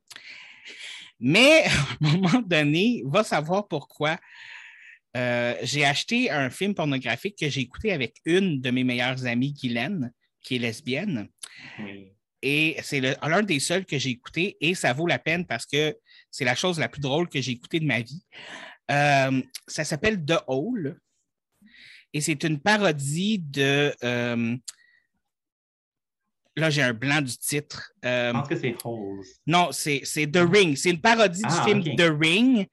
Mais 1.20 1.64
à 1.66 2.06
un 2.06 2.12
moment 2.12 2.42
donné, 2.42 3.04
va 3.06 3.24
savoir 3.24 3.68
pourquoi 3.68 4.18
Euh, 5.18 5.56
j'ai 5.64 5.86
acheté 5.86 6.30
un 6.30 6.52
film 6.52 6.76
pornographique 6.76 7.36
que 7.40 7.50
j'ai 7.50 7.62
écouté 7.62 7.92
avec 7.92 8.18
une 8.26 8.62
de 8.62 8.70
mes 8.70 8.84
meilleures 8.84 9.26
amies, 9.26 9.54
Guylaine, 9.54 10.12
qui 10.42 10.56
est 10.56 10.60
lesbienne. 10.60 11.28
Et 12.42 12.78
c'est 12.84 13.02
l'un 13.02 13.44
des 13.44 13.60
seuls 13.60 13.86
que 13.86 13.98
j'ai 13.98 14.12
écouté 14.12 14.58
et 14.62 14.74
ça 14.74 14.94
vaut 14.94 15.08
la 15.08 15.20
peine 15.20 15.46
parce 15.46 15.66
que 15.66 15.98
c'est 16.32 16.46
la 16.46 16.56
chose 16.56 16.80
la 16.80 16.88
plus 16.88 17.02
drôle 17.02 17.28
que 17.28 17.42
j'ai 17.42 17.52
écoutée 17.52 17.80
de 17.80 17.86
ma 17.86 18.02
vie. 18.02 18.24
Euh, 18.92 19.42
ça 19.68 19.84
s'appelle 19.84 20.24
The 20.24 20.40
Hole 20.48 21.00
et 22.14 22.22
c'est 22.22 22.44
une 22.44 22.60
parodie 22.60 23.40
de. 23.40 23.94
Euh, 24.04 24.58
là, 26.56 26.70
j'ai 26.70 26.82
un 26.82 26.94
blanc 26.94 27.22
du 27.22 27.38
titre. 27.38 27.94
Je 28.04 28.32
pense 28.32 28.48
que 28.48 28.56
c'est 28.56 28.76
Holes. 28.84 29.26
Non, 29.46 29.70
c'est 29.72 30.02
The 30.02 30.46
Ring. 30.52 30.76
C'est 30.76 30.92
une 30.92 31.02
parodie 31.02 31.42
du 31.42 31.48
ah, 31.50 31.64
film 31.66 31.84
The 31.84 32.12
Ring. 32.20 32.68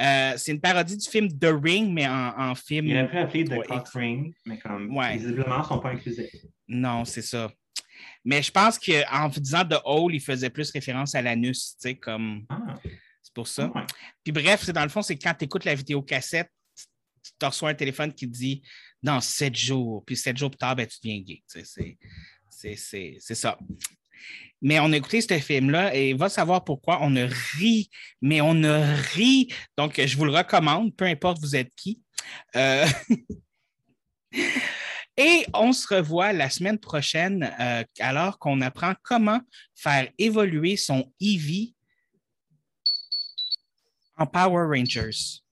Euh, 0.00 0.32
c'est 0.36 0.52
une 0.52 0.60
parodie 0.60 0.96
du 0.96 1.06
film 1.06 1.28
The 1.38 1.52
Ring, 1.62 1.92
mais 1.92 2.08
en, 2.08 2.54
film. 2.54 2.86
Il 2.86 2.96
aurait 2.96 3.08
pu 3.08 3.18
appeler 3.18 3.44
The 3.44 3.66
Cock 3.66 3.88
Ring, 3.88 4.34
mais 4.46 4.58
comme 4.58 4.88
visiblement, 5.12 5.56
ils 5.56 5.60
ne 5.60 5.64
sont 5.64 5.78
pas 5.78 5.90
inclusifs. 5.90 6.46
Non, 6.68 7.04
c'est 7.04 7.22
ça. 7.22 7.50
Mais 8.24 8.42
je 8.42 8.50
pense 8.50 8.78
qu'en 8.78 9.28
disant 9.28 9.64
The 9.64 9.80
Hole, 9.84 10.14
il 10.14 10.20
faisait 10.20 10.50
plus 10.50 10.70
référence 10.70 11.14
à 11.14 11.22
l'anus, 11.22 11.72
tu 11.72 11.88
sais, 11.88 11.94
comme. 11.96 12.44
Ah. 12.48 12.74
C'est 13.22 13.34
pour 13.34 13.48
ça. 13.48 13.70
Puis 14.24 14.32
bref, 14.32 14.70
dans 14.70 14.82
le 14.82 14.88
fond, 14.88 15.02
c'est 15.02 15.16
quand 15.16 15.34
tu 15.38 15.44
écoutes 15.44 15.64
la 15.64 15.74
vidéo 15.74 16.02
cassette, 16.02 16.50
tu 17.38 17.46
reçois 17.46 17.70
un 17.70 17.74
téléphone 17.74 18.12
qui 18.12 18.26
dit 18.26 18.62
dans 19.02 19.20
sept 19.20 19.54
jours, 19.54 20.04
puis 20.04 20.16
sept 20.16 20.36
jours 20.36 20.50
plus 20.50 20.58
tard, 20.58 20.74
ben, 20.74 20.86
tu 20.86 20.98
deviens 21.02 21.20
gay. 21.20 21.42
C'est 22.48 23.34
ça. 23.34 23.58
Mais 24.62 24.78
on 24.80 24.92
a 24.92 24.96
écouté 24.96 25.20
ce 25.20 25.38
film-là 25.38 25.94
et 25.94 26.12
va 26.12 26.28
savoir 26.28 26.64
pourquoi 26.64 26.98
on 27.02 27.16
a 27.16 27.26
ri, 27.26 27.88
mais 28.20 28.40
on 28.40 28.62
a 28.64 28.94
ri. 28.94 29.48
Donc, 29.76 30.00
je 30.04 30.16
vous 30.16 30.24
le 30.24 30.32
recommande, 30.32 30.94
peu 30.94 31.06
importe 31.06 31.38
vous 31.40 31.56
êtes 31.56 31.74
qui. 31.74 32.00
Euh, 32.56 32.86
et 35.20 35.44
on 35.52 35.74
se 35.74 35.86
revoit 35.94 36.32
la 36.32 36.48
semaine 36.48 36.78
prochaine 36.78 37.54
euh, 37.60 37.84
alors 37.98 38.38
qu'on 38.38 38.62
apprend 38.62 38.94
comment 39.02 39.42
faire 39.74 40.08
évoluer 40.16 40.78
son 40.78 41.12
Eevee 41.20 41.74
en 44.16 44.26
Power 44.26 44.74
Rangers. 44.74 45.42